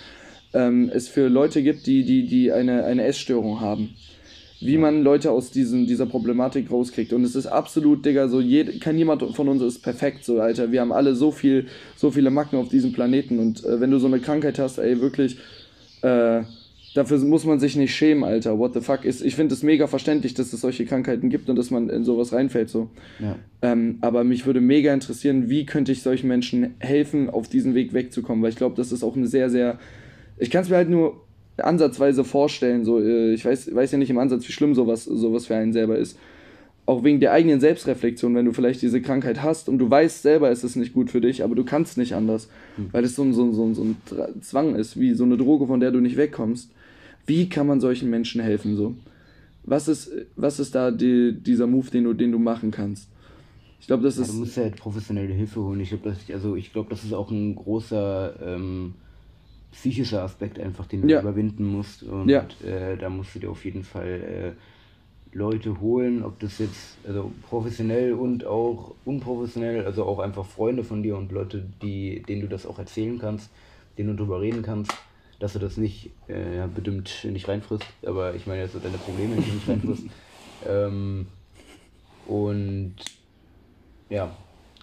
ähm, 0.53 0.89
es 0.93 1.07
für 1.07 1.27
Leute 1.27 1.61
gibt, 1.61 1.85
die, 1.85 2.03
die, 2.03 2.25
die 2.25 2.51
eine, 2.51 2.83
eine 2.85 3.03
Essstörung 3.03 3.61
haben. 3.61 3.93
Wie 4.59 4.77
man 4.77 5.03
Leute 5.03 5.31
aus 5.31 5.51
diesen, 5.51 5.85
dieser 5.85 6.05
Problematik 6.05 6.69
rauskriegt. 6.71 7.13
Und 7.13 7.23
es 7.23 7.35
ist 7.35 7.47
absolut, 7.47 8.05
Digga, 8.05 8.27
so 8.27 8.41
jed, 8.41 8.81
kein 8.81 8.97
jemand 8.97 9.23
von 9.35 9.47
uns 9.47 9.61
ist 9.61 9.81
perfekt, 9.81 10.23
so, 10.23 10.39
Alter. 10.39 10.71
Wir 10.71 10.81
haben 10.81 10.91
alle 10.91 11.15
so 11.15 11.31
viel, 11.31 11.67
so 11.95 12.11
viele 12.11 12.29
Macken 12.29 12.57
auf 12.57 12.69
diesem 12.69 12.91
Planeten. 12.91 13.39
Und 13.39 13.63
äh, 13.63 13.79
wenn 13.79 13.91
du 13.91 13.99
so 13.99 14.07
eine 14.07 14.19
Krankheit 14.19 14.59
hast, 14.59 14.77
ey, 14.77 14.99
wirklich, 15.01 15.37
äh, 16.01 16.43
dafür 16.93 17.17
muss 17.19 17.45
man 17.45 17.59
sich 17.59 17.75
nicht 17.75 17.95
schämen, 17.95 18.23
Alter. 18.23 18.59
What 18.59 18.73
the 18.73 18.81
fuck 18.81 19.05
ist. 19.05 19.21
Ich 19.21 19.35
finde 19.35 19.53
es 19.53 19.63
mega 19.63 19.87
verständlich, 19.87 20.33
dass 20.33 20.51
es 20.51 20.61
solche 20.61 20.85
Krankheiten 20.85 21.29
gibt 21.29 21.49
und 21.49 21.55
dass 21.55 21.71
man 21.71 21.89
in 21.89 22.03
sowas 22.03 22.33
reinfällt. 22.33 22.69
So. 22.69 22.89
Ja. 23.19 23.35
Ähm, 23.61 23.97
aber 24.01 24.23
mich 24.23 24.45
würde 24.45 24.61
mega 24.61 24.93
interessieren, 24.93 25.49
wie 25.49 25.65
könnte 25.65 25.91
ich 25.91 26.01
solchen 26.01 26.27
Menschen 26.27 26.75
helfen, 26.79 27.29
auf 27.29 27.47
diesen 27.47 27.75
Weg 27.75 27.93
wegzukommen, 27.93 28.43
weil 28.43 28.49
ich 28.49 28.57
glaube, 28.57 28.75
das 28.75 28.91
ist 28.91 29.03
auch 29.03 29.15
eine 29.15 29.27
sehr, 29.27 29.49
sehr. 29.49 29.79
Ich 30.37 30.49
kann 30.49 30.63
es 30.63 30.69
mir 30.69 30.77
halt 30.77 30.89
nur 30.89 31.21
ansatzweise 31.57 32.23
vorstellen. 32.23 32.83
So, 32.83 32.99
äh, 32.99 33.33
ich 33.33 33.45
weiß, 33.45 33.73
weiß 33.73 33.91
ja 33.91 33.97
nicht 33.97 34.09
im 34.09 34.17
Ansatz, 34.17 34.47
wie 34.47 34.53
schlimm 34.53 34.75
sowas, 34.75 35.05
sowas 35.05 35.47
für 35.47 35.55
einen 35.55 35.73
selber 35.73 35.97
ist. 35.97 36.17
Auch 36.85 37.03
wegen 37.03 37.19
der 37.19 37.31
eigenen 37.31 37.59
Selbstreflexion, 37.59 38.35
wenn 38.35 38.45
du 38.45 38.53
vielleicht 38.53 38.81
diese 38.81 39.01
Krankheit 39.01 39.43
hast 39.43 39.69
und 39.69 39.77
du 39.77 39.89
weißt 39.89 40.23
selber, 40.23 40.49
es 40.49 40.63
ist 40.63 40.75
nicht 40.75 40.93
gut 40.93 41.11
für 41.11 41.21
dich, 41.21 41.43
aber 41.43 41.55
du 41.55 41.63
kannst 41.63 41.97
nicht 41.97 42.15
anders, 42.15 42.49
weil 42.91 43.03
es 43.03 43.15
so 43.15 43.21
ein, 43.21 43.33
so, 43.33 43.43
ein, 43.43 43.53
so, 43.53 43.63
ein, 43.63 43.75
so 43.75 43.83
ein 43.83 44.41
Zwang 44.41 44.75
ist, 44.75 44.99
wie 44.99 45.13
so 45.13 45.23
eine 45.23 45.37
Droge, 45.37 45.67
von 45.67 45.79
der 45.79 45.91
du 45.91 45.99
nicht 45.99 46.17
wegkommst. 46.17 46.71
Wie 47.25 47.49
kann 47.49 47.67
man 47.67 47.79
solchen 47.79 48.09
Menschen 48.09 48.41
helfen 48.41 48.75
so? 48.75 48.95
Was 49.63 49.87
ist, 49.87 50.11
was 50.35 50.59
ist 50.59 50.73
da 50.75 50.91
die, 50.91 51.37
dieser 51.39 51.67
Move, 51.67 51.89
den 51.91 52.05
du, 52.05 52.13
den 52.13 52.31
du 52.31 52.39
machen 52.39 52.71
kannst? 52.71 53.09
Ich 53.79 53.87
glaube, 53.87 54.03
das 54.03 54.17
Ja, 54.17 54.23
ist. 54.23 54.29
du 54.31 54.39
musst 54.39 54.57
halt 54.57 54.75
professionelle 54.77 55.33
Hilfe 55.33 55.61
holen. 55.61 55.79
Ich 55.79 55.89
glaube, 55.89 56.09
das, 56.09 56.17
also 56.31 56.55
ich 56.55 56.71
glaube, 56.71 56.89
das 56.89 57.03
ist 57.03 57.13
auch 57.13 57.29
ein 57.31 57.55
großer 57.55 58.35
ähm, 58.41 58.95
psychischer 59.71 60.23
Aspekt 60.23 60.59
einfach, 60.59 60.85
den 60.85 61.01
du 61.01 61.07
Ja. 61.09 61.21
überwinden 61.21 61.65
musst. 61.65 62.03
Und 62.03 62.29
Ja. 62.29 62.45
äh, 62.63 62.97
da 62.97 63.09
musst 63.09 63.35
du 63.35 63.39
dir 63.39 63.49
auf 63.49 63.63
jeden 63.65 63.83
Fall 63.83 64.55
äh, 64.55 65.35
Leute 65.35 65.79
holen, 65.79 66.23
ob 66.23 66.39
das 66.39 66.57
jetzt 66.57 66.97
also 67.05 67.31
professionell 67.43 68.13
und 68.13 68.45
auch 68.45 68.95
unprofessionell, 69.05 69.85
also 69.85 70.03
auch 70.05 70.19
einfach 70.19 70.45
Freunde 70.45 70.83
von 70.83 71.03
dir 71.03 71.15
und 71.17 71.31
Leute, 71.31 71.63
die, 71.81 72.21
denen 72.27 72.41
du 72.41 72.47
das 72.47 72.65
auch 72.65 72.79
erzählen 72.79 73.17
kannst, 73.17 73.49
denen 73.97 74.09
du 74.15 74.23
drüber 74.23 74.41
reden 74.41 74.61
kannst, 74.61 74.91
dass 75.41 75.53
du 75.53 75.59
das 75.59 75.75
nicht 75.75 76.11
äh, 76.29 76.57
ja, 76.57 76.67
bestimmt 76.67 77.25
nicht 77.25 77.47
reinfrisst, 77.47 77.85
aber 78.05 78.35
ich 78.35 78.45
meine 78.45 78.61
jetzt 78.61 78.73
so 78.73 78.79
deine 78.79 78.97
Probleme 78.99 79.35
du 79.35 79.41
nicht 79.41 79.67
reinfrisst. 79.67 80.05
ähm, 80.67 81.27
und 82.27 82.93
ja, 84.09 84.35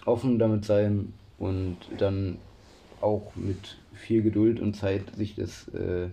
offen 0.05 0.37
damit 0.37 0.65
sein 0.65 1.13
und 1.37 1.77
dann 1.97 2.37
auch 2.99 3.31
mit 3.35 3.77
viel 3.93 4.21
Geduld 4.21 4.59
und 4.59 4.75
Zeit 4.75 5.15
sich 5.15 5.35
das 5.35 5.69
äh, 5.69 6.09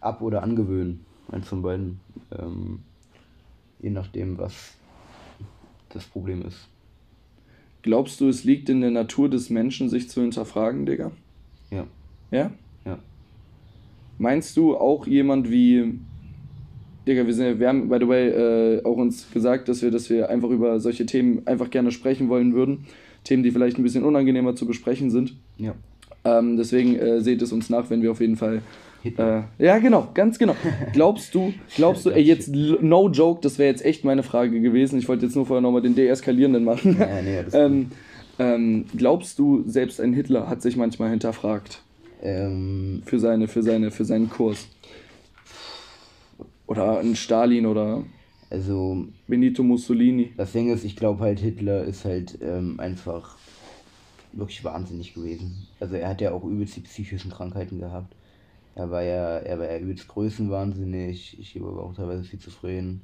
ab- 0.00 0.20
oder 0.20 0.42
angewöhnen. 0.42 1.06
Eins 1.30 1.48
von 1.48 1.62
beiden. 1.62 2.00
Ähm, 2.36 2.80
je 3.78 3.90
nachdem, 3.90 4.36
was 4.38 4.74
das 5.90 6.04
Problem 6.04 6.42
ist. 6.42 6.68
Glaubst 7.82 8.20
du, 8.20 8.28
es 8.28 8.42
liegt 8.42 8.68
in 8.68 8.80
der 8.80 8.90
Natur 8.90 9.30
des 9.30 9.48
Menschen, 9.48 9.88
sich 9.88 10.10
zu 10.10 10.20
hinterfragen, 10.20 10.86
Digga? 10.86 11.12
Ja, 11.70 11.86
Ja? 12.32 12.50
Meinst 14.18 14.56
du 14.56 14.76
auch 14.76 15.06
jemand 15.06 15.50
wie. 15.50 15.98
Digga, 17.06 17.24
wir, 17.24 17.34
sind, 17.34 17.60
wir 17.60 17.68
haben, 17.68 17.88
by 17.88 17.98
the 18.00 18.08
way, 18.08 18.28
äh, 18.30 18.84
auch 18.84 18.96
uns 18.96 19.30
gesagt, 19.30 19.68
dass 19.68 19.80
wir, 19.80 19.92
dass 19.92 20.10
wir 20.10 20.28
einfach 20.28 20.50
über 20.50 20.80
solche 20.80 21.06
Themen 21.06 21.46
einfach 21.46 21.70
gerne 21.70 21.92
sprechen 21.92 22.28
wollen 22.28 22.52
würden. 22.52 22.86
Themen, 23.22 23.44
die 23.44 23.52
vielleicht 23.52 23.78
ein 23.78 23.84
bisschen 23.84 24.02
unangenehmer 24.02 24.56
zu 24.56 24.66
besprechen 24.66 25.10
sind. 25.10 25.34
Ja. 25.56 25.74
Ähm, 26.24 26.56
deswegen 26.56 26.96
äh, 26.96 27.20
seht 27.20 27.42
es 27.42 27.52
uns 27.52 27.70
nach, 27.70 27.90
wenn 27.90 28.02
wir 28.02 28.10
auf 28.10 28.20
jeden 28.20 28.36
Fall. 28.36 28.62
Äh, 29.04 29.42
ja, 29.58 29.78
genau, 29.78 30.08
ganz 30.14 30.36
genau. 30.36 30.56
Glaubst 30.92 31.32
du, 31.32 31.54
glaubst 31.76 32.04
du, 32.06 32.10
ey, 32.10 32.22
jetzt 32.22 32.48
no 32.52 33.08
joke, 33.08 33.40
das 33.40 33.56
wäre 33.56 33.70
jetzt 33.70 33.84
echt 33.84 34.04
meine 34.04 34.24
Frage 34.24 34.60
gewesen. 34.60 34.98
Ich 34.98 35.08
wollte 35.08 35.26
jetzt 35.26 35.36
nur 35.36 35.46
vorher 35.46 35.60
nochmal 35.60 35.82
den 35.82 35.94
deeskalierenden 35.94 36.64
machen. 36.64 36.96
Ja, 36.98 37.22
nee, 37.22 37.44
ähm, 37.52 37.90
ähm, 38.40 38.86
glaubst 38.96 39.38
du, 39.38 39.62
selbst 39.66 40.00
ein 40.00 40.12
Hitler 40.12 40.48
hat 40.48 40.60
sich 40.60 40.76
manchmal 40.76 41.10
hinterfragt 41.10 41.82
ähm, 42.26 43.02
für, 43.04 43.18
seine, 43.20 43.46
für, 43.48 43.62
seine, 43.62 43.90
für 43.90 44.04
seinen 44.04 44.28
Kurs? 44.28 44.68
Oder 46.66 46.98
ein 46.98 47.14
Stalin 47.14 47.66
oder 47.66 48.04
also 48.50 49.06
Benito 49.26 49.62
Mussolini? 49.62 50.32
das 50.36 50.52
Ding 50.52 50.72
ist, 50.72 50.84
ich 50.84 50.96
glaube 50.96 51.22
halt, 51.22 51.38
Hitler 51.38 51.84
ist 51.84 52.04
halt 52.04 52.38
ähm, 52.42 52.80
einfach 52.80 53.36
wirklich 54.32 54.62
wahnsinnig 54.64 55.14
gewesen. 55.14 55.68
Also 55.80 55.94
er 55.94 56.08
hat 56.08 56.20
ja 56.20 56.32
auch 56.32 56.44
übelst 56.44 56.76
die 56.76 56.80
psychischen 56.80 57.30
Krankheiten 57.30 57.78
gehabt. 57.78 58.14
Er 58.74 58.90
war 58.90 59.02
ja, 59.02 59.38
er 59.38 59.58
war 59.58 59.70
ja 59.70 59.78
übelst 59.78 60.08
größenwahnsinnig, 60.08 61.38
ich 61.38 61.62
war 61.62 61.78
auch 61.78 61.94
teilweise 61.94 62.24
schizophren. 62.24 63.00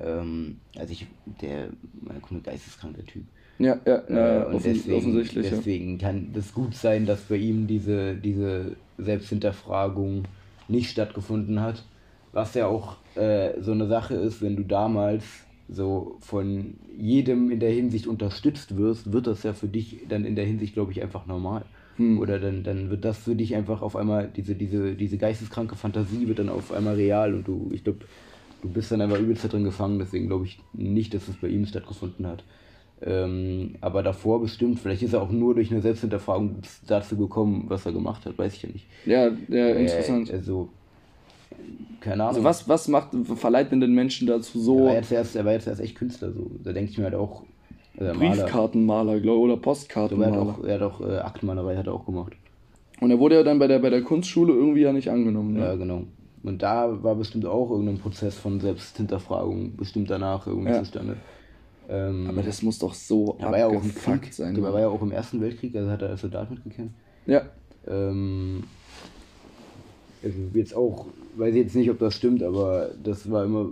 Ähm, 0.00 0.60
also 0.76 0.92
ich, 0.92 1.06
der, 1.42 1.70
man 2.00 2.22
kommt 2.22 2.44
geisteskrank, 2.44 2.94
der 2.94 3.04
Typ. 3.04 3.24
Ja, 3.58 3.78
ja, 3.86 3.96
Äh, 4.08 4.14
ja 4.14 4.44
und 4.44 4.54
offen, 4.54 4.74
deswegen, 4.74 4.96
offensichtlich. 4.96 5.44
Ja. 5.50 5.56
deswegen 5.56 5.98
kann 5.98 6.30
das 6.34 6.52
gut 6.52 6.74
sein, 6.74 7.06
dass 7.06 7.20
bei 7.22 7.36
ihm 7.36 7.66
diese, 7.66 8.14
diese 8.16 8.76
Selbsthinterfragung 8.98 10.24
nicht 10.68 10.90
stattgefunden 10.90 11.60
hat. 11.60 11.84
Was 12.32 12.54
ja 12.54 12.66
auch 12.66 12.96
äh, 13.14 13.60
so 13.60 13.72
eine 13.72 13.86
Sache 13.86 14.14
ist, 14.14 14.42
wenn 14.42 14.56
du 14.56 14.64
damals 14.64 15.24
so 15.68 16.16
von 16.20 16.74
jedem 16.98 17.50
in 17.50 17.60
der 17.60 17.70
Hinsicht 17.70 18.06
unterstützt 18.06 18.76
wirst, 18.76 19.12
wird 19.12 19.26
das 19.26 19.42
ja 19.44 19.52
für 19.52 19.68
dich 19.68 20.00
dann 20.08 20.24
in 20.24 20.36
der 20.36 20.44
Hinsicht, 20.44 20.74
glaube 20.74 20.92
ich, 20.92 21.02
einfach 21.02 21.26
normal. 21.26 21.64
Hm. 21.96 22.18
Oder 22.18 22.40
dann, 22.40 22.64
dann 22.64 22.90
wird 22.90 23.04
das 23.04 23.18
für 23.18 23.36
dich 23.36 23.54
einfach 23.54 23.80
auf 23.80 23.94
einmal, 23.96 24.28
diese, 24.34 24.54
diese, 24.56 24.94
diese 24.94 25.16
geisteskranke 25.16 25.76
Fantasie 25.76 26.26
wird 26.26 26.40
dann 26.40 26.48
auf 26.48 26.72
einmal 26.72 26.96
real 26.96 27.34
und 27.34 27.46
du, 27.46 27.70
ich 27.72 27.84
glaube, 27.84 28.00
du 28.62 28.68
bist 28.68 28.90
dann 28.90 29.00
einfach 29.00 29.18
übelst 29.18 29.44
da 29.44 29.48
drin 29.48 29.64
gefangen, 29.64 29.98
deswegen 29.98 30.26
glaube 30.26 30.46
ich 30.46 30.58
nicht, 30.72 31.14
dass 31.14 31.28
es 31.28 31.36
bei 31.36 31.48
ihm 31.48 31.66
stattgefunden 31.66 32.26
hat. 32.26 32.42
Ähm, 33.06 33.74
aber 33.82 34.02
davor 34.02 34.40
bestimmt, 34.40 34.80
vielleicht 34.80 35.02
ist 35.02 35.12
er 35.12 35.20
auch 35.20 35.30
nur 35.30 35.54
durch 35.54 35.70
eine 35.70 35.82
Selbsthinterfragung 35.82 36.56
dazu 36.86 37.16
gekommen, 37.16 37.64
was 37.68 37.84
er 37.84 37.92
gemacht 37.92 38.24
hat, 38.24 38.38
weiß 38.38 38.54
ich 38.54 38.62
ja 38.62 38.68
nicht. 38.70 38.86
Ja, 39.04 39.28
ja, 39.48 39.68
interessant. 39.74 40.30
Äh, 40.30 40.36
also, 40.36 40.68
keine 42.00 42.24
Ahnung. 42.24 42.28
Also 42.28 42.44
was, 42.44 42.68
was 42.68 42.88
macht, 42.88 43.10
verleiht 43.36 43.72
denn 43.72 43.80
den 43.80 43.94
Menschen 43.94 44.26
dazu 44.26 44.58
Er 44.58 44.62
so 44.64 44.84
war 44.86 44.94
jetzt 44.94 45.12
erst, 45.12 45.36
er 45.36 45.44
war 45.44 45.52
jetzt 45.52 45.66
erst 45.66 45.80
echt 45.80 45.96
Künstler, 45.96 46.32
so. 46.32 46.50
Da 46.62 46.72
denke 46.72 46.90
ich 46.90 46.98
mir 46.98 47.04
halt 47.04 47.14
auch, 47.14 47.42
äh, 47.98 48.04
Maler. 48.12 48.14
Briefkartenmaler, 48.14 49.20
glaube 49.20 49.40
oder 49.40 49.52
Er 49.52 49.56
hat 49.56 49.62
Postkartenmaler? 49.62 50.38
auch, 50.40 50.64
er 50.64 50.74
hat 50.74 50.82
auch 50.82 51.00
äh, 51.00 51.18
Aktenmalerei 51.18 51.76
hat 51.76 51.86
er 51.86 51.92
auch 51.94 52.06
gemacht. 52.06 52.32
Und 53.00 53.10
er 53.10 53.18
wurde 53.18 53.34
ja 53.34 53.42
dann 53.42 53.58
bei 53.58 53.66
der, 53.66 53.80
bei 53.80 53.90
der 53.90 54.02
Kunstschule 54.02 54.52
irgendwie 54.54 54.80
ja 54.80 54.92
nicht 54.92 55.10
angenommen. 55.10 55.56
Ja, 55.56 55.72
Ne? 55.72 55.78
genau. 55.78 56.02
Und 56.42 56.62
da 56.62 57.02
war 57.02 57.14
bestimmt 57.16 57.46
auch 57.46 57.70
irgendein 57.70 57.98
Prozess 57.98 58.36
von 58.36 58.60
Selbsthinterfragung 58.60 59.76
bestimmt 59.76 60.10
danach 60.10 60.46
irgendwie 60.46 60.70
Ja. 60.70 60.78
zustande. 60.78 61.16
Ähm, 61.88 62.26
Aber 62.28 62.42
das 62.42 62.62
muss 62.62 62.78
doch 62.78 62.94
so 62.94 63.36
da 63.38 63.50
war 63.50 63.58
ja 63.58 63.66
auch 63.66 63.82
im 63.82 63.94
Krieg, 63.94 64.32
sein. 64.32 64.54
der 64.54 64.62
war 64.64 64.80
ja 64.80 64.88
auch 64.88 65.02
im 65.02 65.12
Ersten 65.12 65.40
Weltkrieg, 65.40 65.74
also 65.76 65.90
hat 65.90 66.02
er 66.02 66.10
als 66.10 66.20
Soldat 66.22 66.50
mitgekämpft. 66.50 66.94
Ja, 67.26 67.42
Ähm, 67.86 68.64
also 70.22 70.38
jetzt 70.54 70.74
auch, 70.74 71.06
weiß 71.36 71.54
ich 71.54 71.62
jetzt 71.62 71.76
nicht, 71.76 71.90
ob 71.90 71.98
das 71.98 72.14
stimmt, 72.14 72.42
aber 72.42 72.90
das 73.02 73.30
war 73.30 73.44
immer 73.44 73.68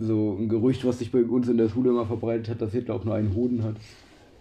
so 0.00 0.36
ein 0.38 0.48
Gerücht, 0.48 0.84
was 0.84 0.98
sich 0.98 1.12
bei 1.12 1.22
uns 1.22 1.48
in 1.48 1.56
der 1.56 1.68
Schule 1.68 1.90
immer 1.90 2.06
verbreitet 2.06 2.48
hat, 2.48 2.60
dass 2.60 2.72
Hitler 2.72 2.96
auch 2.96 3.04
nur 3.04 3.14
einen 3.14 3.34
Hoden 3.34 3.62
hat. 3.62 3.76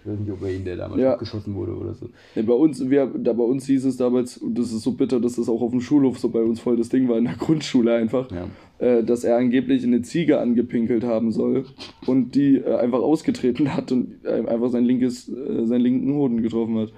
Ich 0.08 0.14
weiß 0.14 0.20
nicht, 0.22 0.32
ob 0.32 0.42
er 0.42 0.54
ihn, 0.54 0.64
der 0.64 0.78
damals 0.78 1.02
Ja. 1.02 1.14
abgeschossen 1.14 1.54
wurde 1.56 1.76
oder 1.76 1.94
so. 1.94 2.08
Ja, 2.36 2.42
bei 2.44 2.54
uns, 2.54 2.90
wir, 2.90 3.08
da 3.18 3.34
bei 3.34 3.44
uns 3.44 3.66
hieß 3.66 3.84
es 3.86 3.98
damals, 3.98 4.38
und 4.38 4.58
das 4.58 4.72
ist 4.72 4.82
so 4.84 4.94
bitter, 4.94 5.20
dass 5.20 5.36
das 5.36 5.50
auch 5.50 5.62
auf 5.62 5.72
dem 5.72 5.82
Schulhof 5.82 6.18
so 6.20 6.30
bei 6.30 6.42
uns 6.42 6.60
voll 6.62 6.78
das 6.78 6.88
Ding 6.90 7.10
war, 7.10 7.18
in 7.18 7.26
der 7.26 7.34
Grundschule 7.40 7.94
einfach, 7.94 8.30
Ja. 8.32 8.48
äh, 8.86 9.04
dass 9.04 9.26
er 9.26 9.36
angeblich 9.38 9.84
eine 9.84 10.02
Ziege 10.04 10.40
angepinkelt 10.40 11.04
haben 11.04 11.32
soll 11.34 11.66
und 12.06 12.36
die 12.36 12.56
äh, 12.58 12.76
einfach 12.78 13.00
ausgetreten 13.00 13.74
hat 13.76 13.92
und 13.92 14.24
äh, 14.24 14.48
einfach 14.48 14.70
sein 14.70 14.86
linkes, 14.86 15.28
äh, 15.30 15.66
seinen 15.66 15.82
linken 15.82 16.14
Hoden 16.14 16.42
getroffen 16.42 16.78
hat. 16.78 16.94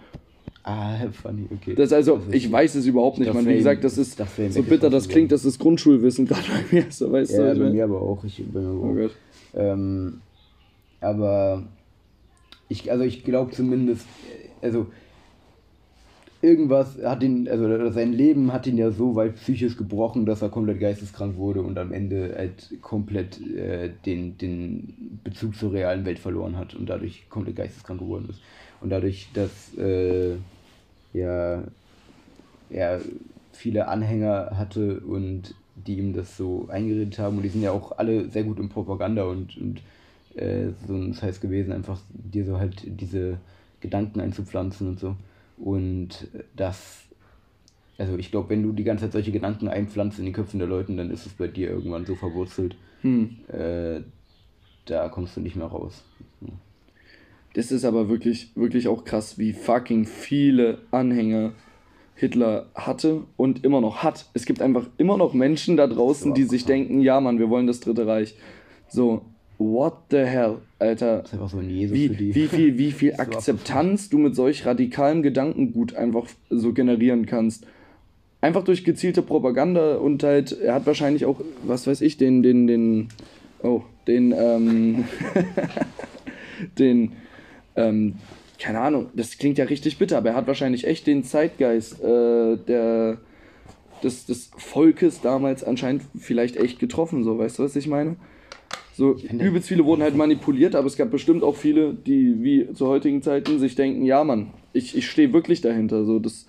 Ah, 0.64 0.98
funny, 1.12 1.48
okay. 1.52 1.74
Das 1.74 1.92
also, 1.92 2.18
ist- 2.18 2.36
ich 2.36 2.52
weiß 2.52 2.76
es 2.76 2.86
überhaupt 2.86 3.18
nicht, 3.18 3.30
das 3.30 3.34
man. 3.36 3.48
Wie 3.48 3.56
gesagt, 3.56 3.84
das 3.84 3.98
ist 3.98 4.20
das 4.20 4.28
so 4.52 4.62
bitter, 4.62 4.92
das 4.92 5.08
klingt, 5.10 5.32
das 5.32 5.46
ist 5.46 5.58
Grundschulwissen 5.58 6.26
gerade 6.28 6.44
bei 6.48 6.76
mir, 6.76 6.86
so 6.90 7.12
weißt 7.12 7.32
ja, 7.32 7.54
du. 7.56 7.60
bei 7.62 7.70
mir 7.72 7.86
aber 7.86 8.02
auch. 8.02 8.24
Ich, 8.24 8.38
mir 8.40 8.60
Oh 8.60 8.92
auch. 8.92 8.96
Gott. 8.96 9.12
Ähm, 9.56 10.22
aber 11.02 11.64
ich, 12.70 12.92
also 12.92 13.04
ich 13.04 13.24
glaube 13.24 13.52
zumindest, 13.52 14.06
äh, 14.62 14.66
also 14.66 14.88
irgendwas 16.42 16.98
hat 17.04 17.22
ihn, 17.24 17.50
also 17.50 17.90
sein 17.92 18.14
Leben 18.14 18.54
hat 18.54 18.66
ihn 18.68 18.78
ja 18.78 18.92
so 18.92 19.16
weit 19.16 19.36
psychisch 19.36 19.76
gebrochen, 19.76 20.26
dass 20.26 20.42
er 20.42 20.50
komplett 20.50 20.80
geisteskrank 20.80 21.36
wurde 21.36 21.62
und 21.62 21.78
am 21.78 21.92
Ende 21.92 22.34
halt 22.38 22.82
komplett 22.82 23.42
äh, 23.42 23.90
den, 24.06 24.38
den 24.38 25.20
Bezug 25.24 25.56
zur 25.56 25.74
realen 25.74 26.06
Welt 26.06 26.20
verloren 26.20 26.58
hat 26.58 26.76
und 26.76 26.88
dadurch 26.88 27.28
komplett 27.30 27.58
geisteskrank 27.58 28.00
geworden 28.00 28.28
ist. 28.30 28.40
Und 28.80 28.92
dadurch, 28.92 29.28
dass 29.34 29.78
äh, 29.78 30.36
ja, 31.14 31.64
er 32.70 33.02
viele 33.52 33.90
Anhänger 33.90 34.52
hatte 34.56 35.02
und 35.02 35.56
die 35.76 35.98
ihm 35.98 36.14
das 36.14 36.38
so 36.38 36.68
eingeredet 36.70 37.20
haben 37.20 37.38
und 37.38 37.44
die 37.44 37.50
sind 37.50 37.64
ja 37.64 37.72
auch 37.72 37.98
alle 37.98 38.30
sehr 38.30 38.44
gut 38.44 38.60
in 38.60 38.70
Propaganda 38.70 39.24
und, 39.24 39.58
und 39.58 39.82
äh, 40.36 40.70
so 40.88 40.94
ein 40.94 41.14
Scheiß 41.14 41.42
gewesen, 41.42 41.72
einfach 41.72 42.00
dir 42.10 42.46
so 42.46 42.60
halt 42.60 42.84
diese 42.86 43.38
Gedanken 43.80 44.20
einzupflanzen 44.20 44.88
und 44.88 45.00
so. 45.00 45.16
Und 45.58 46.28
das, 46.56 47.04
also 47.98 48.18
ich 48.18 48.32
glaube, 48.32 48.50
wenn 48.50 48.64
du 48.64 48.72
die 48.72 48.84
ganze 48.84 49.06
Zeit 49.06 49.14
solche 49.14 49.32
Gedanken 49.32 49.68
einpflanzt 49.68 50.20
in 50.20 50.26
die 50.26 50.32
Köpfen 50.32 50.60
der 50.60 50.68
Leuten, 50.68 50.98
dann 50.98 51.12
ist 51.12 51.26
es 51.26 51.34
bei 51.34 51.48
dir 51.48 51.70
irgendwann 51.70 52.06
so 52.06 52.16
verwurzelt, 52.16 52.76
Hm. 53.02 53.38
äh, 53.48 54.02
da 54.86 55.08
kommst 55.10 55.38
du 55.38 55.42
nicht 55.42 55.56
mehr 55.56 55.68
raus. 55.68 56.04
Das 57.54 57.72
ist 57.72 57.86
aber 57.86 58.10
wirklich, 58.10 58.52
wirklich 58.56 58.88
auch 58.88 59.06
krass, 59.06 59.38
wie 59.38 59.54
fucking 59.54 60.06
viele 60.06 60.80
Anhänger 60.92 61.54
Hitler 62.16 62.68
hatte 62.76 63.24
und 63.38 63.64
immer 63.64 63.82
noch 63.82 64.04
hat. 64.04 64.30
Es 64.34 64.46
gibt 64.46 64.62
einfach 64.62 64.86
immer 64.98 65.18
noch 65.18 65.34
Menschen 65.34 65.78
da 65.78 65.88
draußen, 65.88 66.34
die 66.34 66.44
sich 66.44 66.66
denken, 66.66 67.00
ja 67.00 67.20
Mann, 67.22 67.40
wir 67.40 67.50
wollen 67.50 67.66
das 67.66 67.80
Dritte 67.80 68.06
Reich. 68.06 68.36
So, 68.90 69.22
what 69.60 69.94
the 70.10 70.20
hell, 70.20 70.60
Alter. 70.80 71.18
Das 71.18 71.28
ist 71.28 71.34
einfach 71.34 71.50
so 71.50 71.60
ein 71.60 71.70
Jesus 71.70 71.96
Wie, 71.96 72.08
für 72.08 72.16
die. 72.16 72.34
wie 72.34 72.48
viel, 72.48 72.78
wie 72.78 72.92
viel 72.92 73.14
Akzeptanz 73.18 74.10
du 74.10 74.18
mit 74.18 74.36
solch 74.36 74.66
radikalem 74.66 75.22
Gedankengut 75.22 75.96
einfach 75.96 76.28
so 76.50 76.74
generieren 76.74 77.26
kannst. 77.26 77.68
Einfach 78.42 78.64
durch 78.64 78.86
gezielte 78.86 79.22
Propaganda 79.22 79.98
und 79.98 80.24
halt, 80.24 80.60
er 80.60 80.74
hat 80.74 80.86
wahrscheinlich 80.86 81.26
auch, 81.26 81.42
was 81.64 81.86
weiß 81.86 82.00
ich, 82.02 82.16
den, 82.18 82.42
den, 82.42 82.68
den, 82.68 83.10
oh, 83.62 83.82
den, 84.08 84.32
ähm, 84.32 85.04
den, 86.80 87.12
ähm, 87.76 88.16
keine 88.58 88.80
Ahnung, 88.80 89.10
das 89.14 89.38
klingt 89.38 89.58
ja 89.58 89.66
richtig 89.66 89.98
bitter, 89.98 90.18
aber 90.18 90.30
er 90.30 90.36
hat 90.36 90.48
wahrscheinlich 90.48 90.88
echt 90.88 91.06
den 91.06 91.26
Zeitgeist 91.26 92.02
äh, 92.02 92.56
der, 92.56 93.18
des, 94.04 94.26
des 94.26 94.52
Volkes 94.56 95.20
damals 95.20 95.66
anscheinend 95.66 96.04
vielleicht 96.18 96.56
echt 96.56 96.80
getroffen, 96.80 97.26
so, 97.26 97.38
weißt 97.38 97.60
du, 97.60 97.64
was 97.64 97.76
ich 97.76 97.88
meine? 97.88 98.16
So, 99.00 99.16
übelst 99.16 99.70
viele 99.70 99.86
wurden 99.86 100.02
halt 100.04 100.18
manipuliert, 100.18 100.76
aber 100.76 100.86
es 100.88 100.98
gab 100.98 101.10
bestimmt 101.10 101.42
auch 101.42 101.56
viele, 101.56 101.94
die 101.94 102.44
wie 102.44 102.74
zu 102.74 102.86
heutigen 102.88 103.22
Zeiten 103.22 103.58
sich 103.58 103.76
denken, 103.76 104.04
ja 104.04 104.26
Mann, 104.26 104.52
ich, 104.74 104.96
ich 104.98 105.10
stehe 105.10 105.32
wirklich 105.32 105.62
dahinter, 105.62 106.04
so, 106.04 106.20
das, 106.20 106.48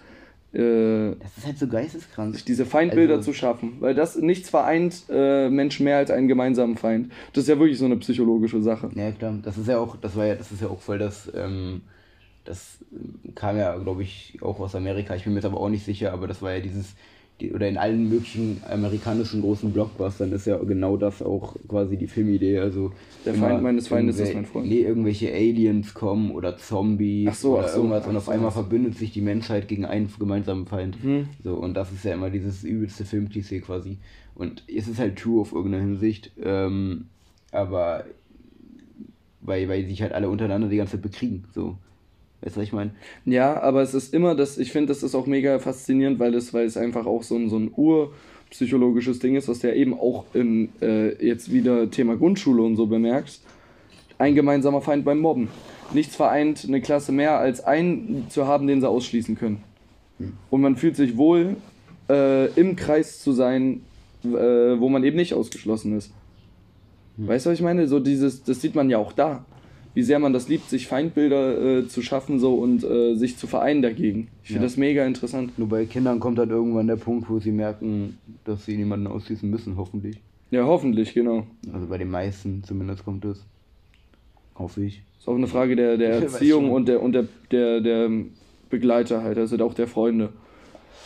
äh, 0.53 1.12
Das 1.20 1.38
ist 1.38 1.46
halt 1.46 1.59
so 1.59 1.68
geisteskrank. 1.68 2.34
sich 2.34 2.44
diese 2.44 2.66
Feindbilder 2.66 3.14
Also- 3.18 3.30
zu 3.30 3.38
schaffen, 3.38 3.74
weil 3.78 3.94
das 3.94 4.16
nichts 4.16 4.51
vereint 4.51 5.05
äh, 5.09 5.48
Menschen 5.48 5.84
mehr 5.84 5.98
als 5.98 6.11
einen 6.11 6.26
gemeinsamen 6.26 6.76
Feind. 6.76 7.12
Das 7.34 7.44
ist 7.44 7.48
ja 7.48 7.57
wirklich 7.61 7.78
so 7.78 7.84
eine 7.84 7.96
psychologische 7.98 8.61
Sache. 8.61 8.90
Ja, 8.96 9.12
klar. 9.12 9.38
Das 9.44 9.57
ist 9.57 9.68
ja 9.68 9.78
auch, 9.78 9.94
das 9.96 10.16
war 10.16 10.26
ja, 10.26 10.34
das 10.34 10.51
ist 10.51 10.61
ja 10.61 10.66
auch 10.68 10.80
voll 10.80 10.98
das, 10.98 11.30
ähm, 11.36 11.82
das 12.44 12.78
ähm, 12.92 13.32
kam 13.36 13.59
ja, 13.59 13.76
glaube 13.76 14.03
ich, 14.03 14.38
auch 14.42 14.59
aus 14.59 14.74
Amerika. 14.74 15.14
Ich 15.14 15.22
bin 15.22 15.34
mir 15.34 15.38
jetzt 15.38 15.46
aber 15.46 15.61
auch 15.61 15.68
nicht 15.68 15.84
sicher, 15.84 16.12
aber 16.12 16.26
das 16.26 16.42
war 16.42 16.53
ja 16.53 16.59
dieses, 16.61 16.96
die, 17.41 17.53
oder 17.53 17.68
in 17.68 17.76
allen 17.76 18.09
möglichen 18.09 18.62
amerikanischen 18.68 19.41
großen 19.41 19.72
Blockbustern 19.72 20.32
ist 20.32 20.47
ja 20.47 20.57
genau 20.59 20.97
das 20.97 21.22
auch 21.22 21.57
quasi 21.68 21.97
die 21.97 22.07
Filmidee. 22.07 22.59
Also 22.59 22.93
Der 23.24 23.34
Feind 23.34 23.62
meines 23.62 23.88
Feindes 23.88 24.18
ist 24.18 24.34
mein 24.34 24.47
Freund. 24.47 24.68
Nee, 24.68 24.82
irgendwelche 24.82 25.32
Aliens 25.32 25.95
kommen 25.95 26.30
oder 26.30 26.57
Zombies 26.57 27.28
Ach 27.30 27.34
so, 27.34 27.59
oder 27.59 27.68
so, 27.68 27.78
irgendwas 27.78 28.07
und 28.07 28.16
auf 28.16 28.26
so, 28.26 28.30
einmal 28.30 28.51
verbündet 28.51 28.97
sich 28.97 29.12
die 29.12 29.20
Menschheit 29.22 29.68
gegen 29.68 29.84
einen 29.84 30.11
gemeinsamen 30.18 30.66
Feind. 30.66 31.03
Mhm. 31.03 31.28
So, 31.43 31.55
und 31.55 31.74
das 31.74 31.93
ist 31.93 32.05
ja 32.05 32.14
immer 32.14 32.30
dieses 32.30 32.64
übelste 32.64 33.05
Filmklischee 33.05 33.61
quasi. 33.61 33.99
Und 34.34 34.64
es 34.68 34.88
ist 34.88 34.99
halt 34.99 35.18
true 35.18 35.41
auf 35.41 35.53
irgendeiner 35.53 35.84
Hinsicht, 35.84 36.32
ähm, 36.43 37.07
aber 37.53 38.05
weil, 39.41 39.68
weil 39.68 39.86
sich 39.86 40.03
halt 40.03 40.12
alle 40.12 40.28
untereinander 40.28 40.68
die 40.68 40.76
ganze 40.76 40.93
Zeit 40.93 41.03
bekriegen. 41.03 41.45
So. 41.53 41.76
Weißt 42.43 42.57
du, 42.57 42.61
was 42.61 42.66
ich 42.66 42.72
meine? 42.72 42.93
Ja, 43.24 43.61
aber 43.61 43.82
es 43.82 43.95
ist 43.95 44.14
immer 44.14 44.34
das, 44.34 44.57
ich 44.59 44.72
finde, 44.72 44.88
das 44.88 45.03
ist 45.03 45.14
auch 45.14 45.26
mega 45.26 45.59
faszinierend, 45.59 46.18
weil 46.18 46.32
das, 46.32 46.55
weil 46.55 46.66
es 46.66 46.76
einfach 46.76 47.07
auch 47.07 47.22
so 47.22 47.36
ein, 47.36 47.51
so 47.51 47.59
ein 47.59 47.70
urpsychologisches 47.76 49.18
Ding 49.18 49.36
ist, 49.36 49.49
was 49.49 49.59
du 49.61 49.68
ja 49.68 49.74
eben 49.74 49.99
auch 49.99 50.24
in, 50.32 50.70
äh, 50.80 51.24
jetzt 51.24 51.53
wieder 51.53 51.91
Thema 51.91 52.16
Grundschule 52.16 52.62
und 52.62 52.76
so 52.76 52.86
bemerkst. 52.86 53.43
Ein 54.18 54.34
gemeinsamer 54.34 54.80
Feind 54.80 55.05
beim 55.05 55.18
Mobben. 55.18 55.49
Nichts 55.93 56.16
vereint 56.16 56.64
eine 56.66 56.80
Klasse 56.80 57.12
mehr, 57.12 57.38
als 57.38 57.62
einen 57.64 58.26
zu 58.30 58.47
haben, 58.47 58.66
den 58.66 58.80
sie 58.80 58.88
ausschließen 58.88 59.36
können. 59.36 59.62
Und 60.51 60.61
man 60.61 60.76
fühlt 60.76 60.97
sich 60.97 61.16
wohl, 61.16 61.57
äh, 62.09 62.47
im 62.55 62.76
Kreis 62.76 63.20
zu 63.20 63.32
sein, 63.32 63.82
äh, 64.24 64.28
wo 64.28 64.88
man 64.88 65.05
eben 65.05 65.16
nicht 65.16 65.34
ausgeschlossen 65.34 65.97
ist. 65.97 66.12
Weißt 67.16 67.47
du, 67.47 67.51
was 67.51 67.59
ich 67.59 67.64
meine? 67.64 67.86
So 67.86 68.01
dieses, 68.01 68.43
das 68.43 68.61
sieht 68.61 68.74
man 68.74 68.91
ja 68.91 68.99
auch 68.99 69.12
da. 69.12 69.45
Wie 69.95 70.03
sehr 70.03 70.18
man 70.20 70.32
das 70.32 70.49
liebt, 70.49 70.70
sich 70.70 70.86
Feindbilder 70.86 71.78
äh, 71.78 71.88
zu 71.88 72.01
schaffen 72.03 72.38
so 72.38 72.55
und 72.55 72.84
äh, 72.84 73.16
sich 73.16 73.36
zu 73.36 73.47
vereinen 73.47 73.82
dagegen. 73.82 74.28
Ich 74.43 74.49
finde 74.49 74.62
Ja. 74.62 74.66
das 74.66 74.76
mega 74.76 75.05
interessant. 75.05 75.59
Nur 75.59 75.68
bei 75.68 75.84
Kindern 75.84 76.20
kommt 76.20 76.38
dann 76.38 76.51
irgendwann 76.51 76.86
der 76.86 76.97
Punkt, 76.97 77.28
wo 77.28 77.41
sie 77.41 77.51
merken, 77.51 78.16
dass 78.45 78.64
sie 78.66 78.76
niemanden 78.76 79.09
ausschließen 79.09 79.49
müssen, 79.51 79.76
hoffentlich. 79.76 80.20
Ja, 80.53 80.64
hoffentlich, 80.64 81.12
genau. 81.14 81.47
Also 81.72 81.86
bei 81.86 81.99
den 81.99 82.11
meisten 82.11 82.62
zumindest 82.64 83.05
kommt 83.05 83.24
das. 83.24 83.45
Hoffe 84.57 84.84
ich. 84.84 85.03
Ist 85.18 85.28
auch 85.28 85.34
eine 85.36 85.47
Frage 85.49 85.74
der, 85.76 85.97
der 85.97 86.11
Erziehung 86.22 86.70
und 86.70 86.86
der 86.88 87.03
und 87.03 87.12
der, 87.12 87.26
der, 87.51 87.80
der 87.80 88.11
Begleiter 88.68 89.22
halt, 89.22 89.38
also 89.38 89.57
auch 89.64 89.74
der 89.74 89.86
Freunde. 89.88 90.30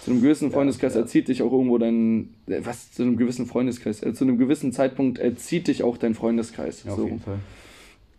Zu 0.03 0.11
einem 0.11 0.21
gewissen 0.21 0.51
Freundeskreis 0.51 0.95
ja. 0.95 1.01
erzieht 1.01 1.29
dich 1.29 1.43
auch 1.43 1.53
irgendwo 1.53 1.79
dein. 1.79 2.35
äh, 2.47 2.61
Was? 2.65 2.93
Zu 2.93 3.03
einem 3.03 3.17
gewissen 3.17 3.47
Freundeskreis? 3.47 4.03
Äh, 4.03 4.13
zu 4.13 4.25
einem 4.25 4.37
gewissen 4.37 4.73
Zeitpunkt 4.73 5.19
erzieht 5.19 5.69
dich 5.69 5.83
auch 5.83 5.97
dein 5.97 6.15
Freundeskreis. 6.15 6.85
Ja, 6.85 6.93
auf 6.93 6.99
so. 6.99 7.05
jeden 7.07 7.21
Fall. 7.21 7.39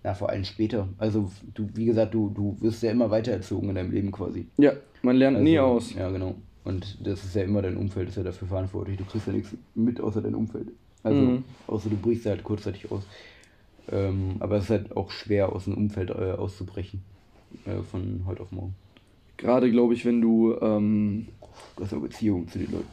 Ja, 0.05 0.13
vor 0.13 0.29
allem 0.29 0.43
später. 0.43 0.87
Also 0.99 1.31
du, 1.55 1.67
wie 1.73 1.85
gesagt, 1.85 2.13
du, 2.13 2.29
du 2.29 2.55
wirst 2.61 2.83
ja 2.83 2.91
immer 2.91 3.09
weiter 3.09 3.31
erzogen 3.31 3.69
in 3.69 3.75
deinem 3.75 3.89
Leben 3.91 4.11
quasi. 4.11 4.45
Ja, 4.57 4.73
man 5.01 5.15
lernt 5.15 5.41
nie 5.41 5.57
Also, 5.57 5.71
aus. 5.71 5.93
Ja, 5.95 6.11
genau. 6.11 6.35
Und 6.63 6.99
das 7.03 7.23
ist 7.25 7.35
ja 7.35 7.41
immer 7.41 7.63
dein 7.63 7.75
Umfeld, 7.75 8.09
ist 8.09 8.17
ja 8.17 8.21
dafür 8.21 8.47
verantwortlich. 8.47 8.97
Du 8.97 9.05
kriegst 9.05 9.25
ja 9.25 9.33
nichts 9.33 9.49
mit 9.73 9.99
außer 9.99 10.21
dein 10.21 10.35
Umfeld. 10.35 10.67
Also, 11.01 11.21
Mhm. 11.21 11.43
außer 11.65 11.89
du 11.89 11.97
brichst 11.97 12.27
halt 12.27 12.43
kurzzeitig 12.43 12.91
aus. 12.91 13.01
Ähm, 13.91 14.35
aber 14.41 14.57
es 14.57 14.65
ist 14.65 14.69
halt 14.69 14.95
auch 14.95 15.09
schwer, 15.09 15.51
aus 15.53 15.63
dem 15.65 15.73
Umfeld 15.75 16.11
äh, 16.11 16.13
auszubrechen. 16.33 17.01
Äh, 17.65 17.81
von 17.81 18.21
heute 18.27 18.41
auf 18.43 18.51
morgen. 18.51 18.75
Gerade 19.37 19.71
glaube 19.71 19.95
ich, 19.95 20.05
wenn 20.05 20.21
du. 20.21 20.55
Ähm, 20.61 21.27
Du 21.77 21.83
hast 21.83 21.93
eine 21.93 22.01
Beziehung 22.01 22.47
zu 22.47 22.59
den 22.59 22.71
Leuten. 22.71 22.85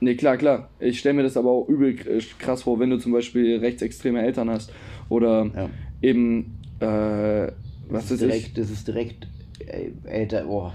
Nee, 0.00 0.14
klar, 0.16 0.36
klar. 0.38 0.70
Ich 0.80 0.98
stelle 0.98 1.14
mir 1.14 1.22
das 1.24 1.36
aber 1.36 1.50
auch 1.50 1.68
übel 1.68 1.94
k- 1.94 2.18
krass 2.38 2.62
vor, 2.62 2.78
wenn 2.80 2.88
du 2.90 2.98
zum 2.98 3.12
Beispiel 3.12 3.58
rechtsextreme 3.58 4.22
Eltern 4.22 4.48
hast. 4.50 4.72
Oder 5.08 5.44
Ja. 5.54 5.68
Eben, 6.00 6.58
äh, 6.80 7.52
was 7.88 8.10
ist 8.10 8.10
ist 8.10 8.22
ich? 8.22 8.22
direkt, 8.26 8.58
das 8.58 8.70
ist 8.70 8.86
direkt, 8.88 9.28
ey, 9.60 9.92
Alter, 10.06 10.44
boah. 10.44 10.74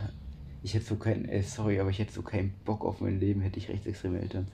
Ich 0.61 0.73
hätte 0.73 0.85
so 0.85 0.95
keinen, 0.95 1.25
ey, 1.25 1.41
sorry, 1.43 1.79
aber 1.79 1.89
ich 1.89 1.99
hätte 1.99 2.13
so 2.13 2.21
keinen 2.23 2.53
Bock 2.65 2.85
auf 2.85 3.01
mein 3.01 3.19
Leben, 3.19 3.41
hätte 3.41 3.59
ich 3.59 3.69
rechtsextreme 3.69 4.19
Eltern. 4.21 4.47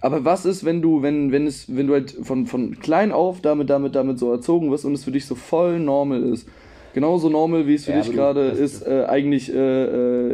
Aber 0.00 0.24
was 0.24 0.46
ist, 0.46 0.64
wenn 0.64 0.82
du, 0.82 1.02
wenn, 1.02 1.32
wenn 1.32 1.46
es, 1.46 1.74
wenn 1.74 1.86
du 1.86 1.94
halt 1.94 2.12
von, 2.22 2.46
von 2.46 2.78
klein 2.78 3.12
auf 3.12 3.40
damit, 3.40 3.70
damit, 3.70 3.94
damit 3.94 4.18
so 4.18 4.30
erzogen 4.30 4.70
wirst 4.70 4.84
und 4.84 4.94
es 4.94 5.04
für 5.04 5.12
dich 5.12 5.26
so 5.26 5.34
voll 5.34 5.80
normal 5.80 6.22
ist? 6.22 6.48
Genauso 6.92 7.28
normal, 7.28 7.66
wie 7.66 7.74
es 7.74 7.84
für 7.84 7.92
Ja, 7.92 7.98
dich 8.00 8.10
gerade 8.12 8.48
ist, 8.48 8.82
äh, 8.86 9.04
eigentlich 9.08 9.52
äh, 9.52 9.56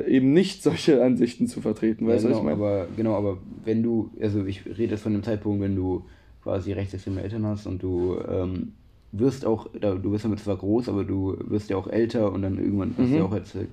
äh, 0.01 0.09
eben 0.09 0.33
nicht 0.33 0.63
solche 0.63 1.03
Ansichten 1.05 1.47
zu 1.47 1.61
vertreten. 1.61 2.07
Weißt 2.07 2.25
du, 2.25 2.29
ja, 2.29 2.31
was 2.31 2.37
genau, 2.37 2.39
ich 2.39 2.45
meine? 2.45 2.61
aber 2.61 2.89
genau, 2.97 3.15
aber 3.17 3.43
wenn 3.65 3.83
du, 3.83 4.11
also 4.21 4.45
ich 4.47 4.65
rede 4.67 4.93
jetzt 4.93 5.03
von 5.03 5.13
dem 5.13 5.23
Zeitpunkt, 5.23 5.63
wenn 5.63 5.77
du 5.77 6.07
quasi 6.43 6.73
rechtsextreme 6.73 7.23
Eltern 7.23 7.47
hast 7.47 7.67
und 7.67 7.83
du 7.83 8.19
ähm, 8.29 8.75
wirst 9.19 9.45
auch, 9.47 9.69
du 9.73 10.13
wirst 10.13 10.25
damit 10.25 10.41
zwar 10.41 10.57
groß, 10.57 10.89
aber 10.89 11.05
du 11.05 11.37
wirst 11.49 11.71
ja 11.71 11.77
auch 11.77 11.87
älter 11.89 12.33
und 12.33 12.43
dann 12.43 12.59
irgendwann 12.59 12.95
hast 12.99 13.15
du 13.15 13.19
Mhm. 13.19 13.19
ja 13.19 13.25
auch 13.25 13.33
erzählt, 13.35 13.69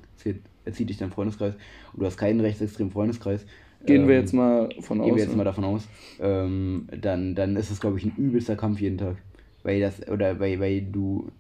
erzieht 0.66 0.90
dich 0.90 0.98
dein 0.98 1.12
Freundeskreis 1.12 1.56
und 1.94 2.00
du 2.02 2.06
hast 2.06 2.18
keinen 2.18 2.40
rechtsextremen 2.40 2.92
Freundeskreis, 2.92 3.46
Gehen 3.86 4.04
ähm, 4.04 4.08
wir 4.08 4.16
jetzt 4.16 4.34
mal 4.34 4.70
von 4.80 5.02
gehen 5.02 5.14
aus. 5.14 5.16
wir 5.16 5.24
jetzt 5.24 5.32
ne? 5.32 5.38
mal 5.38 5.44
davon 5.44 5.64
aus, 5.66 5.88
ähm, 6.20 6.88
dann, 7.02 7.34
dann 7.36 7.56
ist 7.56 7.72
es, 7.72 7.80
glaube 7.80 7.98
ich, 7.98 8.06
ein 8.06 8.16
übelster 8.16 8.56
Kampf 8.56 8.80
jeden 8.80 8.98
Tag. 8.98 9.18
Weil 9.64 9.80
das, 9.80 10.08
oder 10.08 10.40
weil, 10.40 10.60
weil 10.60 10.82
du, 10.82 11.32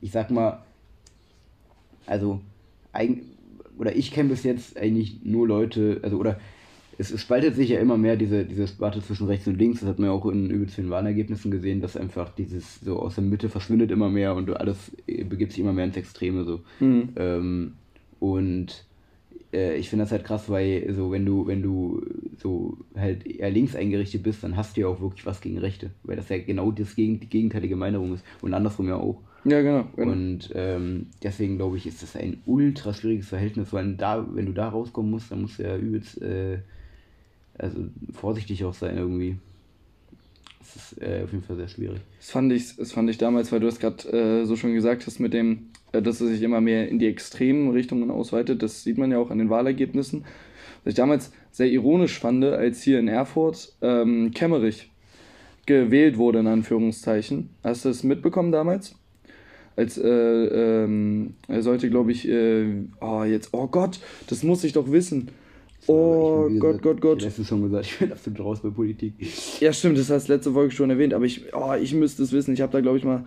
ich 0.00 0.12
sag 0.12 0.30
mal, 0.30 0.64
also, 2.06 2.40
eigen, 2.92 3.22
oder 3.78 3.94
ich 3.94 4.10
kenne 4.12 4.30
bis 4.30 4.42
jetzt 4.44 4.76
eigentlich 4.76 5.20
nur 5.24 5.46
Leute, 5.46 6.00
also, 6.02 6.16
oder 6.18 6.38
es, 6.98 7.12
es 7.12 7.22
spaltet 7.22 7.54
sich 7.54 7.70
ja 7.70 7.78
immer 7.78 7.96
mehr, 7.96 8.16
diese, 8.16 8.44
diese 8.44 8.66
Sparte 8.66 9.00
zwischen 9.00 9.28
rechts 9.28 9.46
und 9.46 9.56
links. 9.56 9.80
Das 9.80 9.88
hat 9.88 10.00
man 10.00 10.08
ja 10.08 10.14
auch 10.14 10.26
in 10.26 10.50
übelst 10.50 10.74
vielen 10.74 10.90
Wahlergebnissen 10.90 11.50
gesehen, 11.50 11.80
dass 11.80 11.96
einfach 11.96 12.34
dieses 12.34 12.80
so 12.80 12.98
aus 12.98 13.14
der 13.14 13.24
Mitte 13.24 13.48
verschwindet 13.48 13.92
immer 13.92 14.10
mehr 14.10 14.34
und 14.34 14.50
alles 14.50 14.90
äh, 15.06 15.22
begibt 15.22 15.52
sich 15.52 15.60
immer 15.60 15.72
mehr 15.72 15.84
ins 15.84 15.96
Extreme 15.96 16.44
so. 16.44 16.60
Mhm. 16.80 17.10
Ähm, 17.16 17.72
und 18.18 18.84
äh, 19.52 19.76
ich 19.76 19.88
finde 19.88 20.04
das 20.04 20.12
halt 20.12 20.24
krass, 20.24 20.50
weil 20.50 20.92
so 20.92 21.12
wenn 21.12 21.24
du, 21.24 21.46
wenn 21.46 21.62
du 21.62 22.02
so 22.36 22.76
halt 22.96 23.24
eher 23.24 23.50
links 23.50 23.76
eingerichtet 23.76 24.24
bist, 24.24 24.42
dann 24.42 24.56
hast 24.56 24.76
du 24.76 24.80
ja 24.80 24.88
auch 24.88 25.00
wirklich 25.00 25.24
was 25.24 25.40
gegen 25.40 25.58
Rechte, 25.58 25.90
weil 26.02 26.16
das 26.16 26.28
ja 26.28 26.38
genau 26.38 26.72
das 26.72 26.96
gegen, 26.96 27.20
die 27.20 27.28
gegenteilige 27.28 27.76
Meinung 27.76 28.14
ist 28.14 28.24
und 28.42 28.54
andersrum 28.54 28.88
ja 28.88 28.96
auch. 28.96 29.20
Ja, 29.44 29.62
genau. 29.62 29.86
genau. 29.94 30.12
Und 30.12 30.50
ähm, 30.56 31.06
deswegen 31.22 31.58
glaube 31.58 31.76
ich, 31.76 31.86
ist 31.86 32.02
das 32.02 32.16
ein 32.16 32.42
ultra 32.44 32.92
schwieriges 32.92 33.28
Verhältnis, 33.28 33.72
weil 33.72 33.94
da, 33.94 34.26
wenn 34.34 34.46
du 34.46 34.52
da 34.52 34.68
rauskommen 34.68 35.12
musst, 35.12 35.30
dann 35.30 35.42
musst 35.42 35.60
du 35.60 35.62
ja 35.62 35.76
übelst 35.76 36.20
äh, 36.20 36.58
also 37.58 37.78
vorsichtig 38.12 38.64
auch 38.64 38.74
sein 38.74 38.96
irgendwie. 38.96 39.36
Das 40.60 40.76
ist 40.76 41.02
äh, 41.02 41.22
auf 41.24 41.32
jeden 41.32 41.44
Fall 41.44 41.56
sehr 41.56 41.68
schwierig. 41.68 42.00
Das 42.18 42.30
fand 42.30 42.52
ich, 42.52 42.76
das 42.76 42.92
fand 42.92 43.08
ich 43.10 43.18
damals, 43.18 43.52
weil 43.52 43.60
du 43.60 43.66
es 43.66 43.78
gerade 43.78 44.08
äh, 44.08 44.44
so 44.44 44.56
schon 44.56 44.74
gesagt 44.74 45.06
hast, 45.06 45.18
mit 45.18 45.32
dem, 45.32 45.70
äh, 45.92 46.02
dass 46.02 46.20
es 46.20 46.30
sich 46.30 46.42
immer 46.42 46.60
mehr 46.60 46.88
in 46.88 46.98
die 46.98 47.06
extremen 47.06 47.70
Richtungen 47.70 48.10
ausweitet. 48.10 48.62
Das 48.62 48.84
sieht 48.84 48.98
man 48.98 49.10
ja 49.10 49.18
auch 49.18 49.30
an 49.30 49.38
den 49.38 49.50
Wahlergebnissen. 49.50 50.24
Was 50.84 50.92
ich 50.92 50.94
damals 50.94 51.32
sehr 51.52 51.68
ironisch 51.68 52.18
fand, 52.18 52.44
als 52.44 52.82
hier 52.82 52.98
in 52.98 53.08
Erfurt 53.08 53.72
ähm, 53.82 54.32
Kemmerich 54.32 54.90
gewählt 55.66 56.16
wurde, 56.16 56.40
in 56.40 56.46
Anführungszeichen. 56.46 57.50
Hast 57.64 57.84
du 57.84 57.88
das 57.88 58.02
mitbekommen 58.02 58.52
damals? 58.52 58.94
Als 59.76 59.96
äh, 59.96 60.08
ähm, 60.08 61.34
er 61.46 61.62
sollte, 61.62 61.88
glaube 61.88 62.10
ich, 62.10 62.28
äh, 62.28 62.66
oh, 63.00 63.22
jetzt, 63.22 63.50
oh 63.52 63.68
Gott, 63.68 64.00
das 64.26 64.42
muss 64.42 64.64
ich 64.64 64.72
doch 64.72 64.90
wissen. 64.90 65.28
Oh 65.88 66.50
Gott, 66.58 66.82
Gott, 66.82 67.00
Gott. 67.00 67.18
Ich 67.18 67.24
habe 67.24 67.28
letztens 67.30 67.48
schon 67.48 67.62
gesagt, 67.62 67.86
ich 67.86 67.98
bin 67.98 68.12
absolut 68.12 68.40
raus 68.40 68.60
bei 68.62 68.68
Politik. 68.68 69.14
Ja, 69.60 69.72
stimmt, 69.72 69.96
das 69.98 70.10
hast 70.10 70.28
du 70.28 70.34
letzte 70.34 70.52
Folge 70.52 70.70
schon 70.70 70.90
erwähnt, 70.90 71.14
aber 71.14 71.24
ich, 71.24 71.54
oh, 71.54 71.72
ich 71.80 71.94
müsste 71.94 72.22
es 72.22 72.32
wissen. 72.32 72.52
Ich 72.52 72.60
habe 72.60 72.72
da, 72.72 72.80
glaube 72.80 72.98
ich, 72.98 73.04
mal 73.04 73.24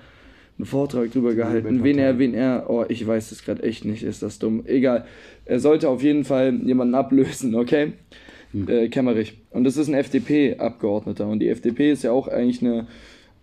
einen 0.58 0.66
Vortrag 0.66 1.12
drüber 1.12 1.34
gehalten. 1.34 1.84
Wen 1.84 1.98
er, 1.98 2.20
wen 2.20 2.36
er, 2.36 2.66
oh, 2.70 2.86
ich 2.88 3.06
weiß 3.06 3.32
es 3.32 3.44
gerade 3.44 3.64
echt 3.64 3.84
nicht, 3.84 4.04
ist 4.04 4.22
das 4.22 4.38
dumm. 4.38 4.64
Egal. 4.68 5.06
Er 5.46 5.60
sollte 5.60 5.90
auf 5.90 6.04
jeden 6.04 6.24
Fall 6.24 6.54
jemanden 6.64 6.94
ablösen, 6.94 7.56
okay? 7.56 7.94
Äh, 8.68 8.90
Kemmerich. 8.90 9.38
Und 9.50 9.64
das 9.64 9.78
ist 9.78 9.88
ein 9.88 9.96
FDP-Abgeordneter. 9.96 11.28
Und 11.28 11.40
die 11.40 11.50
FDP 11.50 11.92
ist 11.92 12.04
ja 12.04 12.12
auch 12.12 12.28
eigentlich 12.28 12.62
eine 12.62 12.88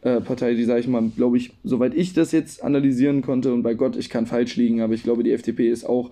äh, 0.02 0.20
Partei, 0.20 0.54
die, 0.54 0.64
sage 0.64 0.80
ich 0.80 0.86
mal, 0.86 1.10
glaube 1.16 1.38
ich, 1.38 1.50
soweit 1.64 1.94
ich 1.94 2.12
das 2.12 2.30
jetzt 2.30 2.62
analysieren 2.62 3.22
konnte, 3.22 3.52
und 3.52 3.62
bei 3.62 3.74
Gott, 3.74 3.96
ich 3.96 4.10
kann 4.10 4.26
falsch 4.26 4.54
liegen, 4.56 4.80
aber 4.80 4.94
ich 4.94 5.02
glaube, 5.02 5.24
die 5.24 5.32
FDP 5.32 5.70
ist 5.70 5.84
auch, 5.84 6.10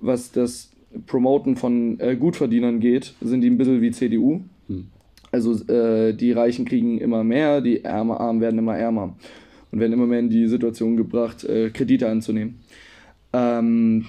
was 0.00 0.32
das 0.32 0.70
Promoten 1.06 1.56
von 1.56 1.98
äh, 2.00 2.16
Gutverdienern 2.16 2.80
geht, 2.80 3.14
sind 3.20 3.42
die 3.42 3.50
ein 3.50 3.58
bisschen 3.58 3.80
wie 3.80 3.90
CDU. 3.90 4.40
Also 5.30 5.52
äh, 5.72 6.14
die 6.14 6.32
Reichen 6.32 6.64
kriegen 6.64 6.98
immer 6.98 7.22
mehr, 7.22 7.60
die 7.60 7.84
Ärmer, 7.84 8.20
Armen 8.20 8.40
werden 8.40 8.58
immer 8.58 8.76
ärmer 8.76 9.14
und 9.70 9.80
werden 9.80 9.92
immer 9.92 10.06
mehr 10.06 10.20
in 10.20 10.30
die 10.30 10.46
Situation 10.46 10.96
gebracht, 10.96 11.44
äh, 11.44 11.70
Kredite 11.70 12.08
anzunehmen. 12.08 12.60
Ähm, 13.32 14.06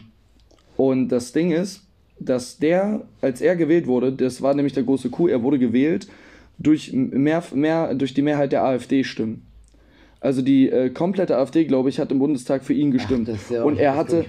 und 0.78 1.10
das 1.10 1.34
Ding 1.34 1.52
ist, 1.52 1.84
dass 2.20 2.58
der, 2.58 3.02
als 3.22 3.42
er 3.42 3.56
gewählt 3.56 3.88
wurde, 3.88 4.14
das 4.14 4.42
war 4.42 4.54
nämlich 4.54 4.74
der 4.74 4.84
große 4.84 5.10
Coup, 5.10 5.30
er 5.30 5.44
wurde 5.44 5.60
gewählt 5.60 6.08
durch, 6.58 6.94
mehr, 6.94 7.44
mehr, 7.54 7.94
durch 7.96 8.14
die 8.14 8.22
Mehrheit 8.22 8.52
der 8.52 8.64
AfD-Stimmen. 8.64 9.42
Also 10.22 10.42
die 10.42 10.70
äh, 10.70 10.90
komplette 10.90 11.38
AfD, 11.38 11.66
glaube 11.66 11.90
ich, 11.90 12.00
hat 12.00 12.12
im 12.12 12.20
Bundestag 12.20 12.64
für 12.64 12.74
ihn 12.74 12.92
gestimmt. 12.92 13.28
das 13.28 13.38
ist 13.38 13.52
ja 13.52 13.64
und 13.64 13.80
er 13.80 13.96
hatte, 13.96 14.26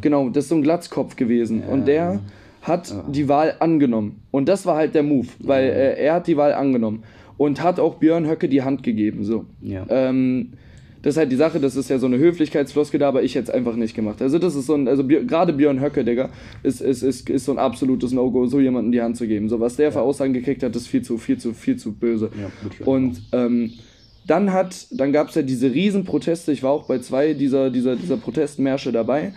genau, 0.00 0.28
das 0.28 0.44
ist 0.44 0.50
so 0.50 0.54
ein 0.54 0.62
Glatzkopf 0.62 1.16
gewesen. 1.16 1.62
und 1.64 1.86
der 1.88 2.20
hat 2.62 2.94
die 3.08 3.28
Wahl 3.28 3.56
angenommen. 3.58 4.22
Und 4.30 4.48
das 4.48 4.66
war 4.66 4.76
halt 4.76 4.94
der 4.94 5.02
Move, 5.02 5.26
weil 5.40 5.64
äh, 5.64 6.00
er 6.00 6.14
hat 6.14 6.26
die 6.28 6.36
Wahl 6.36 6.52
angenommen 6.52 7.02
und 7.36 7.60
hat 7.62 7.80
auch 7.80 7.96
Björn 7.96 8.28
Höcke 8.28 8.48
die 8.48 8.62
Hand 8.62 8.84
gegeben. 8.84 9.24
So. 9.24 9.46
Ja. 9.60 9.84
Ähm, 9.88 10.52
das 11.02 11.14
ist 11.14 11.18
halt 11.18 11.32
die 11.32 11.36
Sache, 11.36 11.58
das 11.58 11.74
ist 11.74 11.90
ja 11.90 11.98
so 11.98 12.06
eine 12.06 12.18
Höflichkeitsfloskel 12.18 13.00
da, 13.00 13.08
aber 13.08 13.24
ich 13.24 13.34
hätte 13.34 13.48
es 13.48 13.50
einfach 13.50 13.74
nicht 13.74 13.96
gemacht. 13.96 14.22
Also 14.22 14.38
das 14.38 14.54
ist 14.54 14.66
so 14.66 14.74
ein, 14.74 14.86
also 14.86 15.04
gerade 15.04 15.52
Björn 15.52 15.80
Höcke, 15.80 16.04
Digga, 16.04 16.30
ist, 16.62 16.80
ist, 16.80 17.02
ist, 17.02 17.28
ist 17.28 17.44
so 17.44 17.50
ein 17.50 17.58
absolutes 17.58 18.12
No-Go, 18.12 18.46
so 18.46 18.60
jemanden 18.60 18.92
die 18.92 19.02
Hand 19.02 19.16
zu 19.16 19.26
geben. 19.26 19.48
So 19.48 19.58
was 19.58 19.74
der 19.74 19.90
für 19.90 20.00
Aussagen 20.00 20.32
gekriegt 20.32 20.62
hat, 20.62 20.76
ist 20.76 20.86
viel 20.86 21.02
zu, 21.02 21.18
viel 21.18 21.38
zu, 21.38 21.54
viel 21.54 21.76
zu 21.76 21.92
böse. 21.92 22.30
Ja, 22.40 22.86
Und 22.86 23.20
ähm, 23.32 23.72
dann 24.26 24.52
hat, 24.52 24.86
dann 24.90 25.12
gab 25.12 25.28
es 25.28 25.34
ja 25.34 25.42
diese 25.42 25.72
Riesenproteste, 25.72 26.52
ich 26.52 26.62
war 26.62 26.70
auch 26.70 26.84
bei 26.84 26.98
zwei 26.98 27.34
dieser, 27.34 27.70
dieser, 27.70 27.96
dieser 27.96 28.16
Protestmärsche 28.16 28.92
dabei. 28.92 29.32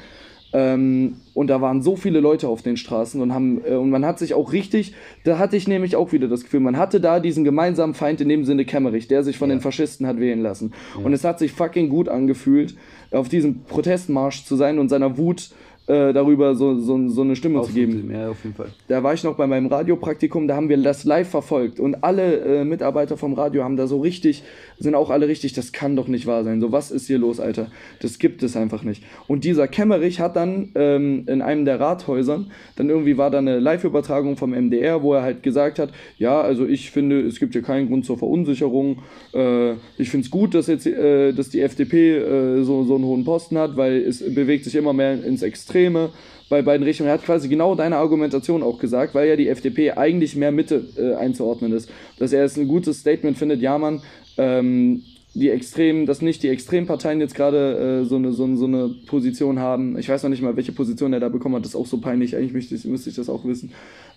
Ähm, 0.54 1.18
und 1.34 1.48
da 1.48 1.60
waren 1.60 1.82
so 1.82 1.98
viele 1.98 2.22
Leute 2.22 2.48
auf 2.48 2.62
den 2.62 2.78
Straßen 2.78 3.20
und 3.20 3.34
haben 3.34 3.62
äh, 3.66 3.74
und 3.74 3.90
man 3.90 4.06
hat 4.06 4.20
sich 4.20 4.34
auch 4.34 4.54
richtig, 4.54 4.94
da 5.26 5.38
hatte 5.38 5.58
ich 5.58 5.68
nämlich 5.68 5.98
auch 5.98 6.14
wieder 6.14 6.30
das 6.30 6.44
Gefühl, 6.44 6.62
man 6.62 6.78
hatte 6.78 7.02
da 7.02 7.20
diesen 7.20 7.44
gemeinsamen 7.44 7.94
Feind 7.94 8.22
in 8.22 8.30
dem 8.30 8.46
Sinne 8.46 8.64
Kämmerich, 8.64 9.10
der 9.10 9.24
sich 9.24 9.38
von 9.38 9.50
den 9.50 9.60
Faschisten 9.60 10.08
hat 10.08 10.18
wählen 10.18 10.42
lassen. 10.42 10.72
Und 11.04 11.12
es 11.12 11.26
hat 11.26 11.40
sich 11.40 11.52
fucking 11.52 11.90
gut 11.90 12.08
angefühlt, 12.08 12.76
auf 13.12 13.28
diesem 13.28 13.64
Protestmarsch 13.64 14.46
zu 14.46 14.56
sein 14.56 14.80
und 14.80 14.88
seiner 14.88 15.18
Wut 15.18 15.50
äh, 15.88 16.14
darüber 16.14 16.56
so, 16.56 16.80
so, 16.80 17.08
so 17.10 17.22
eine 17.22 17.36
Stimme 17.36 17.62
zu 17.64 17.74
geben 17.74 18.10
Ja, 18.12 18.30
auf 18.30 18.44
jeden 18.44 18.56
Fall. 18.56 18.70
da 18.88 19.04
war 19.04 19.14
ich 19.14 19.24
noch 19.24 19.36
bei 19.36 19.48
meinem 19.48 19.68
Radiopraktikum, 19.68 20.48
da 20.48 20.56
haben 20.56 20.70
wir 20.70 20.78
das 20.78 21.04
live 21.04 21.30
verfolgt 21.30 21.80
und 21.80 22.04
alle 22.04 22.40
äh, 22.40 22.66
Mitarbeiter 22.66 23.18
vom 23.18 23.34
Radio 23.34 23.64
haben 23.64 23.78
da 23.78 23.88
so 23.88 24.00
richtig, 24.00 24.44
sind 24.80 24.96
auch 24.96 25.10
alle 25.10 25.28
richtig, 25.28 25.54
das 25.54 25.72
kann 25.72 25.96
doch 25.96 26.08
nicht 26.08 26.26
wahr 26.26 26.44
sein. 26.44 26.60
So, 26.62 26.72
was 26.72 26.92
ist 26.92 27.08
hier 27.08 27.18
los, 27.18 27.40
Alter? 27.40 27.68
Das 28.02 28.20
gibt 28.20 28.44
es 28.44 28.58
einfach 28.58 28.84
nicht. 28.84 29.04
Und 29.28 29.44
dieser 29.44 29.68
Kemmerich 29.68 30.20
hat 30.20 30.36
dann 30.36 30.72
ähm, 30.76 31.24
in 31.28 31.42
einem 31.42 31.66
der 31.66 31.80
Rathäusern, 31.80 32.52
dann 32.76 32.90
irgendwie 32.90 33.18
war 33.18 33.30
da 33.30 33.38
eine 33.38 33.60
Live-Übertragung 33.60 34.38
vom 34.38 34.52
MDR, 34.52 35.02
wo 35.04 35.14
er 35.14 35.22
halt 35.22 35.44
gesagt 35.44 35.80
hat, 35.80 35.92
ja, 36.18 36.42
also 36.42 36.66
ich 36.66 36.92
finde, 36.92 37.22
es 37.22 37.40
gibt 37.40 37.54
hier 37.54 37.62
keinen 37.62 37.88
Grund 37.88 38.06
zur 38.06 38.18
Verunsicherung. 38.18 39.00
Äh, 39.34 39.74
ich 39.98 40.10
finde 40.10 40.26
es 40.26 40.32
gut, 40.32 40.54
dass 40.54 40.68
jetzt 40.68 40.86
äh, 40.86 41.34
dass 41.34 41.50
die 41.50 41.62
FDP 41.62 42.18
äh, 42.18 42.64
so, 42.64 42.84
so 42.84 42.96
einen 42.96 43.06
hohen 43.06 43.26
Posten 43.26 43.58
hat, 43.58 43.78
weil 43.78 44.02
es 44.02 44.20
bewegt 44.34 44.64
sich 44.66 44.76
immer 44.76 44.94
mehr 44.94 45.24
ins 45.24 45.42
Extreme 45.76 46.12
bei 46.50 46.62
beiden 46.62 46.86
Richtungen. 46.86 47.10
Er 47.10 47.16
hat 47.16 47.26
quasi 47.26 47.50
genau 47.50 47.76
deine 47.76 47.98
Argumentation 47.98 48.64
auch 48.64 48.80
gesagt, 48.80 49.14
weil 49.14 49.28
ja 49.28 49.36
die 49.36 49.50
FDP 49.50 49.92
eigentlich 49.92 50.36
mehr 50.36 50.52
Mitte 50.52 50.86
äh, 50.98 51.16
einzuordnen 51.16 51.74
ist. 51.74 51.90
Dass 52.18 52.32
er 52.32 52.46
es 52.46 52.58
ein 52.58 52.68
gutes 52.68 53.00
Statement 53.00 53.38
findet, 53.38 53.62
ja 53.62 53.78
man, 53.78 54.02
ähm, 54.38 55.04
die 55.34 55.50
Extremen, 55.50 56.06
dass 56.06 56.22
nicht 56.22 56.44
die 56.44 56.48
Extremparteien 56.48 57.20
jetzt 57.20 57.36
gerade 57.36 58.04
äh, 58.04 58.06
so, 58.06 58.16
eine, 58.16 58.32
so, 58.32 58.56
so 58.56 58.66
eine 58.66 58.96
Position 59.06 59.60
haben. 59.60 59.98
Ich 59.98 60.08
weiß 60.08 60.24
noch 60.24 60.30
nicht 60.30 60.42
mal, 60.42 60.56
welche 60.56 60.72
Position 60.72 61.12
er 61.12 61.20
da 61.20 61.28
bekommen 61.28 61.56
hat, 61.56 61.64
das 61.64 61.72
ist 61.72 61.76
auch 61.76 61.88
so 61.88 62.00
peinlich, 62.00 62.38
eigentlich 62.38 62.54
müsste 62.54 62.76
ich, 62.76 62.86
müsste 62.86 63.10
ich 63.10 63.18
das 63.18 63.28
auch 63.28 63.44
wissen. 63.44 63.74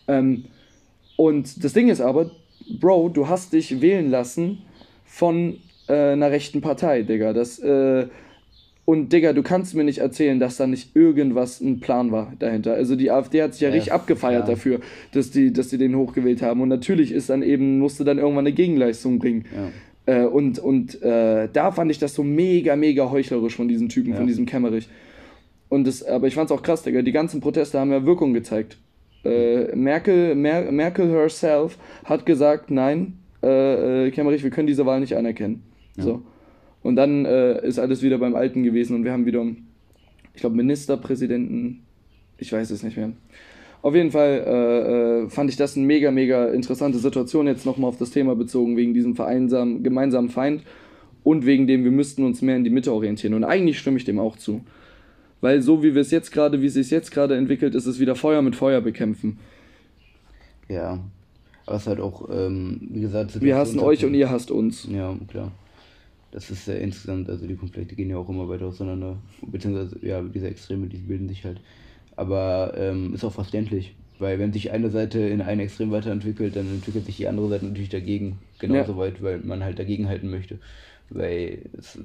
Ähm, 0.06 0.44
und 1.16 1.64
das 1.64 1.72
Ding 1.72 1.88
ist 1.88 2.00
aber, 2.00 2.30
Bro, 2.80 3.08
du 3.08 3.26
hast 3.26 3.52
dich 3.52 3.80
wählen 3.80 4.10
lassen 4.10 4.58
von 5.04 5.56
äh, 5.88 6.12
einer 6.12 6.30
rechten 6.30 6.60
Partei, 6.60 7.02
Digga. 7.02 7.32
Das, 7.32 7.58
äh, 7.58 8.06
und 8.88 9.12
Digga, 9.12 9.34
du 9.34 9.42
kannst 9.42 9.74
mir 9.74 9.84
nicht 9.84 9.98
erzählen, 9.98 10.40
dass 10.40 10.56
da 10.56 10.66
nicht 10.66 10.96
irgendwas 10.96 11.60
ein 11.60 11.78
Plan 11.80 12.10
war 12.10 12.32
dahinter. 12.38 12.72
Also 12.72 12.96
die 12.96 13.10
AfD 13.10 13.42
hat 13.42 13.52
sich 13.52 13.60
ja, 13.60 13.68
Ja, 13.68 13.74
richtig 13.74 13.92
abgefeiert 13.92 14.44
klar. 14.46 14.56
dafür, 14.56 14.80
dass 15.12 15.30
die, 15.30 15.52
dass 15.52 15.68
die 15.68 15.76
den 15.76 15.94
hochgewählt 15.94 16.40
haben. 16.40 16.62
Und 16.62 16.70
natürlich 16.70 17.12
ist 17.12 17.28
dann 17.28 17.42
eben, 17.42 17.78
musste 17.80 18.04
dann 18.04 18.16
irgendwann 18.16 18.46
eine 18.46 18.54
Gegenleistung 18.54 19.18
bringen. 19.18 19.44
Ja. 20.06 20.22
Äh, 20.22 20.24
und 20.24 20.58
und 20.58 21.02
äh, 21.02 21.48
da 21.52 21.70
fand 21.70 21.90
ich 21.90 21.98
das 21.98 22.14
so 22.14 22.22
mega, 22.24 22.76
mega 22.76 23.10
heuchlerisch 23.10 23.56
von 23.56 23.68
diesem 23.68 23.90
Typen, 23.90 24.14
von 24.14 24.22
Ja. 24.22 24.26
diesem 24.28 24.46
Kämmerich. 24.46 24.88
Und 25.68 25.86
das, 25.86 26.02
aber 26.02 26.26
ich 26.26 26.34
fand's 26.34 26.50
auch 26.50 26.62
krass, 26.62 26.82
Digga. 26.82 27.02
Die 27.02 27.12
ganzen 27.12 27.42
Proteste 27.42 27.78
haben 27.78 27.90
ja 27.92 28.06
Wirkung 28.06 28.32
gezeigt. 28.32 28.78
Äh, 29.22 29.76
Merkel, 29.76 30.34
Mer 30.34 30.72
Merkel 30.72 31.10
herself 31.10 31.76
hat 32.06 32.24
gesagt, 32.24 32.70
nein, 32.70 33.18
äh, 33.42 34.06
äh, 34.06 34.10
Kämmerich, 34.12 34.42
wir 34.44 34.50
können 34.50 34.66
diese 34.66 34.86
Wahl 34.86 35.00
nicht 35.00 35.14
anerkennen. 35.14 35.62
So. 35.98 36.22
Und 36.88 36.96
dann 36.96 37.26
äh, 37.26 37.66
ist 37.66 37.78
alles 37.78 38.00
wieder 38.00 38.16
beim 38.16 38.34
Alten 38.34 38.62
gewesen 38.62 38.96
und 38.96 39.04
wir 39.04 39.12
haben 39.12 39.26
wieder, 39.26 39.44
ich 40.32 40.40
glaube, 40.40 40.56
Ministerpräsidenten, 40.56 41.80
ich 42.38 42.50
weiß 42.50 42.70
es 42.70 42.82
nicht 42.82 42.96
mehr. 42.96 43.12
Auf 43.82 43.94
jeden 43.94 44.10
Fall 44.10 44.42
äh, 44.46 45.24
äh, 45.24 45.28
fand 45.28 45.50
ich 45.50 45.56
das 45.56 45.76
eine 45.76 45.84
mega, 45.84 46.10
mega 46.10 46.46
interessante 46.46 46.96
Situation, 46.96 47.46
jetzt 47.46 47.66
nochmal 47.66 47.90
auf 47.90 47.98
das 47.98 48.10
Thema 48.10 48.34
bezogen, 48.34 48.78
wegen 48.78 48.94
diesem 48.94 49.14
gemeinsamen 49.82 50.30
Feind 50.30 50.62
und 51.24 51.44
wegen 51.44 51.66
dem, 51.66 51.84
wir 51.84 51.90
müssten 51.90 52.24
uns 52.24 52.40
mehr 52.40 52.56
in 52.56 52.64
die 52.64 52.70
Mitte 52.70 52.90
orientieren. 52.90 53.34
Und 53.34 53.44
eigentlich 53.44 53.78
stimme 53.78 53.98
ich 53.98 54.06
dem 54.06 54.18
auch 54.18 54.38
zu. 54.38 54.62
Weil 55.42 55.60
so 55.60 55.82
wie 55.82 55.94
wir 55.94 56.00
es 56.00 56.10
jetzt 56.10 56.32
gerade, 56.32 56.62
wie 56.62 56.66
es 56.68 56.72
sich 56.72 56.90
jetzt 56.90 57.10
gerade 57.10 57.36
entwickelt, 57.36 57.74
ist 57.74 57.84
es 57.84 58.00
wieder 58.00 58.14
Feuer 58.14 58.40
mit 58.40 58.56
Feuer 58.56 58.80
bekämpfen. 58.80 59.38
Ja. 60.70 61.00
Aber 61.66 61.76
es 61.76 61.82
ist 61.82 61.88
halt 61.88 62.00
auch, 62.00 62.30
ähm, 62.32 62.80
wie 62.80 63.02
gesagt, 63.02 63.42
Wir 63.42 63.58
hassen 63.58 63.78
euch 63.78 64.06
und 64.06 64.14
ihr 64.14 64.30
hasst 64.30 64.50
uns. 64.50 64.88
Ja, 64.90 65.14
klar. 65.28 65.52
Das 66.30 66.50
ist 66.50 66.68
ja 66.68 66.74
insgesamt, 66.74 67.28
also 67.30 67.46
die 67.46 67.56
Konflikte 67.56 67.94
gehen 67.94 68.10
ja 68.10 68.18
auch 68.18 68.28
immer 68.28 68.48
weiter 68.48 68.66
auseinander. 68.66 69.16
Beziehungsweise, 69.46 69.98
ja, 70.06 70.22
diese 70.22 70.48
Extreme, 70.48 70.86
die 70.86 70.98
bilden 70.98 71.28
sich 71.28 71.44
halt. 71.44 71.60
Aber 72.16 72.74
ähm, 72.76 73.14
ist 73.14 73.24
auch 73.24 73.32
verständlich. 73.32 73.94
Weil 74.18 74.38
wenn 74.38 74.52
sich 74.52 74.72
eine 74.72 74.90
Seite 74.90 75.20
in 75.20 75.40
ein 75.40 75.60
Extrem 75.60 75.90
weiterentwickelt, 75.90 76.56
dann 76.56 76.66
entwickelt 76.66 77.06
sich 77.06 77.16
die 77.16 77.28
andere 77.28 77.48
Seite 77.48 77.66
natürlich 77.66 77.88
dagegen 77.88 78.38
genauso 78.58 78.92
ja. 78.92 78.98
weit, 78.98 79.22
weil 79.22 79.38
man 79.38 79.62
halt 79.62 79.78
dagegen 79.78 80.08
halten 80.08 80.28
möchte. 80.28 80.58
Weil 81.08 81.70
es, 81.78 81.98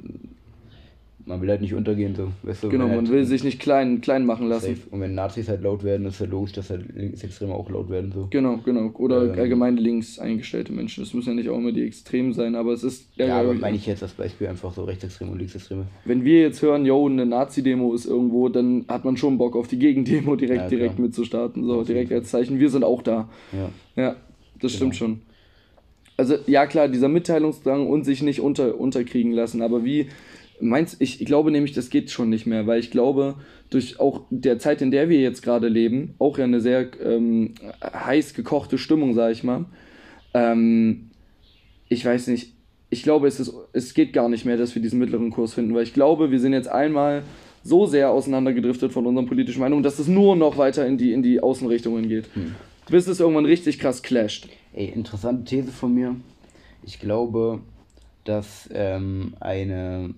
man 1.25 1.41
will 1.41 1.49
halt 1.49 1.61
nicht 1.61 1.73
untergehen, 1.73 2.15
so. 2.15 2.29
Weißt 2.43 2.63
du, 2.63 2.69
genau, 2.69 2.87
man, 2.87 2.97
halt, 2.97 3.09
will 3.09 3.25
sich 3.25 3.43
nicht 3.43 3.59
klein, 3.59 4.01
klein 4.01 4.25
machen 4.25 4.47
lassen. 4.47 4.75
Safe. 4.75 4.87
Und 4.91 5.01
wenn 5.01 5.15
Nazis 5.15 5.47
halt 5.47 5.61
laut 5.61 5.83
werden, 5.83 6.05
ist 6.05 6.19
ja 6.19 6.25
logisch, 6.25 6.53
dass 6.53 6.69
halt 6.69 6.93
Linksextreme 6.95 7.53
auch 7.53 7.69
laut 7.69 7.89
werden, 7.89 8.11
so. 8.11 8.27
Genau, 8.29 8.57
genau. 8.57 8.91
Oder 8.95 9.33
ähm, 9.33 9.39
allgemein 9.39 9.77
links 9.77 10.19
eingestellte 10.19 10.73
Menschen. 10.73 11.03
Das 11.03 11.13
müssen 11.13 11.29
ja 11.29 11.35
nicht 11.35 11.49
auch 11.49 11.57
immer 11.57 11.71
die 11.71 11.83
Extremen 11.83 12.33
sein, 12.33 12.55
aber 12.55 12.73
es 12.73 12.83
ist. 12.83 13.07
Ja, 13.15 13.27
ja 13.27 13.39
aber 13.39 13.53
meine 13.53 13.77
ich 13.77 13.85
jetzt 13.85 14.03
als 14.03 14.13
Beispiel 14.13 14.47
einfach 14.47 14.73
so 14.73 14.83
Rechtsextreme 14.83 15.31
und 15.31 15.39
Linksextreme. 15.39 15.85
Wenn 16.05 16.25
wir 16.25 16.41
jetzt 16.41 16.61
hören, 16.61 16.85
yo, 16.85 17.07
eine 17.07 17.25
Nazi-Demo 17.25 17.93
ist 17.93 18.05
irgendwo, 18.05 18.49
dann 18.49 18.85
hat 18.87 19.05
man 19.05 19.15
schon 19.15 19.37
Bock 19.37 19.55
auf 19.55 19.67
die 19.67 19.79
Gegendemo 19.79 20.35
direkt, 20.35 20.63
ja, 20.63 20.67
direkt 20.69 20.99
mitzustarten. 20.99 21.63
So, 21.65 21.83
direkt 21.83 22.11
als 22.11 22.29
Zeichen, 22.29 22.59
wir 22.59 22.69
sind 22.69 22.83
auch 22.83 23.01
da. 23.01 23.29
Ja. 23.51 23.69
Ja, 23.95 24.15
das 24.59 24.71
genau. 24.71 24.77
stimmt 24.77 24.95
schon. 24.95 25.21
Also, 26.15 26.35
ja 26.45 26.67
klar, 26.67 26.89
dieser 26.89 27.09
Mitteilungsdrang 27.09 27.87
und 27.87 28.03
sich 28.03 28.21
nicht 28.21 28.39
unter, 28.39 28.79
unterkriegen 28.79 29.31
lassen, 29.31 29.61
aber 29.61 29.83
wie 29.83 30.09
Meinst 30.63 30.97
ich, 30.99 31.21
ich 31.21 31.27
glaube 31.27 31.51
nämlich, 31.51 31.73
das 31.73 31.89
geht 31.89 32.09
schon 32.09 32.29
nicht 32.29 32.45
mehr, 32.45 32.67
weil 32.67 32.79
ich 32.79 32.91
glaube, 32.91 33.35
durch 33.69 33.99
auch 33.99 34.21
der 34.29 34.59
Zeit, 34.59 34.81
in 34.81 34.91
der 34.91 35.09
wir 35.09 35.19
jetzt 35.19 35.41
gerade 35.41 35.67
leben, 35.67 36.15
auch 36.19 36.37
ja 36.37 36.45
eine 36.45 36.61
sehr 36.61 36.87
ähm, 37.01 37.55
heiß 37.83 38.33
gekochte 38.33 38.77
Stimmung, 38.77 39.13
sag 39.13 39.31
ich 39.31 39.43
mal. 39.43 39.65
Ähm, 40.33 41.11
ich 41.89 42.05
weiß 42.05 42.27
nicht, 42.27 42.53
ich 42.89 43.03
glaube, 43.03 43.27
es, 43.27 43.39
ist, 43.39 43.53
es 43.73 43.93
geht 43.93 44.13
gar 44.13 44.29
nicht 44.29 44.45
mehr, 44.45 44.57
dass 44.57 44.75
wir 44.75 44.81
diesen 44.81 44.99
mittleren 44.99 45.31
Kurs 45.31 45.53
finden, 45.53 45.73
weil 45.73 45.83
ich 45.83 45.93
glaube, 45.93 46.31
wir 46.31 46.39
sind 46.39 46.53
jetzt 46.53 46.69
einmal 46.69 47.23
so 47.63 47.85
sehr 47.85 48.11
auseinandergedriftet 48.11 48.91
von 48.91 49.05
unseren 49.05 49.25
politischen 49.25 49.61
Meinungen, 49.61 49.83
dass 49.83 49.99
es 49.99 50.07
nur 50.07 50.35
noch 50.35 50.57
weiter 50.57 50.85
in 50.85 50.97
die, 50.97 51.11
in 51.11 51.23
die 51.23 51.39
Außenrichtungen 51.39 52.07
geht. 52.07 52.25
Hm. 52.35 52.55
Bis 52.89 53.07
es 53.07 53.19
irgendwann 53.19 53.45
richtig 53.45 53.79
krass 53.79 54.03
clasht. 54.03 54.49
Ey, 54.73 54.87
interessante 54.87 55.45
These 55.45 55.71
von 55.71 55.93
mir. 55.93 56.15
Ich 56.83 56.99
glaube, 56.99 57.61
dass 58.25 58.69
ähm, 58.73 59.33
eine 59.39 60.13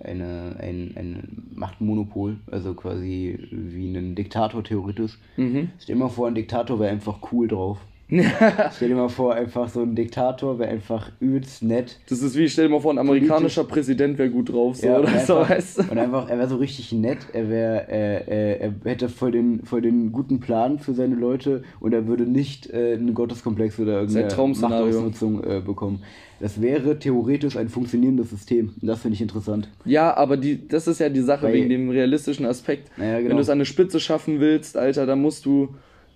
eine, 0.00 0.56
ein, 0.58 0.92
ein 0.96 1.50
Machtmonopol, 1.54 2.38
also 2.50 2.74
quasi 2.74 3.38
wie 3.50 3.94
ein 3.94 4.14
Diktator 4.14 4.64
theoretisch. 4.64 5.18
Mhm. 5.36 5.70
Stell 5.78 5.96
dir 5.96 6.00
mal 6.00 6.08
vor, 6.08 6.28
ein 6.28 6.34
Diktator 6.34 6.80
wäre 6.80 6.90
einfach 6.90 7.18
cool 7.32 7.48
drauf. 7.48 7.78
stell 8.76 8.88
dir 8.88 8.94
mal 8.94 9.08
vor, 9.08 9.34
einfach 9.34 9.68
so 9.68 9.80
ein 9.82 9.94
Diktator 9.94 10.58
wäre 10.58 10.70
einfach 10.70 11.10
übelst 11.20 11.62
nett. 11.62 11.98
Das 12.08 12.20
ist 12.20 12.36
wie, 12.36 12.48
stell 12.48 12.66
dir 12.66 12.70
mal 12.70 12.80
vor, 12.80 12.92
ein 12.92 12.98
amerikanischer 12.98 13.62
Politisch. 13.62 13.72
Präsident 13.72 14.18
wäre 14.18 14.30
gut 14.30 14.52
drauf, 14.52 14.76
so, 14.76 14.86
ja, 14.86 14.98
oder 14.98 15.18
so, 15.20 15.36
weißt 15.36 15.78
du? 15.78 15.82
Und 15.90 15.98
einfach, 15.98 16.28
er 16.28 16.38
wäre 16.38 16.48
so 16.48 16.56
richtig 16.56 16.92
nett, 16.92 17.18
er 17.32 17.48
wäre, 17.48 17.88
äh, 17.88 18.56
äh, 18.56 18.72
er 18.84 18.90
hätte 18.90 19.08
voll 19.08 19.32
den, 19.32 19.64
voll 19.64 19.80
den 19.80 20.12
guten 20.12 20.40
Plan 20.40 20.78
für 20.78 20.92
seine 20.92 21.14
Leute 21.14 21.62
und 21.80 21.94
er 21.94 22.06
würde 22.06 22.24
nicht 22.24 22.68
äh, 22.70 22.94
einen 22.94 23.14
Gotteskomplex 23.14 23.78
oder 23.78 24.00
irgendeine 24.00 24.26
Machtausnutzung 24.26 25.44
äh, 25.44 25.60
bekommen. 25.60 26.02
Das 26.40 26.60
wäre 26.60 26.98
theoretisch 26.98 27.56
ein 27.56 27.68
funktionierendes 27.68 28.30
System. 28.30 28.74
Und 28.80 28.88
das 28.88 29.00
finde 29.00 29.14
ich 29.14 29.22
interessant. 29.22 29.68
Ja, 29.84 30.16
aber 30.16 30.36
die, 30.36 30.66
das 30.66 30.88
ist 30.88 30.98
ja 30.98 31.08
die 31.08 31.20
Sache 31.20 31.46
Weil, 31.46 31.54
wegen 31.54 31.68
dem 31.68 31.88
realistischen 31.88 32.46
Aspekt. 32.46 32.90
Ja, 32.98 33.18
genau. 33.18 33.30
Wenn 33.30 33.36
du 33.36 33.42
es 33.42 33.48
an 33.48 33.58
eine 33.58 33.64
Spitze 33.64 34.00
schaffen 34.00 34.40
willst, 34.40 34.76
Alter, 34.76 35.06
dann 35.06 35.22
musst 35.22 35.46
du 35.46 35.68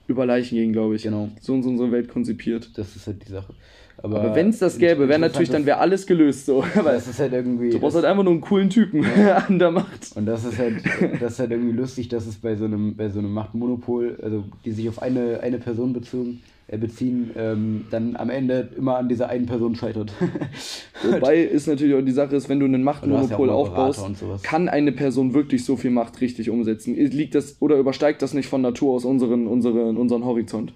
über 0.09 0.27
Leichen 0.27 0.57
gehen, 0.57 0.73
glaube 0.73 0.97
ich. 0.97 1.03
Genau. 1.03 1.29
So 1.41 1.59
ist 1.59 1.67
unsere 1.67 1.91
Welt 1.93 2.09
konzipiert. 2.09 2.71
Das 2.77 2.97
ist 2.97 3.07
halt 3.07 3.27
die 3.27 3.33
Sache. 3.33 3.55
Aber, 4.03 4.21
Aber 4.21 4.35
wenn 4.35 4.51
es 4.51 4.59
das 4.59 4.79
gäbe, 4.79 5.09
wäre 5.09 5.19
natürlich, 5.19 5.49
dann 5.49 5.65
wäre 5.65 5.79
alles 5.79 6.07
gelöst 6.07 6.47
so. 6.47 6.65
das 6.75 7.09
ist 7.09 7.19
halt 7.19 7.33
irgendwie. 7.33 7.71
Du 7.71 7.81
brauchst 7.81 7.97
halt 7.97 8.05
einfach 8.05 8.23
nur 8.23 8.33
einen 8.33 8.43
coolen 8.43 8.69
Typen 8.69 9.03
ja. 9.03 9.39
an 9.39 9.59
der 9.59 9.71
Macht. 9.71 10.15
Und 10.15 10.27
das 10.27 10.45
ist 10.45 10.59
halt, 10.59 10.77
das 11.21 11.33
ist 11.33 11.39
halt 11.39 11.51
irgendwie 11.51 11.73
lustig, 11.73 12.09
dass 12.09 12.27
es 12.27 12.37
bei 12.37 12.57
so 12.57 12.67
einem, 12.67 12.95
bei 12.95 13.09
so 13.09 13.19
einem 13.19 13.33
Machtmonopol, 13.33 14.19
also 14.23 14.45
die 14.65 14.73
sich 14.73 14.89
auf 14.89 15.01
eine, 15.01 15.41
eine 15.41 15.59
Person 15.59 15.93
bezogen, 15.93 16.43
beziehen, 16.69 17.31
ähm, 17.37 17.87
dann 17.91 18.17
am 18.17 18.29
Ende 18.29 18.71
immer 18.77 18.97
an 18.97 19.09
dieser 19.09 19.29
einen 19.29 19.47
Person 19.47 19.77
scheitert. 19.77 20.12
Wobei 21.11 21.41
ist 21.43 21.69
natürlich 21.69 21.95
auch 21.95 22.05
die 22.05 22.12
Sache 22.12 22.35
ist, 22.35 22.49
wenn 22.49 22.59
du 22.59 22.67
ein 22.67 22.83
Machtmonopol 22.83 23.49
ja 23.49 23.55
aufbaust, 23.55 24.05
kann 24.43 24.69
eine 24.69 24.91
Person 24.91 25.33
wirklich 25.33 25.64
so 25.64 25.77
viel 25.77 25.93
Macht 25.93 26.21
richtig 26.21 26.51
umsetzen? 26.51 26.95
Liegt 26.97 27.37
das 27.37 27.57
oder 27.61 27.77
übersteigt 27.77 28.21
das 28.21 28.35
nicht 28.35 28.49
von 28.49 28.62
Natur 28.62 28.95
aus 28.95 29.05
unseren, 29.05 29.47
unseren, 29.47 29.97
unseren 29.97 30.25
Horizont? 30.25 30.73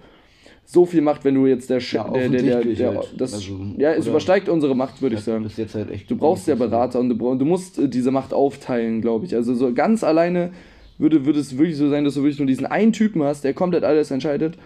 So 0.63 0.85
viel 0.85 1.01
Macht, 1.01 1.25
wenn 1.25 1.35
du 1.35 1.47
jetzt 1.47 1.69
der, 1.69 1.79
ja, 1.79 2.07
der, 2.09 2.29
der, 2.29 2.41
der, 2.41 2.63
der 2.63 2.95
halt. 2.95 3.13
das, 3.17 3.33
also, 3.33 3.59
ja, 3.77 3.91
es 3.91 4.07
übersteigt 4.07 4.47
unsere 4.47 4.73
Macht, 4.73 5.01
würde 5.01 5.17
ich 5.17 5.21
sagen. 5.21 5.45
Halt 5.45 6.09
du 6.09 6.15
brauchst 6.15 6.47
ja 6.47 6.55
Berater 6.55 7.01
und 7.01 7.09
du, 7.09 7.35
du 7.35 7.43
musst 7.43 7.77
äh, 7.77 7.89
diese 7.89 8.11
Macht 8.11 8.33
aufteilen, 8.33 9.01
glaube 9.01 9.25
ich. 9.25 9.35
Also 9.35 9.53
so 9.53 9.73
ganz 9.73 10.05
alleine 10.05 10.53
würde, 11.01 11.25
würde 11.25 11.39
es 11.39 11.57
wirklich 11.57 11.77
so 11.77 11.89
sein, 11.89 12.05
dass 12.05 12.13
du 12.13 12.21
wirklich 12.21 12.39
nur 12.39 12.47
diesen 12.47 12.65
einen 12.65 12.93
Typen 12.93 13.23
hast, 13.23 13.43
der 13.43 13.53
komplett 13.53 13.83
alles 13.83 14.11
entscheidet. 14.11 14.57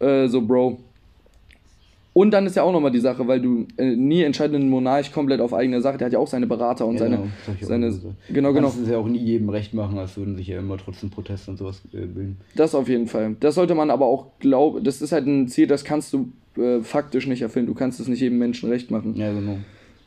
Ja. 0.00 0.24
Äh, 0.24 0.28
so, 0.28 0.42
Bro. 0.42 0.80
Und 2.12 2.32
dann 2.32 2.44
ist 2.44 2.56
ja 2.56 2.64
auch 2.64 2.72
nochmal 2.72 2.90
die 2.90 3.00
Sache, 3.00 3.26
weil 3.28 3.40
du 3.40 3.68
äh, 3.76 3.94
nie 3.94 4.22
entscheidenden 4.22 4.68
Monarch 4.68 5.12
komplett 5.12 5.40
auf 5.40 5.54
eigene 5.54 5.80
Sache, 5.80 5.96
der 5.96 6.06
hat 6.06 6.12
ja 6.12 6.18
auch 6.18 6.26
seine 6.26 6.48
Berater 6.48 6.84
und 6.84 6.96
genau, 6.96 7.28
seine. 7.46 7.58
seine 7.60 7.92
so. 7.92 8.14
Genau, 8.28 8.52
genau. 8.52 8.66
Das 8.66 8.78
ist 8.78 8.88
ja 8.88 8.98
auch 8.98 9.06
nie 9.06 9.20
jedem 9.20 9.48
recht 9.48 9.74
machen, 9.74 9.96
als 9.96 10.16
würden 10.16 10.36
sich 10.36 10.48
ja 10.48 10.58
immer 10.58 10.76
trotzdem 10.76 11.10
Proteste 11.10 11.52
und 11.52 11.56
sowas 11.56 11.82
äh, 11.92 11.98
bilden. 11.98 12.38
Das 12.56 12.74
auf 12.74 12.88
jeden 12.88 13.06
Fall. 13.06 13.36
Das 13.38 13.54
sollte 13.54 13.76
man 13.76 13.90
aber 13.90 14.06
auch 14.06 14.26
glauben, 14.40 14.82
das 14.82 15.00
ist 15.00 15.12
halt 15.12 15.26
ein 15.26 15.46
Ziel, 15.46 15.68
das 15.68 15.84
kannst 15.84 16.12
du 16.12 16.32
äh, 16.56 16.80
faktisch 16.80 17.28
nicht 17.28 17.42
erfüllen. 17.42 17.66
Du 17.66 17.74
kannst 17.74 18.00
es 18.00 18.08
nicht 18.08 18.20
jedem 18.20 18.38
Menschen 18.38 18.68
recht 18.70 18.90
machen. 18.90 19.14
Ja, 19.14 19.32
genau. 19.32 19.58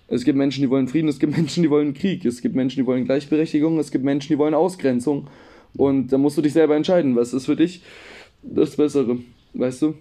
Es 0.10 0.26
gibt 0.26 0.38
Menschen, 0.38 0.62
die 0.62 0.70
wollen 0.70 0.90
Frieden, 0.90 1.08
es 1.08 1.20
gibt 1.20 1.36
Menschen, 1.36 1.64
die 1.64 1.70
wollen 1.70 1.94
Krieg, 1.94 2.26
es 2.26 2.42
gibt 2.42 2.54
Menschen, 2.54 2.82
die 2.82 2.86
wollen 2.86 3.06
Gleichberechtigung, 3.06 3.80
es 3.80 3.92
gibt 3.92 4.04
Menschen, 4.04 4.28
die 4.28 4.38
wollen 4.38 4.54
Ausgrenzung. 4.54 5.28
Und 5.76 6.08
da 6.08 6.18
musst 6.18 6.38
du 6.38 6.42
dich 6.42 6.54
selber 6.54 6.76
entscheiden, 6.76 7.16
was 7.16 7.34
ist 7.34 7.46
für 7.46 7.56
dich 7.56 7.82
das 8.44 8.76
Bessere, 8.76 9.18
weißt 9.54 9.82
du? 9.82 9.96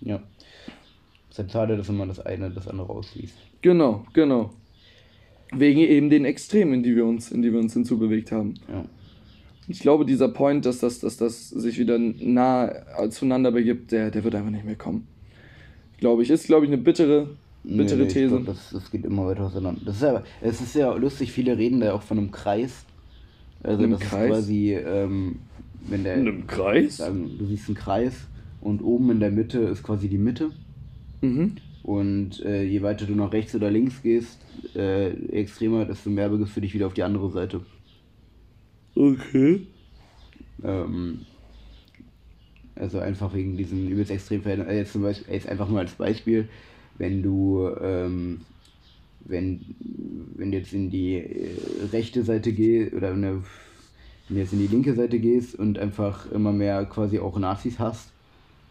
Ja. 0.00 0.22
Es 1.30 1.34
ist 1.34 1.38
halt 1.38 1.52
schade, 1.52 1.76
dass 1.76 1.88
man 1.90 2.08
das 2.08 2.20
eine 2.20 2.50
das 2.50 2.68
andere 2.68 2.90
ausliest. 2.90 3.34
Genau, 3.62 4.04
genau. 4.12 4.50
Wegen 5.52 5.80
eben 5.80 6.10
den 6.10 6.24
Extremen, 6.24 6.74
in 6.74 6.82
die 6.82 6.96
wir 6.96 7.06
uns, 7.06 7.30
in 7.30 7.42
die 7.42 7.52
wir 7.52 7.60
uns 7.60 7.72
hinzubewegt 7.72 8.32
haben. 8.32 8.54
Ja. 8.68 8.84
Ich 9.68 9.80
glaube, 9.80 10.04
dieser 10.04 10.28
Point, 10.28 10.64
dass 10.66 10.78
das, 10.78 11.00
dass 11.00 11.16
das 11.16 11.48
sich 11.50 11.78
wieder 11.78 11.98
nah 11.98 12.72
zueinander 13.10 13.50
begibt, 13.50 13.90
der, 13.92 14.10
der 14.10 14.22
wird 14.22 14.34
einfach 14.34 14.50
nicht 14.50 14.64
mehr 14.64 14.76
kommen. 14.76 15.08
Glaube 15.98 16.22
ich. 16.22 16.30
Ist, 16.30 16.46
glaube 16.46 16.66
ich, 16.66 16.72
eine 16.72 16.80
bittere, 16.80 17.36
bittere 17.64 17.98
nee, 17.98 18.04
nee, 18.04 18.10
These. 18.10 18.28
Glaub, 18.28 18.46
das, 18.46 18.70
das 18.70 18.90
geht 18.90 19.04
immer 19.04 19.26
weiter 19.26 19.44
auseinander. 19.44 19.80
Das 19.84 19.96
ist 19.96 20.02
ja, 20.02 20.22
es 20.40 20.60
ist 20.60 20.74
ja 20.74 20.94
lustig, 20.94 21.32
viele 21.32 21.56
reden 21.56 21.80
da 21.80 21.94
auch 21.94 22.02
von 22.02 22.18
einem 22.18 22.30
Kreis. 22.30 22.84
Also 23.66 23.84
in 23.84 23.90
das 23.90 24.00
Kreis? 24.00 24.22
ist 24.22 24.30
quasi, 24.30 24.74
ähm, 24.74 25.36
wenn 25.88 26.04
der. 26.04 26.14
In 26.14 26.28
einem 26.28 26.46
Kreis? 26.46 26.98
Sagen, 26.98 27.30
du 27.38 27.46
siehst 27.46 27.68
einen 27.68 27.76
Kreis 27.76 28.26
und 28.60 28.82
oben 28.82 29.10
in 29.10 29.20
der 29.20 29.30
Mitte 29.30 29.58
ist 29.60 29.82
quasi 29.82 30.08
die 30.08 30.18
Mitte. 30.18 30.50
Mhm. 31.20 31.56
Und 31.82 32.44
äh, 32.44 32.64
je 32.64 32.82
weiter 32.82 33.06
du 33.06 33.14
nach 33.14 33.32
rechts 33.32 33.54
oder 33.54 33.70
links 33.70 34.02
gehst, 34.02 34.38
äh, 34.74 35.10
extremer, 35.30 35.84
desto 35.84 36.10
mehr 36.10 36.28
begibst 36.28 36.56
du 36.56 36.60
dich 36.60 36.74
wieder 36.74 36.86
auf 36.86 36.94
die 36.94 37.04
andere 37.04 37.30
Seite. 37.30 37.60
Okay. 38.94 39.66
Ähm, 40.64 41.20
also 42.74 42.98
einfach 42.98 43.34
wegen 43.34 43.56
diesen 43.56 43.88
übelst 43.88 44.10
extremen 44.10 44.42
Verhältnissen. 44.42 44.68
Also 44.68 44.78
jetzt 44.78 44.92
zum 44.92 45.02
Beispiel, 45.02 45.34
jetzt 45.34 45.48
einfach 45.48 45.68
mal 45.68 45.80
als 45.80 45.92
Beispiel, 45.92 46.48
wenn 46.98 47.22
du 47.22 47.68
ähm, 47.80 48.40
wenn, 49.28 49.60
wenn 50.34 50.52
du 50.52 50.58
jetzt 50.58 50.72
in 50.72 50.90
die 50.90 51.16
äh, 51.16 51.56
rechte 51.92 52.22
Seite 52.22 52.52
gehst 52.52 52.94
oder 52.94 53.12
eine, 53.12 53.42
wenn 54.28 54.36
du 54.36 54.40
jetzt 54.40 54.52
in 54.52 54.60
die 54.60 54.66
linke 54.66 54.94
Seite 54.94 55.18
gehst 55.18 55.54
und 55.54 55.78
einfach 55.78 56.30
immer 56.32 56.52
mehr 56.52 56.84
quasi 56.84 57.18
auch 57.18 57.38
Nazis 57.38 57.78
hast, 57.78 58.10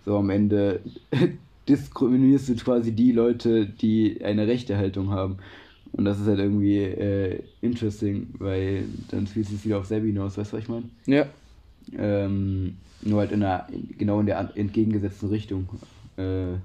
so 0.06 0.18
am 0.18 0.30
Ende 0.30 0.82
diskriminierst 1.70 2.50
du 2.50 2.56
quasi 2.56 2.92
die 2.92 3.12
Leute, 3.12 3.66
die 3.66 4.24
eine 4.24 4.48
rechte 4.48 4.78
Haltung 4.78 5.10
haben. 5.10 5.38
Und 5.92 6.06
das 6.06 6.20
ist 6.20 6.28
halt 6.28 6.40
irgendwie 6.40 6.80
äh, 6.80 7.40
interesting, 7.62 8.28
weil 8.38 8.84
dann 9.10 9.28
fühlt 9.28 9.48
es 9.50 9.64
wieder 9.64 9.80
auf 9.80 9.86
selber 9.86 10.08
hinaus, 10.08 10.38
weißt 10.38 10.52
du, 10.52 10.58
was 10.58 10.64
ich 10.64 10.70
meine? 10.70 10.90
Ja. 11.06 11.26
Ähm, 11.98 12.76
nur 13.02 13.20
halt 13.22 13.32
in 13.32 13.40
der, 13.40 13.68
genau 13.98 14.20
in 14.20 14.26
der 14.26 14.52
entgegengesetzten 14.56 15.30
Richtung. 15.30 15.70
Äh, 16.18 16.58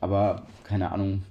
aber 0.00 0.46
keine 0.64 0.90
Ahnung, 0.90 1.22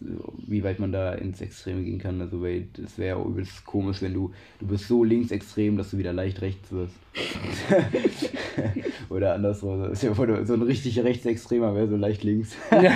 wie 0.00 0.62
weit 0.62 0.78
man 0.78 0.92
da 0.92 1.14
ins 1.14 1.40
Extreme 1.40 1.82
gehen 1.82 1.98
kann. 1.98 2.20
Also, 2.20 2.42
weil 2.42 2.66
das 2.74 2.98
wäre 2.98 3.22
übelst 3.22 3.64
komisch, 3.64 4.02
wenn 4.02 4.14
du, 4.14 4.32
du 4.60 4.66
bist 4.66 4.88
so 4.88 5.04
linksextrem, 5.04 5.76
dass 5.76 5.90
du 5.90 5.98
wieder 5.98 6.12
leicht 6.12 6.40
rechts 6.42 6.70
wirst. 6.72 6.94
Oder 9.08 9.34
andersrum. 9.34 9.94
So 9.94 10.12
ein 10.12 10.62
richtig 10.62 10.98
Rechtsextremer 10.98 11.74
wäre 11.74 11.88
so 11.88 11.96
leicht 11.96 12.24
links. 12.24 12.54
ja. 12.70 12.92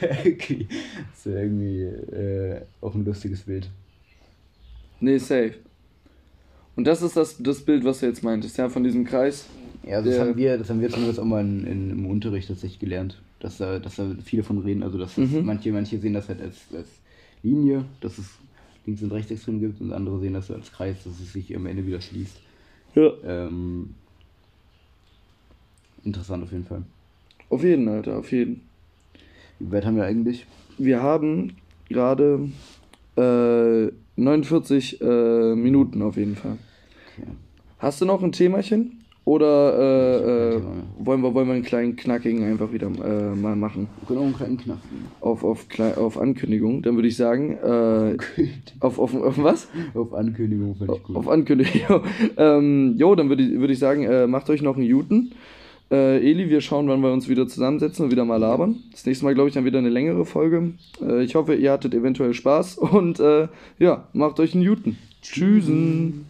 das 0.00 1.26
wäre 1.26 1.42
irgendwie 1.42 1.82
äh, 1.82 2.60
auch 2.80 2.94
ein 2.94 3.04
lustiges 3.04 3.42
Bild. 3.42 3.68
Nee, 5.00 5.18
safe. 5.18 5.54
Und 6.76 6.86
das 6.86 7.02
ist 7.02 7.16
das, 7.16 7.36
das 7.38 7.60
Bild, 7.60 7.84
was 7.84 8.00
du 8.00 8.06
jetzt 8.06 8.22
meintest, 8.22 8.58
ja, 8.58 8.68
von 8.68 8.82
diesem 8.82 9.04
Kreis. 9.04 9.46
Ja, 9.86 10.02
das 10.02 10.18
haben 10.18 10.36
wir, 10.36 10.58
das 10.58 10.70
haben 10.70 10.80
wir 10.80 10.88
zumindest 10.88 11.20
auch 11.20 11.24
mal 11.24 11.42
in, 11.42 11.66
in, 11.66 11.90
im 11.90 12.06
Unterricht 12.06 12.48
tatsächlich 12.48 12.80
gelernt 12.80 13.20
dass 13.44 13.58
da, 13.58 13.78
dass 13.78 13.96
da 13.96 14.06
viele 14.24 14.42
von 14.42 14.58
reden. 14.58 14.82
Also 14.82 14.96
dass 14.96 15.18
mhm. 15.18 15.44
manche, 15.44 15.70
manche 15.70 15.98
sehen 15.98 16.14
das 16.14 16.28
halt 16.28 16.40
als, 16.40 16.56
als 16.74 16.88
Linie, 17.42 17.84
dass 18.00 18.16
es 18.16 18.38
links 18.86 19.02
und 19.02 19.12
rechtsextrem 19.12 19.60
gibt 19.60 19.80
und 19.82 19.92
andere 19.92 20.18
sehen 20.18 20.32
das 20.32 20.50
als 20.50 20.72
Kreis, 20.72 21.04
dass 21.04 21.20
es 21.20 21.32
sich 21.32 21.54
am 21.54 21.66
Ende 21.66 21.86
wieder 21.86 22.00
schließt. 22.00 22.40
Ja. 22.94 23.12
Ähm, 23.22 23.94
interessant 26.04 26.42
auf 26.42 26.52
jeden 26.52 26.64
Fall. 26.64 26.82
Auf 27.50 27.62
jeden, 27.62 27.86
Alter, 27.88 28.18
auf 28.18 28.32
jeden. 28.32 28.62
Wie 29.58 29.70
weit 29.70 29.84
haben 29.84 29.96
wir 29.96 30.04
eigentlich? 30.04 30.46
Wir 30.78 31.02
haben 31.02 31.56
gerade 31.90 32.48
äh, 33.16 33.92
49 34.16 35.00
äh, 35.02 35.54
Minuten 35.54 36.00
auf 36.00 36.16
jeden 36.16 36.36
Fall. 36.36 36.56
Okay. 37.18 37.28
Hast 37.78 38.00
du 38.00 38.06
noch 38.06 38.22
ein 38.22 38.32
Themachen? 38.32 39.03
Oder 39.26 39.78
äh, 39.78 40.56
äh, 40.56 40.60
wollen, 40.98 41.22
wir, 41.22 41.32
wollen 41.32 41.46
wir 41.46 41.54
einen 41.54 41.62
kleinen 41.62 41.96
Knackigen 41.96 42.44
einfach 42.44 42.72
wieder 42.72 42.88
äh, 42.88 43.34
mal 43.34 43.56
machen? 43.56 43.88
Auch 44.06 44.20
einen 44.20 44.34
kleinen 44.34 44.58
Knack 44.58 44.78
geben. 44.82 45.06
Auf, 45.20 45.44
auf, 45.44 45.66
auf 45.96 46.18
Ankündigung. 46.18 46.82
Dann 46.82 46.96
würde 46.96 47.08
ich 47.08 47.16
sagen, 47.16 47.52
äh, 47.52 48.16
auf, 48.80 48.98
auf, 48.98 49.14
auf 49.14 49.42
was? 49.42 49.68
Auf 49.94 50.12
Ankündigung 50.12 50.74
finde 50.76 50.96
ich 50.96 51.02
gut. 51.04 51.16
Auf 51.16 51.28
Ankündigung. 51.28 52.02
ähm, 52.36 52.96
jo, 52.98 53.14
dann 53.14 53.30
würde 53.30 53.44
ich, 53.44 53.58
würd 53.58 53.70
ich 53.70 53.78
sagen, 53.78 54.02
äh, 54.04 54.26
macht 54.26 54.50
euch 54.50 54.60
noch 54.60 54.76
einen 54.76 54.84
Juten. 54.84 55.32
Äh, 55.90 56.18
Eli, 56.18 56.50
wir 56.50 56.60
schauen, 56.60 56.86
wann 56.88 57.00
wir 57.00 57.10
uns 57.10 57.26
wieder 57.26 57.48
zusammensetzen 57.48 58.04
und 58.04 58.10
wieder 58.10 58.26
mal 58.26 58.36
labern. 58.36 58.76
Das 58.92 59.06
nächste 59.06 59.24
Mal, 59.24 59.32
glaube 59.34 59.48
ich, 59.48 59.54
dann 59.54 59.64
wieder 59.64 59.78
eine 59.78 59.90
längere 59.90 60.26
Folge. 60.26 60.72
Ich 61.22 61.34
hoffe, 61.34 61.54
ihr 61.54 61.72
hattet 61.72 61.94
eventuell 61.94 62.34
Spaß 62.34 62.78
und 62.78 63.22
ja, 63.78 64.08
macht 64.12 64.40
euch 64.40 64.54
einen 64.54 64.62
Juten. 64.62 64.98
Tschüssen. 65.22 66.26